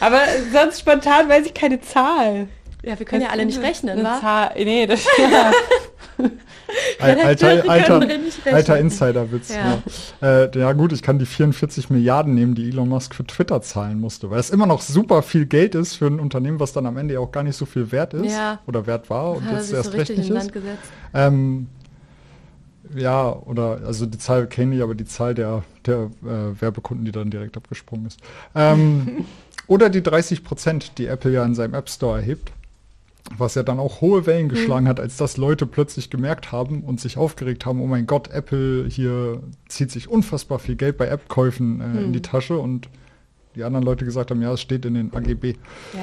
Aber 0.00 0.20
sonst 0.52 0.80
spontan 0.80 1.28
weiß 1.28 1.46
ich 1.46 1.54
keine 1.54 1.80
Zahl. 1.80 2.48
Ja, 2.82 2.98
wir 2.98 3.06
können 3.06 3.20
das 3.22 3.28
ja 3.28 3.32
alle 3.32 3.46
nicht 3.46 3.60
rechnen, 3.60 4.02
wa? 4.02 4.20
Zahl, 4.20 4.52
nee, 4.56 4.86
das 4.86 5.04
ja. 5.18 5.52
Alter, 6.98 7.68
alter, 7.68 8.00
alter 8.44 8.78
Insider-Witz. 8.78 9.50
Ja. 9.50 9.82
Ja. 10.20 10.44
Äh, 10.44 10.58
ja. 10.58 10.72
gut, 10.72 10.92
ich 10.92 11.02
kann 11.02 11.18
die 11.18 11.26
44 11.26 11.90
Milliarden 11.90 12.34
nehmen, 12.34 12.54
die 12.54 12.68
Elon 12.68 12.88
Musk 12.88 13.14
für 13.14 13.26
Twitter 13.26 13.62
zahlen 13.62 14.00
musste, 14.00 14.30
weil 14.30 14.40
es 14.40 14.50
immer 14.50 14.66
noch 14.66 14.80
super 14.80 15.22
viel 15.22 15.46
Geld 15.46 15.74
ist 15.74 15.94
für 15.94 16.06
ein 16.06 16.20
Unternehmen, 16.20 16.60
was 16.60 16.72
dann 16.72 16.86
am 16.86 16.96
Ende 16.96 17.18
auch 17.20 17.32
gar 17.32 17.42
nicht 17.42 17.56
so 17.56 17.66
viel 17.66 17.90
wert 17.92 18.14
ist 18.14 18.32
ja. 18.32 18.60
oder 18.66 18.86
wert 18.86 19.10
war 19.10 19.32
und 19.32 19.44
jetzt 19.50 19.72
erst 19.72 19.92
so 19.92 19.96
recht 19.96 20.16
nicht 20.16 20.30
ist. 20.30 20.52
Ähm, 21.14 21.68
Ja, 22.94 23.30
oder 23.32 23.80
also 23.86 24.06
die 24.06 24.18
Zahl 24.18 24.46
kenne 24.46 24.76
ich, 24.76 24.82
aber 24.82 24.94
die 24.94 25.04
Zahl 25.04 25.34
der, 25.34 25.62
der 25.86 26.10
äh, 26.24 26.60
Werbekunden, 26.60 27.04
die 27.04 27.12
dann 27.12 27.30
direkt 27.30 27.56
abgesprungen 27.56 28.06
ist. 28.06 28.20
Ähm, 28.54 29.24
oder 29.66 29.88
die 29.90 30.02
30 30.02 30.42
Prozent, 30.42 30.98
die 30.98 31.06
Apple 31.06 31.32
ja 31.32 31.44
in 31.44 31.54
seinem 31.54 31.74
App 31.74 31.88
Store 31.88 32.18
erhebt, 32.18 32.50
was 33.36 33.54
ja 33.54 33.62
dann 33.62 33.78
auch 33.78 34.00
hohe 34.00 34.26
Wellen 34.26 34.48
geschlagen 34.48 34.88
hat, 34.88 34.98
als 35.00 35.16
das 35.16 35.36
Leute 35.36 35.66
plötzlich 35.66 36.10
gemerkt 36.10 36.52
haben 36.52 36.82
und 36.82 37.00
sich 37.00 37.16
aufgeregt 37.16 37.66
haben, 37.66 37.80
oh 37.80 37.86
mein 37.86 38.06
Gott, 38.06 38.28
Apple 38.28 38.86
hier 38.88 39.42
zieht 39.68 39.90
sich 39.90 40.08
unfassbar 40.08 40.58
viel 40.58 40.76
Geld 40.76 40.96
bei 40.98 41.06
App-Käufen 41.06 41.80
äh, 41.80 42.02
in 42.04 42.12
die 42.12 42.22
Tasche 42.22 42.58
und 42.58 42.88
die 43.56 43.64
anderen 43.64 43.84
Leute 43.84 44.04
gesagt 44.04 44.30
haben, 44.30 44.40
ja, 44.42 44.52
es 44.52 44.60
steht 44.60 44.84
in 44.84 44.94
den 44.94 45.12
AGB. 45.12 45.54
Ja, 45.92 46.00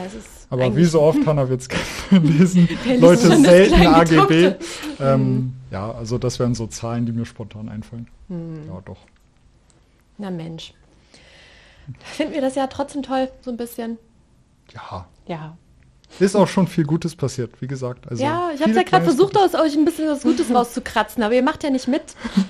Aber 0.50 0.76
wie 0.76 0.84
so 0.84 1.02
oft, 1.02 1.26
Hannah 1.26 1.48
wird 1.50 1.62
es 1.62 1.70
lesen, 2.12 2.68
Leute 3.00 3.38
selten 3.38 3.88
AGB. 3.88 4.56
Ähm, 5.00 5.54
Ja, 5.72 5.92
also 5.92 6.18
das 6.18 6.40
wären 6.40 6.56
so 6.56 6.68
Zahlen, 6.68 7.06
die 7.06 7.12
mir 7.14 7.26
spontan 7.26 7.70
einfallen. 7.70 8.08
Hm. 8.28 8.68
Ja, 8.68 8.82
doch. 8.86 9.00
Na 10.18 10.30
Mensch. 10.30 10.74
Finden 12.00 12.34
wir 12.34 12.42
das 12.42 12.56
ja 12.56 12.68
trotzdem 12.68 13.02
toll, 13.02 13.30
so 13.42 13.52
ein 13.52 13.58
bisschen. 13.58 13.98
Ja, 14.74 15.08
Ja. 15.28 15.58
Ist 16.20 16.36
auch 16.36 16.48
schon 16.48 16.68
viel 16.68 16.86
Gutes 16.86 17.16
passiert, 17.16 17.62
wie 17.62 17.68
gesagt. 17.68 18.10
Also 18.10 18.24
ja, 18.24 18.52
ich 18.54 18.62
habe 18.62 18.72
ja 18.72 18.84
gerade 18.84 19.04
versucht, 19.04 19.38
aus 19.38 19.56
euch 19.56 19.76
ein 19.76 19.86
bisschen 19.86 20.08
was 20.08 20.22
Gutes 20.22 20.50
rauszukratzen, 20.54 21.22
aber 21.24 21.34
ihr 21.34 21.44
macht 21.44 21.64
ja 21.64 21.70
nicht 21.70 21.88
mit. 21.88 22.04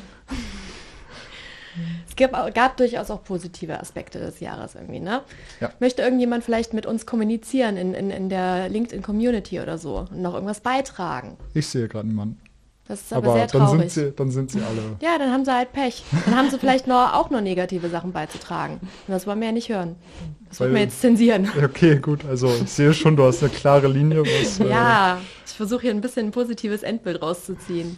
Es 2.09 2.15
gab, 2.15 2.55
gab 2.55 2.77
durchaus 2.77 3.11
auch 3.11 3.23
positive 3.23 3.79
Aspekte 3.79 4.17
des 4.17 4.39
Jahres 4.39 4.73
irgendwie, 4.73 4.99
ne? 4.99 5.21
Ja. 5.59 5.71
Möchte 5.79 6.01
irgendjemand 6.01 6.43
vielleicht 6.43 6.73
mit 6.73 6.87
uns 6.87 7.05
kommunizieren 7.05 7.77
in, 7.77 7.93
in, 7.93 8.09
in 8.09 8.29
der 8.29 8.69
LinkedIn-Community 8.69 9.59
oder 9.59 9.77
so 9.77 9.99
und 9.99 10.19
noch 10.23 10.33
irgendwas 10.33 10.61
beitragen? 10.61 11.37
Ich 11.53 11.67
sehe 11.67 11.87
gerade 11.87 12.07
niemanden. 12.07 12.39
Das 12.87 13.01
ist 13.01 13.11
aber, 13.13 13.27
Aber, 13.27 13.37
sehr 13.37 13.47
dann, 13.47 13.61
traurig. 13.67 13.91
sind 13.91 14.05
sie, 14.05 14.11
dann 14.15 14.31
sind 14.31 14.51
sie 14.51 14.59
alle. 14.61 14.81
ja, 15.01 15.17
dann 15.17 15.31
haben 15.31 15.43
sie 15.43 15.53
halt 15.53 15.73
Pech. 15.73 16.03
Dann 16.25 16.35
haben 16.37 16.49
sie 16.49 16.57
vielleicht 16.57 16.87
noch, 16.87 17.13
auch 17.13 17.29
noch 17.29 17.41
negative 17.41 17.89
Sachen 17.89 18.13
beizutragen. 18.13 18.75
Und 18.81 19.13
das 19.13 19.27
wollen 19.27 19.39
wir 19.41 19.47
ja 19.47 19.51
nicht 19.53 19.67
hören. 19.69 19.95
Das 20.47 20.59
wollen 20.61 20.73
wir 20.73 20.81
jetzt 20.81 21.01
zensieren. 21.01 21.49
Okay, 21.61 21.97
gut. 21.99 22.23
Also 22.25 22.47
ich 22.47 22.69
sehe 22.71 22.93
schon, 22.93 23.17
du 23.17 23.25
hast 23.25 23.43
eine 23.43 23.51
klare 23.51 23.87
Linie. 23.89 24.21
Was, 24.23 24.59
äh, 24.61 24.69
Ja, 24.69 25.19
ich 25.45 25.51
versuche 25.53 25.81
hier 25.81 25.91
ein 25.91 25.99
bisschen 26.01 26.27
ein 26.27 26.31
positives 26.31 26.83
Endbild 26.83 27.21
rauszuziehen. 27.21 27.97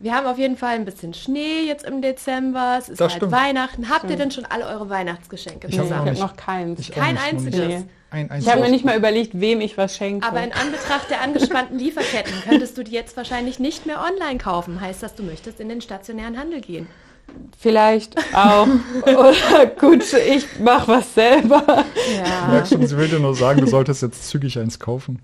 Wir 0.00 0.14
haben 0.14 0.26
auf 0.26 0.38
jeden 0.38 0.56
Fall 0.56 0.76
ein 0.76 0.84
bisschen 0.86 1.12
Schnee 1.14 1.60
jetzt 1.66 1.84
im 1.84 2.00
Dezember. 2.02 2.76
Es 2.78 2.88
ist 2.88 3.00
Das 3.00 3.12
halt 3.12 3.18
stimmt. 3.20 3.32
Weihnachten. 3.32 3.88
Habt 3.90 4.08
ihr 4.10 4.16
denn 4.16 4.30
schon 4.30 4.46
alle 4.46 4.66
eure 4.66 4.88
Weihnachtsgeschenke 4.88 5.68
Ich 5.68 5.78
habe 5.78 6.12
noch 6.14 6.36
keins. 6.36 6.80
ich 6.80 6.90
Kein 6.90 7.18
einziges. 7.18 7.84
Nee. 8.12 8.26
Ein 8.30 8.40
Ich 8.40 8.48
habe 8.48 8.60
mir 8.60 8.70
nicht 8.70 8.84
mal 8.84 8.96
überlegt, 8.96 9.40
wem 9.40 9.60
ich 9.60 9.76
was 9.78 9.96
schenke. 9.96 10.26
Aber 10.26 10.42
in 10.42 10.52
Anbetracht 10.52 11.10
der 11.10 11.20
angespannten 11.22 11.78
Lieferketten 11.78 12.32
könntest 12.48 12.76
du 12.76 12.82
die 12.82 12.92
jetzt 12.92 13.16
wahrscheinlich 13.16 13.58
nicht 13.58 13.86
mehr 13.86 14.00
online 14.00 14.38
kaufen. 14.38 14.80
Heißt 14.80 15.02
das, 15.02 15.14
du 15.14 15.22
möchtest 15.22 15.60
in 15.60 15.68
den 15.68 15.80
stationären 15.80 16.38
Handel 16.38 16.60
gehen. 16.60 16.88
Vielleicht 17.58 18.16
auch. 18.34 18.66
Oder 19.02 19.66
gut, 19.78 20.02
ich 20.12 20.46
mach 20.58 20.88
was 20.88 21.14
selber. 21.14 21.62
Du 21.66 22.12
Ja. 22.24 22.48
merkst 22.48 22.72
schon, 22.72 22.84
sie 22.86 22.96
will 22.96 23.08
dir 23.08 23.20
nur 23.20 23.34
sagen, 23.36 23.60
du 23.60 23.66
solltest 23.66 24.02
jetzt 24.02 24.28
zügig 24.28 24.58
eins 24.58 24.78
kaufen. 24.80 25.20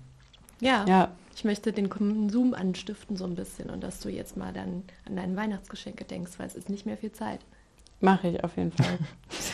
Ja. 0.61 0.85
Ja. 0.87 1.11
Ich 1.35 1.43
möchte 1.43 1.71
den 1.71 1.89
Konsum 1.89 2.53
anstiften 2.55 3.15
so 3.15 3.25
ein 3.25 3.35
bisschen 3.35 3.69
und 3.69 3.83
dass 3.83 3.99
du 3.99 4.09
jetzt 4.09 4.37
mal 4.37 4.51
dann 4.53 4.83
an 5.07 5.15
dein 5.17 5.35
Weihnachtsgeschenke 5.35 6.03
denkst, 6.03 6.31
weil 6.37 6.47
es 6.47 6.55
ist 6.55 6.69
nicht 6.69 6.85
mehr 6.87 6.97
viel 6.97 7.11
Zeit. 7.11 7.41
Mache 7.99 8.27
ich 8.29 8.43
auf 8.43 8.55
jeden 8.57 8.71
Fall. 8.71 8.99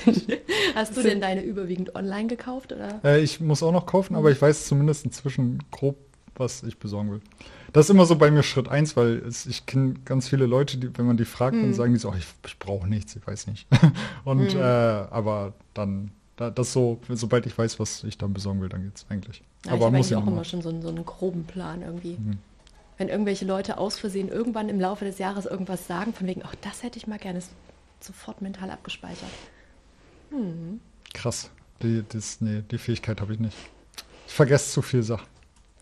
Hast 0.75 0.97
du 0.97 1.01
denn 1.01 1.21
deine 1.21 1.41
überwiegend 1.41 1.95
online 1.95 2.27
gekauft 2.27 2.73
oder? 2.73 2.99
Äh, 3.03 3.21
ich 3.21 3.39
muss 3.39 3.63
auch 3.63 3.71
noch 3.71 3.85
kaufen, 3.85 4.15
aber 4.15 4.31
ich 4.31 4.41
weiß 4.41 4.67
zumindest 4.67 5.05
inzwischen 5.05 5.59
grob, 5.71 5.95
was 6.35 6.63
ich 6.63 6.77
besorgen 6.77 7.11
will. 7.11 7.21
Das 7.71 7.85
ist 7.85 7.89
immer 7.89 8.05
so 8.05 8.17
bei 8.17 8.29
mir 8.31 8.43
Schritt 8.43 8.67
eins, 8.67 8.97
weil 8.97 9.17
es, 9.19 9.45
ich 9.45 9.65
kenne 9.65 9.95
ganz 10.05 10.27
viele 10.27 10.45
Leute, 10.45 10.77
die, 10.77 10.95
wenn 10.97 11.05
man 11.05 11.17
die 11.17 11.25
fragt, 11.25 11.55
Hm. 11.55 11.63
dann 11.63 11.73
sagen 11.73 11.93
die 11.93 11.99
so, 11.99 12.09
oh, 12.09 12.15
ich, 12.17 12.25
ich 12.45 12.59
brauche 12.59 12.87
nichts, 12.87 13.15
ich 13.15 13.25
weiß 13.25 13.47
nicht. 13.47 13.65
Und 14.25 14.53
äh, 14.53 14.59
aber 14.59 15.53
dann, 15.73 16.11
da, 16.35 16.51
das 16.51 16.73
so, 16.73 16.99
sobald 17.09 17.45
ich 17.45 17.57
weiß, 17.57 17.79
was 17.79 18.03
ich 18.03 18.17
dann 18.17 18.33
besorgen 18.33 18.61
will, 18.61 18.69
dann 18.69 18.83
geht's 18.83 19.05
eigentlich. 19.09 19.41
Ja, 19.65 19.71
aber 19.71 19.77
ich 19.77 19.83
habe 19.85 19.97
muss 19.97 20.05
eigentlich 20.05 20.11
ich 20.11 20.17
auch 20.17 20.25
noch 20.25 20.33
immer 20.33 20.43
schon 20.43 20.61
so 20.61 20.69
einen, 20.69 20.81
so 20.81 20.89
einen 20.89 21.05
groben 21.05 21.45
Plan 21.45 21.81
irgendwie. 21.81 22.17
Mhm. 22.19 22.37
Wenn 22.97 23.07
irgendwelche 23.07 23.45
Leute 23.45 23.77
aus 23.79 23.97
Versehen 23.97 24.29
irgendwann 24.29 24.69
im 24.69 24.79
Laufe 24.79 25.05
des 25.05 25.17
Jahres 25.17 25.45
irgendwas 25.45 25.87
sagen, 25.87 26.13
von 26.13 26.27
wegen, 26.27 26.41
ach, 26.43 26.53
das 26.61 26.83
hätte 26.83 26.97
ich 26.97 27.07
mal 27.07 27.17
gerne, 27.17 27.39
ist 27.39 27.51
sofort 28.03 28.41
mental 28.41 28.69
abgespeichert. 28.69 29.29
Hm. 30.29 30.79
Krass. 31.13 31.49
Die, 31.81 32.03
das, 32.09 32.41
nee, 32.41 32.63
die 32.71 32.77
Fähigkeit 32.77 33.19
habe 33.21 33.33
ich 33.33 33.39
nicht. 33.39 33.57
Ich 34.27 34.33
vergesse 34.33 34.71
zu 34.71 34.81
viel 34.81 35.03
Sachen. 35.03 35.27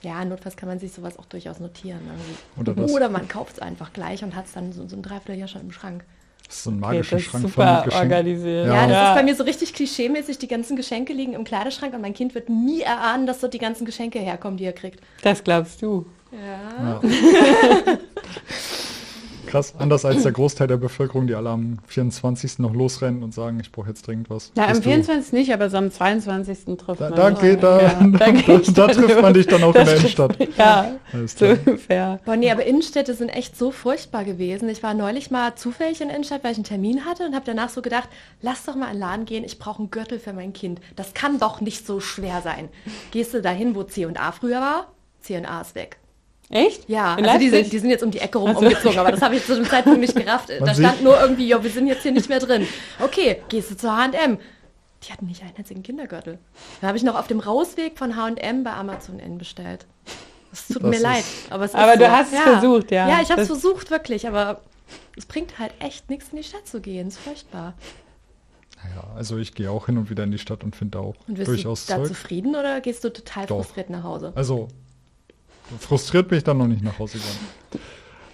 Ja, 0.02 0.26
notfalls 0.26 0.58
kann 0.58 0.68
man 0.68 0.80
sich 0.80 0.92
sowas 0.92 1.18
auch 1.20 1.26
durchaus 1.26 1.60
notieren. 1.60 2.00
Irgendwie. 2.08 2.60
Oder 2.60 2.74
das. 2.82 2.92
Oder 2.92 3.10
man 3.10 3.28
kauft 3.28 3.54
es 3.54 3.60
einfach 3.60 3.94
gleich 3.94 4.24
und 4.24 4.36
hat 4.36 4.46
es 4.48 4.54
dann 4.54 4.74
so, 4.74 4.88
so 4.88 4.96
ein 4.96 5.04
Dreivierteljahr 5.04 5.48
schon 5.48 5.62
im 5.62 5.72
Schrank. 5.72 6.04
Das 6.48 6.58
ist 6.58 6.64
so 6.64 6.72
ein 6.72 6.84
Okay, 6.84 6.96
magischer 6.96 7.18
ist 7.18 7.24
Schrank 7.26 7.44
super 7.44 7.76
von 7.78 7.86
Geschenken. 7.86 8.12
organisiert. 8.12 8.68
Ja, 8.68 8.74
Ja. 8.74 8.88
das 8.88 9.10
ist 9.10 9.16
bei 9.16 9.24
mir 9.24 9.36
so 9.36 9.44
richtig 9.44 9.74
klischeemäßig. 9.74 10.40
Die 10.40 10.48
ganzen 10.48 10.76
Geschenke 10.76 11.14
liegen 11.14 11.34
im 11.34 11.44
Kleiderschrank 11.44 11.94
und 11.94 12.02
mein 12.02 12.14
Kind 12.16 12.34
wird 12.36 12.50
nie 12.50 12.82
erahnen, 12.82 13.28
dass 13.28 13.40
dort 13.40 13.54
die 13.54 13.60
ganzen 13.60 13.86
Geschenke 13.86 14.18
herkommen, 14.20 14.58
die 14.58 14.66
er 14.66 14.74
kriegt. 14.74 15.00
Das 15.22 15.44
glaubst 15.44 15.82
du. 15.84 16.06
Ja. 16.32 17.00
Ja. 17.00 17.98
Krass, 19.52 19.74
anders 19.78 20.06
als 20.06 20.24
der 20.24 20.32
Großteil 20.32 20.68
der 20.68 20.78
Bevölkerung, 20.78 21.28
die 21.28 21.36
alle 21.36 21.50
am 21.50 21.78
24. 21.88 22.60
noch 22.60 22.74
losrennen 22.74 23.22
und 23.22 23.34
sagen, 23.34 23.60
ich 23.60 23.72
brauche 23.72 23.90
jetzt 23.90 24.08
dringend 24.08 24.30
was. 24.30 24.52
Ja, 24.56 24.64
am 24.64 24.70
Bist 24.70 24.86
du- 24.86 24.90
24. 24.90 25.34
nicht, 25.34 25.54
aber 25.54 25.70
so 25.70 25.78
am 25.78 25.92
22. 25.92 26.78
trifft 26.78 27.02
Da, 27.02 27.10
man. 27.10 27.16
da, 27.18 27.30
geht, 27.32 27.62
da, 27.62 27.82
Ja, 27.82 27.90
da, 28.02 28.32
da, 28.32 28.58
da 28.74 28.88
trifft 28.88 29.22
man 29.22 29.34
dich 29.34 29.48
dann 29.48 29.64
auch 29.64 29.76
in 29.76 29.86
der 29.86 29.96
Innenstadt. 29.98 30.38
Ja, 30.58 30.92
so 31.26 31.46
ungefähr. 31.48 32.20
Boah, 32.26 32.36
nee, 32.38 32.50
aber 32.52 32.66
Innenstädte 32.66 33.14
sind 33.14 33.30
echt 33.30 33.58
so 33.58 33.72
furchtbar 33.72 34.24
gewesen. 34.24 34.70
Ich 34.70 34.84
war 34.84 34.94
neulich 34.94 35.32
mal 35.32 35.56
zufällig 35.56 36.00
in 36.02 36.08
der 36.08 36.16
Innenstadt, 36.16 36.44
weil 36.44 36.52
ich 36.54 36.58
einen 36.58 36.64
Termin 36.66 37.06
hatte 37.06 37.26
und 37.26 37.34
habe 37.36 37.46
danach 37.46 37.70
so 37.70 37.82
gedacht, 37.82 38.10
lass 38.42 38.66
doch 38.66 38.76
mal 38.76 38.86
in 38.88 38.94
den 38.94 39.00
Laden 39.00 39.26
gehen, 39.26 39.44
ich 39.44 39.60
brauche 39.60 39.80
einen 39.80 39.92
Gürtel 39.92 40.20
für 40.20 40.34
mein 40.34 40.54
Kind. 40.54 40.80
Das 40.96 41.14
kann 41.14 41.40
doch 41.40 41.60
nicht 41.62 41.86
so 41.86 42.00
schwer 42.00 42.42
sein. 42.42 42.70
Gehst 43.12 43.34
du 43.34 43.42
dahin, 43.42 43.76
wo 43.76 43.84
C&A 43.84 44.32
früher 44.32 44.62
war? 44.62 44.88
C&A 45.22 45.62
ist 45.62 45.76
weg. 45.76 45.98
Echt? 46.52 46.88
Ja, 46.90 47.16
In 47.16 47.26
also 47.26 47.40
die 47.40 47.50
sind, 47.50 47.72
die 47.72 47.80
sind 47.80 47.90
jetzt 47.90 48.04
um 48.04 48.12
die 48.12 48.20
Ecke 48.20 48.38
rum 48.38 48.50
Ach 48.52 48.60
so. 48.60 48.66
umgezogen, 48.66 49.00
aber 49.00 49.12
das 49.12 49.22
habe 49.22 49.36
ich 49.36 49.46
zu 49.46 49.56
dem 49.56 49.66
Zeitpunkt 49.66 50.00
nicht 50.00 50.16
gerafft. 50.16 50.50
Man 50.50 50.68
Da 50.68 50.74
stand 50.76 51.04
nur 51.04 51.20
irgendwie, 51.20 51.48
ja, 51.48 51.64
wir 51.64 51.70
sind 51.70 51.88
jetzt 51.88 52.04
hier 52.04 52.12
nicht 52.12 52.30
mehr 52.30 52.40
drin. 52.40 52.68
Okay, 53.00 53.42
gehst 53.50 53.72
du 53.72 53.78
zur 53.78 53.96
H&M. 53.96 54.38
Die 55.08 55.12
hatten 55.12 55.26
nicht 55.26 55.42
einen 55.42 55.56
einzigen 55.58 55.82
Kindergürtel. 55.82 56.38
Dann 56.82 56.88
habe 56.90 56.98
ich 56.98 57.04
noch 57.04 57.16
auf 57.18 57.28
dem 57.28 57.40
Rausweg 57.40 57.98
von 57.98 58.16
H&M 58.16 58.64
bei 58.64 58.72
Amazon 58.74 59.20
N 59.20 59.38
bestellt. 59.38 59.86
Es 60.54 60.68
tut 60.68 60.78
Das 60.78 60.90
mir 60.90 60.96
ist- 60.98 61.02
leid, 61.02 61.24
aber 61.50 61.64
es 61.66 61.74
Aber 61.74 61.94
ist 61.94 62.00
du 62.02 62.06
so. 62.06 62.12
hast 62.12 62.34
es 62.34 62.40
versucht, 62.40 62.92
ja. 62.92 63.08
Ja, 63.10 63.22
ich 63.22 63.32
habe 63.32 63.42
es 63.42 63.48
versucht, 63.48 63.90
wirklich, 63.90 64.28
aber 64.28 64.62
es 65.18 65.26
bringt 65.26 65.58
halt 65.58 65.72
echt 65.80 66.10
nichts, 66.10 66.28
in 66.32 66.38
die 66.38 66.44
Stadt 66.44 66.68
zu 66.68 66.82
gehen. 66.82 67.08
Es 67.08 67.16
ist 67.16 67.22
furchtbar. 67.24 67.74
Ja, 68.96 69.04
also 69.16 69.38
ich 69.38 69.54
gehe 69.54 69.70
auch 69.72 69.86
hin 69.86 69.98
und 69.98 70.10
wieder 70.10 70.24
in 70.24 70.32
die 70.32 70.40
Stadt 70.40 70.64
und 70.64 70.76
finde 70.76 70.98
da 70.98 71.04
auch 71.04 71.16
Und 71.28 71.38
wirst 71.38 71.48
durchaus 71.48 71.86
du 71.86 71.94
da 71.94 72.00
Zeug. 72.00 72.08
zufrieden 72.08 72.56
oder 72.56 72.82
gehst 72.82 73.04
du 73.04 73.10
total 73.14 73.46
Doch. 73.46 73.58
frustriert 73.58 73.90
nach 73.92 74.04
Hause? 74.04 74.34
Also 74.36 74.68
frustriert 75.80 76.28
bin 76.28 76.38
ich 76.38 76.44
dann 76.44 76.58
noch 76.58 76.68
nicht 76.68 76.84
nach 76.84 76.98
Hause 77.00 77.18
gegangen. 77.18 77.40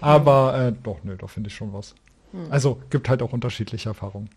Aber 0.01 0.57
äh, 0.67 0.73
doch, 0.83 0.97
nö, 1.03 1.15
da 1.17 1.27
finde 1.27 1.49
ich 1.49 1.55
schon 1.55 1.73
was. 1.73 1.95
Hm. 2.31 2.41
Also 2.51 2.79
gibt 2.89 3.09
halt 3.09 3.21
auch 3.21 3.33
unterschiedliche 3.33 3.89
Erfahrungen. 3.89 4.29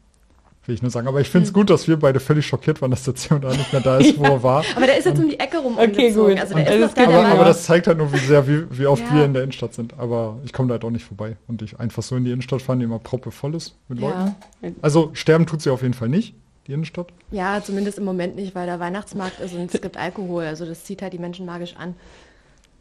Will 0.67 0.75
ich 0.75 0.83
nur 0.83 0.91
sagen. 0.91 1.09
Aber 1.09 1.21
ich 1.21 1.29
finde 1.29 1.45
Hm. 1.47 1.49
es 1.49 1.53
gut, 1.55 1.71
dass 1.71 1.89
wir 1.89 1.99
beide 1.99 2.21
völlig 2.21 2.47
schockiert 2.47 2.81
waren, 2.83 2.91
dass 2.91 3.03
der 3.05 3.15
C&A 3.15 3.39
nicht 3.39 3.73
mehr 3.73 3.81
da 3.81 3.97
ist, 3.99 4.19
wo 4.19 4.25
er 4.25 4.43
war. 4.43 4.65
Aber 4.77 4.87
der 4.87 4.99
ist 4.99 5.07
jetzt 5.07 5.19
um 5.19 5.29
die 5.29 5.41
Ecke 5.41 5.59
rum 5.59 5.77
Okay, 5.79 6.13
gut. 6.13 6.39
Also 6.39 6.55
Und 6.55 6.67
der 6.67 6.75
ist 6.79 6.97
noch 6.97 7.07
Aber, 7.07 7.25
aber 7.29 7.45
das 7.45 7.65
zeigt 7.65 7.87
halt 7.87 7.99
nur, 7.99 8.13
wie 8.13 8.19
sehr, 8.19 8.47
wie, 8.47 8.65
wie 8.79 8.87
oft 8.87 9.03
Ja. 9.09 9.15
wir 9.17 9.25
in 9.25 9.33
der 9.35 9.43
Innenstadt 9.43 9.75
sind. 9.75 9.99
Aber 9.99 10.39
ich 10.45 10.53
komme 10.53 10.69
da 10.69 10.75
halt 10.75 10.85
auch 10.85 10.91
nicht 10.91 11.05
vorbei. 11.05 11.37
Und 11.49 11.63
ich 11.63 11.81
einfach 11.81 12.03
so 12.03 12.15
in 12.17 12.25
die 12.25 12.31
Innenstadt 12.31 12.63
fahren, 12.63 12.79
die 12.79 12.85
immer 12.85 12.99
proppe 12.99 13.31
voll 13.31 13.55
ist 13.55 13.75
mit 13.89 14.01
Ja. 14.01 14.35
Leuten. 14.63 14.77
Also 14.83 15.11
sterben 15.15 15.47
tut 15.47 15.63
sie 15.63 15.71
auf 15.71 15.81
jeden 15.83 15.95
Fall 15.95 16.09
nicht, 16.11 16.35
die 16.67 16.73
Innenstadt. 16.73 17.09
Ja, 17.31 17.63
zumindest 17.63 17.99
im 17.99 18.05
Moment 18.05 18.37
nicht, 18.37 18.55
weil 18.55 18.67
der 18.67 18.79
Weihnachtsmarkt 18.81 19.41
ist 19.41 19.55
und 19.55 19.75
es 19.75 19.81
gibt 19.81 19.97
Alkohol. 19.97 20.45
Also 20.45 20.67
das 20.67 20.85
zieht 20.85 21.01
halt 21.03 21.15
die 21.15 21.19
Menschen 21.19 21.47
magisch 21.47 21.75
an. 21.77 21.95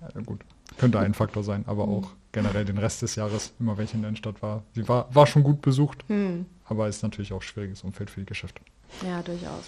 Ja, 0.02 0.22
gut. 0.26 0.42
Könnte 0.78 1.00
ein 1.00 1.14
Faktor 1.14 1.44
sein, 1.44 1.64
aber 1.68 1.84
Hm. 1.84 1.90
auch 1.94 2.10
generell 2.32 2.64
den 2.66 2.78
Rest 2.78 3.02
des 3.02 3.16
Jahres, 3.16 3.52
immer 3.60 3.78
wenn 3.78 3.86
ich 3.86 3.94
in 3.94 4.02
der 4.02 4.10
Innenstadt 4.10 4.42
war. 4.42 4.64
Sie 4.74 4.88
war, 4.88 5.14
war 5.14 5.26
schon 5.28 5.44
gut 5.44 5.62
besucht, 5.62 6.04
Hm. 6.08 6.46
aber 6.66 6.88
ist 6.88 7.02
natürlich 7.04 7.34
auch 7.34 7.42
schwieriges 7.42 7.84
Umfeld 7.84 8.10
für 8.10 8.20
die 8.22 8.26
Geschäfte. 8.26 8.62
Ja, 9.06 9.22
durchaus. 9.22 9.66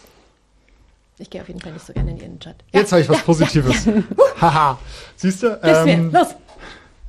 Ich 1.17 1.29
gehe 1.29 1.41
auf 1.41 1.47
jeden 1.47 1.59
Fall 1.59 1.73
nicht 1.73 1.85
so 1.85 1.93
gerne 1.93 2.11
in 2.11 2.17
die 2.17 2.25
Innenstadt. 2.25 2.63
Jetzt 2.71 2.91
habe 2.91 3.01
ich 3.01 3.09
was 3.09 3.21
Positives. 3.23 3.87
Haha. 4.41 4.79
Siehst 5.15 5.43
du? 5.43 5.59
Ähm, 5.61 6.11
los! 6.11 6.29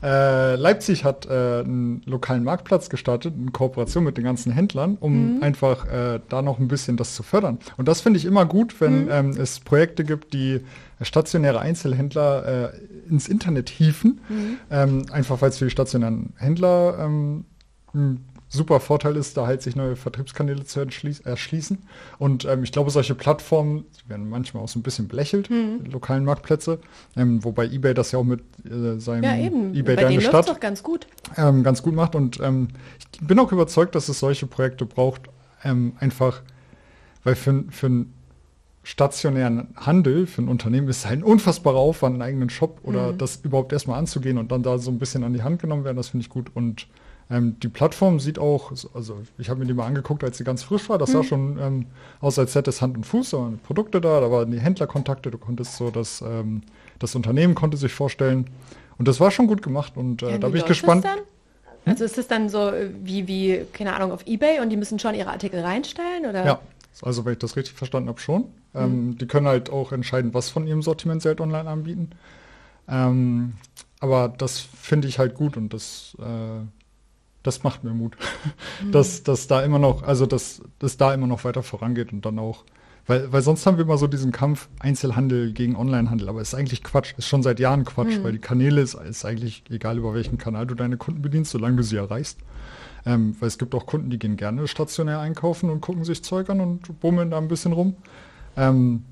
Äh, 0.03 0.57
Leipzig 0.57 1.05
hat 1.05 1.27
äh, 1.27 1.31
einen 1.65 2.03
lokalen 2.07 2.45
Marktplatz 2.45 2.89
gestartet, 2.91 3.35
in 3.37 3.53
Kooperation 3.53 4.05
mit 4.05 4.17
den 4.17 4.25
ganzen 4.25 4.53
Händlern, 4.53 4.97
um 5.01 5.37
Mhm. 5.37 5.43
einfach 5.43 5.87
äh, 5.87 6.21
da 6.29 6.43
noch 6.43 6.59
ein 6.59 6.69
bisschen 6.69 6.97
das 6.97 7.15
zu 7.15 7.23
fördern. 7.23 7.59
Und 7.77 7.89
das 7.89 8.01
finde 8.01 8.19
ich 8.19 8.25
immer 8.25 8.45
gut, 8.47 8.81
wenn 8.81 9.05
Mhm. 9.05 9.11
ähm, 9.11 9.31
es 9.31 9.61
Projekte 9.61 10.05
gibt, 10.05 10.33
die 10.33 10.61
stationäre 11.01 11.61
Einzelhändler 11.61 12.73
äh, 12.75 13.11
ins 13.11 13.29
Internet 13.29 13.69
hieven. 13.71 14.21
Mhm. 14.29 14.59
Ähm, 14.71 15.07
einfach 15.13 15.41
weil 15.43 15.51
es 15.51 15.59
für 15.59 15.65
die 15.67 15.71
stationären 15.71 16.33
Händler 16.37 16.97
ähm, 17.01 17.45
mh, 17.93 18.17
super 18.53 18.81
Vorteil 18.81 19.17
ist, 19.17 19.37
da 19.37 19.47
halt 19.47 19.63
sich 19.63 19.77
neue 19.77 19.97
Vertriebskanäle 19.97 20.65
zu 20.65 20.81
erschließen. 20.81 21.79
Und 22.19 22.45
ähm, 22.45 22.63
ich 22.63 22.71
glaube, 22.71 22.91
solche 22.91 23.15
Plattformen 23.15 23.87
werden 24.07 24.29
manchmal 24.29 24.63
auch 24.63 24.69
so 24.69 24.79
ein 24.79 24.83
bisschen 24.83 25.09
belächelt, 25.09 25.49
mhm. 25.49 25.85
lokalen 25.91 26.25
Marktplätze. 26.25 26.79
Ähm, 27.17 27.43
wobei 27.43 27.65
eBay 27.67 27.95
das 27.95 28.13
ja 28.13 28.19
auch 28.19 28.25
mit 28.25 28.41
äh, 28.67 29.01
seinem 29.01 29.25
ja, 29.25 29.37
eben. 29.37 29.75
eBay 29.75 29.97
Bei 29.97 30.03
Deine 30.03 30.21
Stadt 30.21 30.49
doch 30.49 30.61
ganz 30.61 30.83
gut. 30.83 31.07
Ähm, 31.37 31.63
ganz 31.63 31.83
gut 31.83 31.95
macht. 31.95 32.15
Und 32.15 32.41
ähm, 32.41 32.69
ich 32.99 33.27
bin 33.27 33.39
auch 33.39 33.53
überzeugt, 33.53 33.95
dass 33.95 34.09
es 34.09 34.19
solche 34.19 34.47
Projekte 34.47 34.85
braucht, 34.85 35.23
ähm, 35.65 35.95
einfach, 35.99 36.43
weil 37.25 37.35
für, 37.35 37.65
für 37.71 37.87
einen 37.87 38.15
stationären 38.83 39.69
Handel, 39.77 40.27
für 40.27 40.43
ein 40.43 40.49
Unternehmen 40.49 40.89
ist 40.89 40.99
es 40.99 41.07
halt 41.07 41.21
ein 41.21 41.25
unfassbarer 41.25 41.77
Aufwand, 41.77 42.15
einen 42.15 42.23
eigenen 42.23 42.51
Shop 42.51 42.81
oder 42.83 43.13
mhm. 43.13 43.19
das 43.19 43.37
überhaupt 43.37 43.73
erstmal 43.73 43.99
anzugehen 43.99 44.37
und 44.37 44.53
dann 44.53 44.63
da 44.63 44.77
so 44.79 44.91
ein 44.91 44.99
bisschen 44.99 45.25
an 45.25 45.33
die 45.33 45.43
Hand 45.43 45.63
genommen 45.63 45.85
werden, 45.85 45.97
das 45.97 46.09
finde 46.09 46.25
ich 46.25 46.31
gut. 46.31 46.51
Und 46.55 46.89
ähm, 47.31 47.57
die 47.61 47.69
Plattform 47.69 48.21
sieht 48.21 48.39
auch, 48.39 48.73
also 48.95 49.19
ich 49.39 49.49
habe 49.49 49.61
mir 49.61 49.67
die 49.67 49.75
mal 49.75 49.87
angeguckt, 49.87 50.23
als 50.25 50.39
sie 50.39 50.45
ganz 50.45 50.63
frisch 50.63 50.89
war. 50.89 50.99
Das 50.99 51.11
mhm. 51.11 51.13
sah 51.13 51.25
schon 51.25 51.59
ähm, 51.59 51.87
aus, 52.21 52.39
als 52.39 52.55
hätte 52.55 52.71
es 52.71 52.83
Hand 52.83 52.97
und 52.97 53.05
Fuß, 53.05 53.31
da 53.31 53.39
waren 53.39 53.59
Produkte 53.59 54.01
da, 54.01 54.21
da 54.21 54.31
waren 54.31 54.51
die 54.51 54.61
Händlerkontakte, 54.61 55.31
du 55.31 55.39
konntest 55.39 55.77
so, 55.77 55.91
das, 55.91 56.23
ähm, 56.23 56.63
das 56.99 57.15
Unternehmen 57.15 57.55
konnte 57.55 57.77
sich 57.77 57.93
vorstellen. 57.93 58.47
Und 58.99 59.09
das 59.09 59.19
war 59.21 59.31
schon 59.31 59.47
gut 59.47 59.63
gemacht 59.63 59.95
und 59.97 60.23
äh, 60.23 60.33
ja, 60.33 60.39
da 60.39 60.49
bin 60.49 60.59
ich 60.59 60.67
gespannt. 60.67 61.07
Also 61.85 62.05
ist 62.05 62.19
es 62.19 62.29
dann 62.29 62.49
so 62.49 62.69
äh, 62.69 62.91
wie, 63.03 63.27
wie, 63.27 63.65
keine 63.73 63.95
Ahnung, 63.95 64.13
auf 64.13 64.27
Ebay 64.27 64.61
und 64.61 64.71
die 64.71 64.77
müssen 64.77 64.99
schon 64.99 65.15
ihre 65.15 65.31
Artikel 65.31 65.61
reinstellen? 65.61 66.27
Oder? 66.29 66.45
Ja, 66.45 66.61
also 67.03 67.25
wenn 67.25 67.33
ich 67.33 67.39
das 67.39 67.57
richtig 67.57 67.75
verstanden 67.75 68.09
habe, 68.09 68.21
schon. 68.21 68.45
Ähm, 68.75 69.07
mhm. 69.07 69.19
Die 69.19 69.27
können 69.27 69.47
halt 69.47 69.71
auch 69.71 69.93
entscheiden, 69.93 70.35
was 70.35 70.51
von 70.51 70.67
ihrem 70.67 70.83
Sortiment 70.83 71.23
sie 71.23 71.29
halt 71.29 71.41
online 71.41 71.69
anbieten. 71.69 72.11
Ähm, 72.89 73.55
aber 74.01 74.33
das 74.37 74.61
finde 74.61 75.09
ich 75.09 75.19
halt 75.19 75.35
gut 75.35 75.57
und 75.57 75.73
das, 75.73 76.17
äh, 76.21 76.65
das 77.43 77.63
macht 77.63 77.85
mir 77.85 77.93
Mut, 77.93 78.17
mhm. 78.83 78.93
dass, 78.93 79.23
dass 79.23 79.47
da 79.47 79.63
immer 79.63 79.79
noch, 79.79 80.03
also 80.03 80.27
dass, 80.27 80.63
dass 80.79 80.97
da 80.97 81.13
immer 81.15 81.27
noch 81.27 81.45
weiter 81.45 81.63
vorangeht 81.63 82.13
und 82.13 82.25
dann 82.25 82.39
auch, 82.39 82.65
weil, 83.07 83.33
weil 83.33 83.43
sonst 83.43 83.67
haben 83.67 83.79
wir 83.79 83.85
immer 83.85 83.99
so 83.99 84.07
diesen 84.07 84.31
Kampf 84.31 84.69
Einzelhandel 84.79 85.53
gegen 85.53 85.75
Onlinehandel, 85.77 86.29
aber 86.29 86.41
ist 86.41 86.55
eigentlich 86.55 86.85
Quatsch, 86.85 87.15
ist 87.17 87.27
schon 87.27 87.43
seit 87.43 87.59
Jahren 87.59 87.85
Quatsch, 87.85 88.19
mhm. 88.19 88.25
weil 88.25 88.33
die 88.33 88.39
Kanäle 88.39 88.81
ist, 88.81 88.95
ist 88.95 89.25
eigentlich 89.25 89.65
egal 89.71 89.99
über 89.99 90.15
welchen 90.15 90.39
Kanal 90.39 90.67
du 90.67 90.75
deine 90.75 90.97
Kunden 90.97 91.23
bedienst, 91.23 91.51
solange 91.51 91.77
du 91.77 91.83
sie 91.83 91.97
erreichst. 91.97 92.39
Ähm, 93.05 93.35
weil 93.41 93.49
es 93.49 93.59
gibt 93.59 93.75
auch 93.75 93.87
Kunden, 93.87 94.11
die 94.11 94.19
gehen 94.19 94.37
gerne 94.37 94.69
stationär 94.69 95.19
einkaufen 95.19 95.71
und 95.71 95.81
gucken 95.81 96.05
sich 96.05 96.23
Zeug 96.23 96.49
an 96.51 96.61
und 96.61 97.01
bummeln 97.01 97.31
da 97.31 97.39
ein 97.39 97.49
bisschen 97.49 97.73
rum. 97.73 97.97
Ähm, 98.57 99.03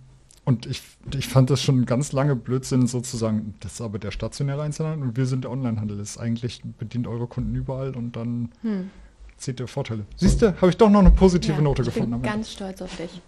und 0.51 0.66
ich, 0.66 0.82
ich 1.14 1.28
fand 1.28 1.48
das 1.48 1.62
schon 1.62 1.86
ganz 1.86 2.11
lange 2.11 2.34
Blödsinn 2.34 2.88
sozusagen, 2.88 3.55
das 3.61 3.74
ist 3.74 3.80
aber 3.80 4.01
der 4.01 4.11
stationäre 4.11 4.62
Einzelhandel 4.62 5.09
und 5.09 5.16
wir 5.16 5.26
sind 5.26 5.44
der 5.44 5.53
Onlinehandel. 5.53 5.96
Das 5.96 6.11
ist 6.11 6.18
eigentlich, 6.18 6.62
bedient 6.76 7.07
eure 7.07 7.28
Kunden 7.28 7.55
überall 7.55 7.94
und 7.94 8.16
dann 8.16 8.51
hm. 8.62 8.90
seht 9.36 9.61
ihr 9.61 9.68
Vorteile. 9.68 10.07
Siehst 10.16 10.42
du, 10.42 10.55
habe 10.61 10.70
ich 10.70 10.76
doch 10.76 10.90
noch 10.90 10.98
eine 10.98 11.12
positive 11.12 11.55
ja, 11.55 11.61
Note 11.61 11.82
ich 11.82 11.86
gefunden. 11.86 12.16
Ich 12.16 12.22
bin 12.22 12.30
ganz 12.30 12.51
stolz 12.51 12.82
auf 12.82 12.96
dich. 12.96 13.22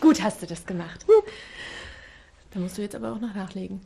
Gut 0.00 0.22
hast 0.22 0.42
du 0.42 0.46
das 0.46 0.64
gemacht. 0.64 1.04
Da 2.52 2.60
musst 2.60 2.78
du 2.78 2.82
jetzt 2.82 2.94
aber 2.94 3.12
auch 3.12 3.20
noch 3.20 3.34
nachlegen. 3.34 3.80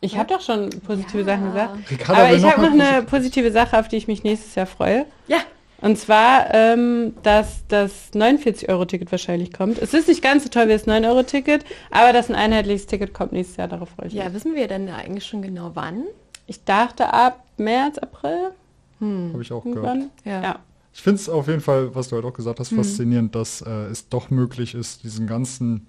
Ich 0.00 0.18
habe 0.18 0.28
doch 0.28 0.40
schon 0.40 0.70
positive 0.80 1.20
ja. 1.20 1.24
Sachen 1.24 1.46
gesagt. 1.46 1.90
Ricarda 1.90 2.24
aber 2.24 2.34
ich 2.34 2.44
habe 2.44 2.62
noch 2.62 2.72
eine 2.72 3.02
positive 3.04 3.52
Sache, 3.52 3.78
auf 3.78 3.86
die 3.86 3.96
ich 3.96 4.08
mich 4.08 4.24
nächstes 4.24 4.56
Jahr 4.56 4.66
freue. 4.66 5.06
Ja. 5.28 5.38
Und 5.82 5.98
zwar, 5.98 6.54
ähm, 6.54 7.14
dass 7.22 7.66
das 7.68 8.12
49-Euro-Ticket 8.14 9.10
wahrscheinlich 9.10 9.52
kommt. 9.52 9.78
Es 9.78 9.92
ist 9.92 10.08
nicht 10.08 10.22
ganz 10.22 10.44
so 10.44 10.48
toll 10.48 10.68
wie 10.68 10.72
das 10.72 10.86
9-Euro-Ticket, 10.86 11.64
aber 11.90 12.12
dass 12.12 12.30
ein 12.30 12.34
einheitliches 12.34 12.86
Ticket 12.86 13.12
kommt 13.12 13.32
nächstes 13.32 13.56
Jahr, 13.56 13.68
darauf 13.68 13.90
freue 13.90 14.06
ich 14.08 14.14
mich. 14.14 14.22
Ja, 14.22 14.32
wissen 14.32 14.54
wir 14.54 14.68
denn 14.68 14.88
eigentlich 14.88 15.26
schon 15.26 15.42
genau 15.42 15.72
wann? 15.74 16.04
Ich 16.46 16.64
dachte 16.64 17.12
ab 17.12 17.44
März, 17.58 17.98
April. 17.98 18.52
Hm. 19.00 19.30
Habe 19.32 19.42
ich 19.42 19.52
auch 19.52 19.64
gehört. 19.64 19.98
Ja. 20.24 20.42
ja. 20.42 20.58
Ich 20.94 21.02
finde 21.02 21.20
es 21.20 21.28
auf 21.28 21.46
jeden 21.46 21.60
Fall, 21.60 21.94
was 21.94 22.08
du 22.08 22.16
halt 22.16 22.24
auch 22.24 22.32
gesagt 22.32 22.58
hast, 22.58 22.70
hm. 22.70 22.78
faszinierend, 22.78 23.34
dass 23.34 23.60
äh, 23.60 23.70
es 23.90 24.08
doch 24.08 24.30
möglich 24.30 24.74
ist, 24.74 25.04
diesen 25.04 25.26
ganzen 25.26 25.86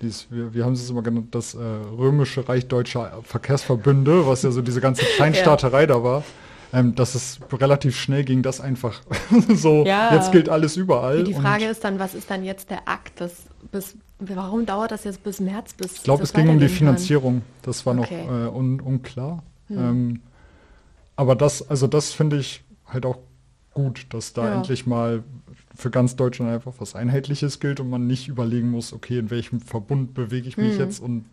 dies, 0.00 0.28
wir, 0.30 0.54
wir 0.54 0.64
haben 0.64 0.74
es 0.74 0.88
immer 0.88 1.02
genannt, 1.02 1.34
das 1.34 1.54
äh, 1.54 1.58
römische 1.58 2.48
Reich 2.48 2.68
deutscher 2.68 3.18
Verkehrsverbünde, 3.24 4.28
was 4.28 4.42
ja 4.42 4.50
so 4.52 4.62
diese 4.62 4.80
ganze 4.80 5.04
Kleinstaaterei 5.16 5.80
ja. 5.82 5.86
da 5.86 6.02
war 6.04 6.22
ähm, 6.72 6.94
dass 6.94 7.14
es 7.14 7.40
relativ 7.52 7.96
schnell 7.96 8.24
ging, 8.24 8.42
das 8.42 8.60
einfach 8.60 9.02
so, 9.54 9.84
ja. 9.84 10.14
jetzt 10.14 10.32
gilt 10.32 10.48
alles 10.48 10.76
überall. 10.76 11.24
Die 11.24 11.34
Frage 11.34 11.66
ist 11.66 11.84
dann, 11.84 11.98
was 11.98 12.14
ist 12.14 12.30
dann 12.30 12.44
jetzt 12.44 12.70
der 12.70 12.88
Akt? 12.88 13.20
Das, 13.20 13.32
bis, 13.72 13.96
warum 14.18 14.66
dauert 14.66 14.90
das 14.90 15.04
jetzt 15.04 15.22
bis 15.22 15.40
März? 15.40 15.74
Bis 15.74 15.94
ich 15.94 16.02
glaube, 16.02 16.22
es 16.22 16.32
ging 16.32 16.48
um 16.48 16.58
die 16.58 16.68
Finanzierung. 16.68 17.42
Das 17.62 17.86
war 17.86 17.98
okay. 17.98 18.24
noch 18.24 18.32
äh, 18.32 18.48
un, 18.48 18.80
unklar. 18.80 19.42
Hm. 19.68 19.78
Ähm, 19.78 20.20
aber 21.16 21.34
das, 21.34 21.68
also 21.68 21.86
das 21.86 22.12
finde 22.12 22.38
ich 22.38 22.62
halt 22.86 23.06
auch 23.06 23.18
gut, 23.72 24.06
dass 24.10 24.32
da 24.32 24.46
ja. 24.46 24.54
endlich 24.56 24.86
mal 24.86 25.24
für 25.74 25.90
ganz 25.90 26.16
Deutschland 26.16 26.50
einfach 26.50 26.74
was 26.78 26.94
Einheitliches 26.94 27.60
gilt 27.60 27.80
und 27.80 27.88
man 27.88 28.06
nicht 28.06 28.28
überlegen 28.28 28.70
muss, 28.70 28.92
okay, 28.92 29.18
in 29.18 29.30
welchem 29.30 29.60
Verbund 29.60 30.14
bewege 30.14 30.48
ich 30.48 30.56
mich 30.56 30.72
hm. 30.72 30.80
jetzt 30.80 31.00
und 31.00 31.24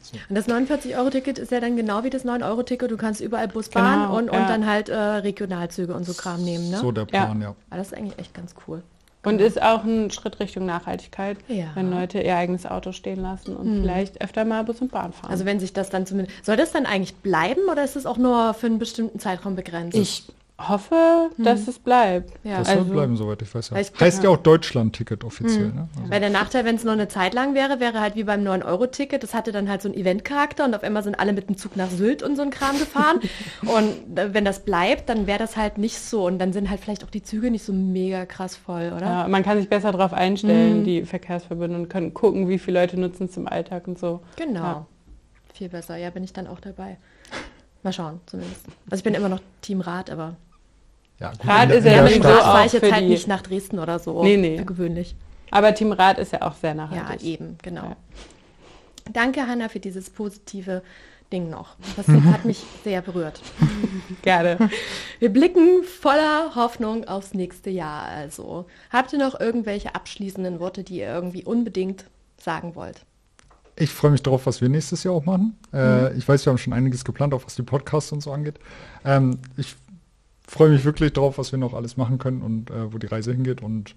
so. 0.00 0.16
Und 0.28 0.34
das 0.34 0.48
49-Euro-Ticket 0.48 1.38
ist 1.38 1.52
ja 1.52 1.60
dann 1.60 1.76
genau 1.76 2.04
wie 2.04 2.10
das 2.10 2.24
9-Euro-Ticket. 2.24 2.90
Du 2.90 2.96
kannst 2.96 3.20
überall 3.20 3.48
Bus, 3.48 3.68
Bahn 3.68 4.02
genau, 4.02 4.18
und, 4.18 4.26
ja. 4.26 4.40
und 4.40 4.48
dann 4.48 4.66
halt 4.66 4.88
äh, 4.88 4.96
Regionalzüge 4.96 5.94
und 5.94 6.04
so 6.04 6.14
Kram 6.14 6.42
nehmen. 6.42 6.70
Ne? 6.70 6.78
So 6.78 6.92
der 6.92 7.04
Plan, 7.04 7.40
ja. 7.40 7.48
ja. 7.48 7.54
Aber 7.70 7.78
das 7.78 7.88
ist 7.88 7.94
eigentlich 7.94 8.18
echt 8.18 8.34
ganz 8.34 8.54
cool. 8.66 8.82
Und 9.24 9.38
genau. 9.38 9.46
ist 9.48 9.62
auch 9.62 9.84
ein 9.84 10.10
Schritt 10.10 10.40
Richtung 10.40 10.66
Nachhaltigkeit, 10.66 11.38
ja. 11.46 11.66
wenn 11.74 11.90
Leute 11.90 12.20
ihr 12.20 12.36
eigenes 12.36 12.66
Auto 12.66 12.90
stehen 12.90 13.22
lassen 13.22 13.54
und 13.54 13.66
hm. 13.66 13.82
vielleicht 13.82 14.20
öfter 14.20 14.44
mal 14.44 14.64
Bus 14.64 14.80
und 14.80 14.90
Bahn 14.90 15.12
fahren. 15.12 15.30
Also 15.30 15.44
wenn 15.44 15.60
sich 15.60 15.72
das 15.72 15.90
dann 15.90 16.06
zumindest... 16.06 16.44
Soll 16.44 16.56
das 16.56 16.72
dann 16.72 16.86
eigentlich 16.86 17.14
bleiben 17.16 17.60
oder 17.70 17.84
ist 17.84 17.94
es 17.94 18.04
auch 18.04 18.18
nur 18.18 18.52
für 18.54 18.66
einen 18.66 18.80
bestimmten 18.80 19.20
Zeitraum 19.20 19.54
begrenzt? 19.54 19.96
Ich 19.96 20.24
hoffe, 20.68 21.30
hm. 21.36 21.44
dass 21.44 21.68
es 21.68 21.78
bleibt. 21.78 22.32
Ja. 22.44 22.58
Das 22.58 22.68
also, 22.68 22.84
soll 22.84 22.92
bleiben, 22.92 23.16
soweit 23.16 23.42
ich 23.42 23.54
weiß. 23.54 23.70
Ja. 23.70 23.78
Ich 23.78 23.92
heißt 23.98 24.22
ja 24.22 24.30
auch 24.30 24.36
Deutschland-Ticket 24.36 25.24
offiziell. 25.24 25.68
Hm. 25.68 25.74
Ne? 25.74 25.88
Also. 25.96 26.10
Weil 26.10 26.20
der 26.20 26.30
Nachteil, 26.30 26.64
wenn 26.64 26.76
es 26.76 26.84
noch 26.84 26.92
eine 26.92 27.08
Zeit 27.08 27.34
lang 27.34 27.54
wäre, 27.54 27.80
wäre 27.80 28.00
halt 28.00 28.16
wie 28.16 28.24
beim 28.24 28.42
9-Euro-Ticket. 28.42 29.22
Das 29.22 29.34
hatte 29.34 29.52
dann 29.52 29.68
halt 29.68 29.82
so 29.82 29.88
einen 29.88 29.96
Event-Charakter 29.96 30.64
und 30.64 30.74
auf 30.74 30.82
einmal 30.82 31.02
sind 31.02 31.18
alle 31.18 31.32
mit 31.32 31.48
dem 31.48 31.56
Zug 31.56 31.76
nach 31.76 31.90
Sylt 31.90 32.22
und 32.22 32.36
so 32.36 32.42
ein 32.42 32.50
Kram 32.50 32.78
gefahren. 32.78 33.20
und 33.62 34.18
äh, 34.18 34.34
wenn 34.34 34.44
das 34.44 34.60
bleibt, 34.60 35.08
dann 35.08 35.26
wäre 35.26 35.38
das 35.38 35.56
halt 35.56 35.78
nicht 35.78 35.98
so. 35.98 36.26
Und 36.26 36.38
dann 36.38 36.52
sind 36.52 36.70
halt 36.70 36.80
vielleicht 36.80 37.04
auch 37.04 37.10
die 37.10 37.22
Züge 37.22 37.50
nicht 37.50 37.64
so 37.64 37.72
mega 37.72 38.26
krass 38.26 38.56
voll, 38.56 38.92
oder? 38.96 39.06
Ja, 39.06 39.28
man 39.28 39.42
kann 39.42 39.58
sich 39.58 39.68
besser 39.68 39.92
darauf 39.92 40.12
einstellen, 40.12 40.78
hm. 40.78 40.84
die 40.84 41.04
Verkehrsverbünde, 41.04 41.76
und 41.76 41.88
können 41.88 42.14
gucken, 42.14 42.48
wie 42.48 42.58
viele 42.58 42.80
Leute 42.80 42.98
nutzen 42.98 43.26
es 43.26 43.36
im 43.36 43.48
Alltag 43.48 43.88
und 43.88 43.98
so. 43.98 44.20
Genau. 44.36 44.60
Ja. 44.60 44.86
Viel 45.54 45.68
besser. 45.68 45.96
Ja, 45.96 46.10
bin 46.10 46.24
ich 46.24 46.32
dann 46.32 46.46
auch 46.46 46.60
dabei. 46.60 46.96
Mal 47.82 47.92
schauen, 47.92 48.20
zumindest. 48.26 48.66
Also 48.86 49.00
ich 49.00 49.02
bin 49.02 49.14
immer 49.14 49.28
noch 49.28 49.40
Team 49.60 49.80
Rad, 49.80 50.08
aber 50.10 50.36
ja, 51.20 51.30
gut, 51.30 51.46
Rad 51.46 51.70
ist 51.70 51.84
ja 51.84 52.02
mit 52.02 52.14
dem 52.16 52.22
Rad 52.22 52.42
fahre 52.42 52.66
ich 52.66 52.72
jetzt 52.72 52.92
halt 52.92 53.08
nicht 53.08 53.28
nach 53.28 53.42
Dresden 53.42 53.78
oder 53.78 53.98
so. 53.98 54.22
Nee, 54.22 54.36
nee. 54.36 54.62
Gewöhnlich. 54.64 55.14
Aber 55.50 55.74
Team 55.74 55.92
Rad 55.92 56.18
ist 56.18 56.32
ja 56.32 56.42
auch 56.42 56.54
sehr 56.54 56.74
nachhaltig. 56.74 57.22
Ja, 57.22 57.34
eben, 57.34 57.58
genau. 57.62 57.84
Ja. 57.84 57.96
Danke, 59.12 59.46
Hanna, 59.46 59.68
für 59.68 59.80
dieses 59.80 60.10
positive 60.10 60.82
Ding 61.32 61.50
noch. 61.50 61.76
Das 61.96 62.06
hat 62.08 62.44
mich 62.44 62.62
sehr 62.84 63.02
berührt. 63.02 63.40
Gerne. 64.22 64.70
Wir 65.18 65.30
blicken 65.30 65.82
voller 65.84 66.54
Hoffnung 66.54 67.06
aufs 67.08 67.34
nächste 67.34 67.70
Jahr. 67.70 68.04
Also, 68.04 68.66
habt 68.90 69.12
ihr 69.12 69.18
noch 69.18 69.38
irgendwelche 69.40 69.94
abschließenden 69.94 70.60
Worte, 70.60 70.84
die 70.84 70.98
ihr 70.98 71.08
irgendwie 71.08 71.44
unbedingt 71.44 72.04
sagen 72.38 72.74
wollt? 72.74 73.04
Ich 73.76 73.90
freue 73.90 74.10
mich 74.10 74.22
darauf, 74.22 74.46
was 74.46 74.60
wir 74.60 74.68
nächstes 74.68 75.02
Jahr 75.04 75.14
auch 75.14 75.24
machen. 75.24 75.58
Äh, 75.72 76.10
mhm. 76.10 76.18
ich 76.18 76.28
weiß, 76.28 76.44
wir 76.44 76.50
haben 76.50 76.58
schon 76.58 76.74
einiges 76.74 77.04
geplant, 77.04 77.32
auch 77.32 77.44
was 77.44 77.54
die 77.54 77.62
Podcasts 77.62 78.12
und 78.12 78.22
so 78.22 78.30
angeht. 78.30 78.58
Ähm, 79.04 79.38
ich 79.56 79.74
freue 80.52 80.68
mich 80.68 80.84
wirklich 80.84 81.14
drauf, 81.14 81.38
was 81.38 81.50
wir 81.50 81.58
noch 81.58 81.72
alles 81.72 81.96
machen 81.96 82.18
können 82.18 82.42
und 82.42 82.70
äh, 82.70 82.92
wo 82.92 82.98
die 82.98 83.06
Reise 83.06 83.32
hingeht 83.32 83.62
und 83.62 83.94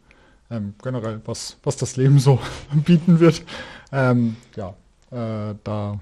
ähm, 0.49 0.73
generell, 0.81 1.19
was, 1.25 1.57
was 1.63 1.75
das 1.75 1.97
Leben 1.97 2.17
so 2.17 2.39
bieten 2.71 3.19
wird. 3.19 3.43
Ähm, 3.91 4.37
ja, 4.55 4.69
äh, 5.11 5.55
da 5.65 5.99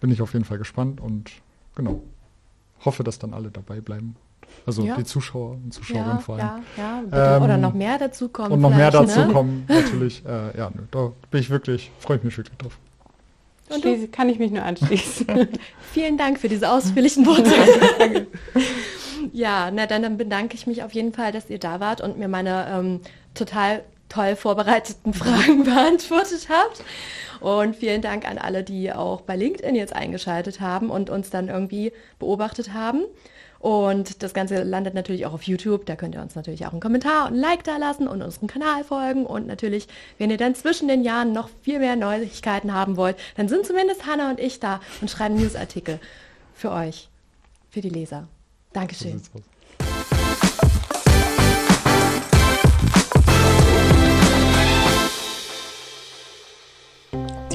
bin 0.00 0.12
ich 0.12 0.22
auf 0.22 0.34
jeden 0.34 0.44
Fall 0.44 0.58
gespannt 0.58 1.00
und 1.00 1.32
genau, 1.74 2.00
hoffe, 2.84 3.02
dass 3.02 3.18
dann 3.18 3.34
alle 3.34 3.50
dabei 3.50 3.80
bleiben. 3.80 4.14
Also 4.64 4.84
ja. 4.84 4.96
die 4.96 5.04
Zuschauer 5.04 5.52
und 5.52 5.74
Zuschauerinnen 5.74 6.16
ja, 6.16 6.18
vor 6.18 6.36
allem. 6.36 6.62
Ja, 6.76 7.02
ja, 7.10 7.36
ähm, 7.36 7.42
oder 7.42 7.56
noch 7.56 7.74
mehr 7.74 7.98
dazu 7.98 8.28
kommen. 8.28 8.52
Und 8.52 8.60
noch 8.60 8.74
mehr 8.74 8.92
dazu 8.92 9.18
ne? 9.18 9.32
kommen, 9.32 9.64
natürlich. 9.68 10.24
Äh, 10.24 10.56
ja, 10.56 10.70
da 10.92 11.12
bin 11.30 11.40
ich 11.40 11.50
wirklich, 11.50 11.90
freue 11.98 12.18
ich 12.18 12.22
mich 12.22 12.38
wirklich 12.38 12.56
drauf. 12.56 12.78
Und 13.68 13.84
du? 13.84 14.08
kann 14.08 14.28
ich 14.28 14.38
mich 14.38 14.52
nur 14.52 14.62
anschließen. 14.62 15.26
Vielen 15.92 16.16
Dank 16.16 16.38
für 16.38 16.48
diese 16.48 16.70
ausführlichen 16.70 17.26
Worte. 17.26 18.26
Ja, 19.32 19.70
na 19.70 19.86
dann, 19.86 20.02
dann 20.02 20.16
bedanke 20.16 20.54
ich 20.54 20.66
mich 20.66 20.82
auf 20.82 20.92
jeden 20.92 21.12
Fall, 21.12 21.32
dass 21.32 21.50
ihr 21.50 21.58
da 21.58 21.80
wart 21.80 22.00
und 22.00 22.18
mir 22.18 22.28
meine 22.28 22.66
ähm, 22.70 23.00
total 23.34 23.82
toll 24.08 24.36
vorbereiteten 24.36 25.14
Fragen 25.14 25.64
beantwortet 25.64 26.48
habt. 26.48 26.82
Und 27.40 27.76
vielen 27.76 28.02
Dank 28.02 28.28
an 28.28 28.38
alle, 28.38 28.64
die 28.64 28.92
auch 28.92 29.20
bei 29.20 29.36
LinkedIn 29.36 29.74
jetzt 29.74 29.94
eingeschaltet 29.94 30.60
haben 30.60 30.90
und 30.90 31.08
uns 31.08 31.30
dann 31.30 31.48
irgendwie 31.48 31.92
beobachtet 32.18 32.72
haben. 32.72 33.04
Und 33.60 34.22
das 34.22 34.34
Ganze 34.34 34.62
landet 34.62 34.94
natürlich 34.94 35.26
auch 35.26 35.32
auf 35.32 35.42
YouTube. 35.42 35.84
Da 35.86 35.96
könnt 35.96 36.14
ihr 36.14 36.22
uns 36.22 36.36
natürlich 36.36 36.66
auch 36.66 36.72
einen 36.72 36.80
Kommentar 36.80 37.26
und 37.26 37.34
ein 37.34 37.40
Like 37.40 37.64
da 37.64 37.76
lassen 37.76 38.06
und 38.06 38.22
unseren 38.22 38.46
Kanal 38.46 38.84
folgen. 38.84 39.26
Und 39.26 39.46
natürlich, 39.46 39.88
wenn 40.16 40.30
ihr 40.30 40.36
dann 40.36 40.54
zwischen 40.54 40.88
den 40.88 41.02
Jahren 41.02 41.32
noch 41.32 41.48
viel 41.62 41.80
mehr 41.80 41.96
Neuigkeiten 41.96 42.72
haben 42.72 42.96
wollt, 42.96 43.16
dann 43.36 43.48
sind 43.48 43.66
zumindest 43.66 44.06
Hanna 44.06 44.30
und 44.30 44.40
ich 44.40 44.60
da 44.60 44.80
und 45.00 45.10
schreiben 45.10 45.34
Newsartikel 45.34 45.98
für 46.54 46.70
euch, 46.70 47.08
für 47.70 47.80
die 47.80 47.90
Leser. 47.90 48.28
Dankeschön. 48.72 49.18
So 49.18 49.40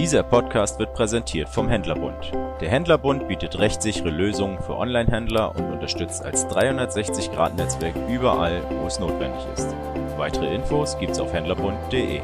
Dieser 0.03 0.23
Podcast 0.23 0.79
wird 0.79 0.93
präsentiert 0.93 1.47
vom 1.47 1.69
Händlerbund. 1.69 2.33
Der 2.59 2.69
Händlerbund 2.69 3.27
bietet 3.29 3.57
rechtssichere 3.57 4.09
Lösungen 4.09 4.61
für 4.61 4.75
Online-Händler 4.75 5.55
und 5.55 5.71
unterstützt 5.71 6.23
als 6.25 6.45
360-Grad-Netzwerk 6.47 7.95
überall, 8.09 8.61
wo 8.69 8.87
es 8.87 8.99
notwendig 8.99 9.41
ist. 9.55 9.73
Weitere 10.17 10.53
Infos 10.53 10.99
gibt's 10.99 11.19
auf 11.19 11.31
händlerbund.de. 11.31 12.21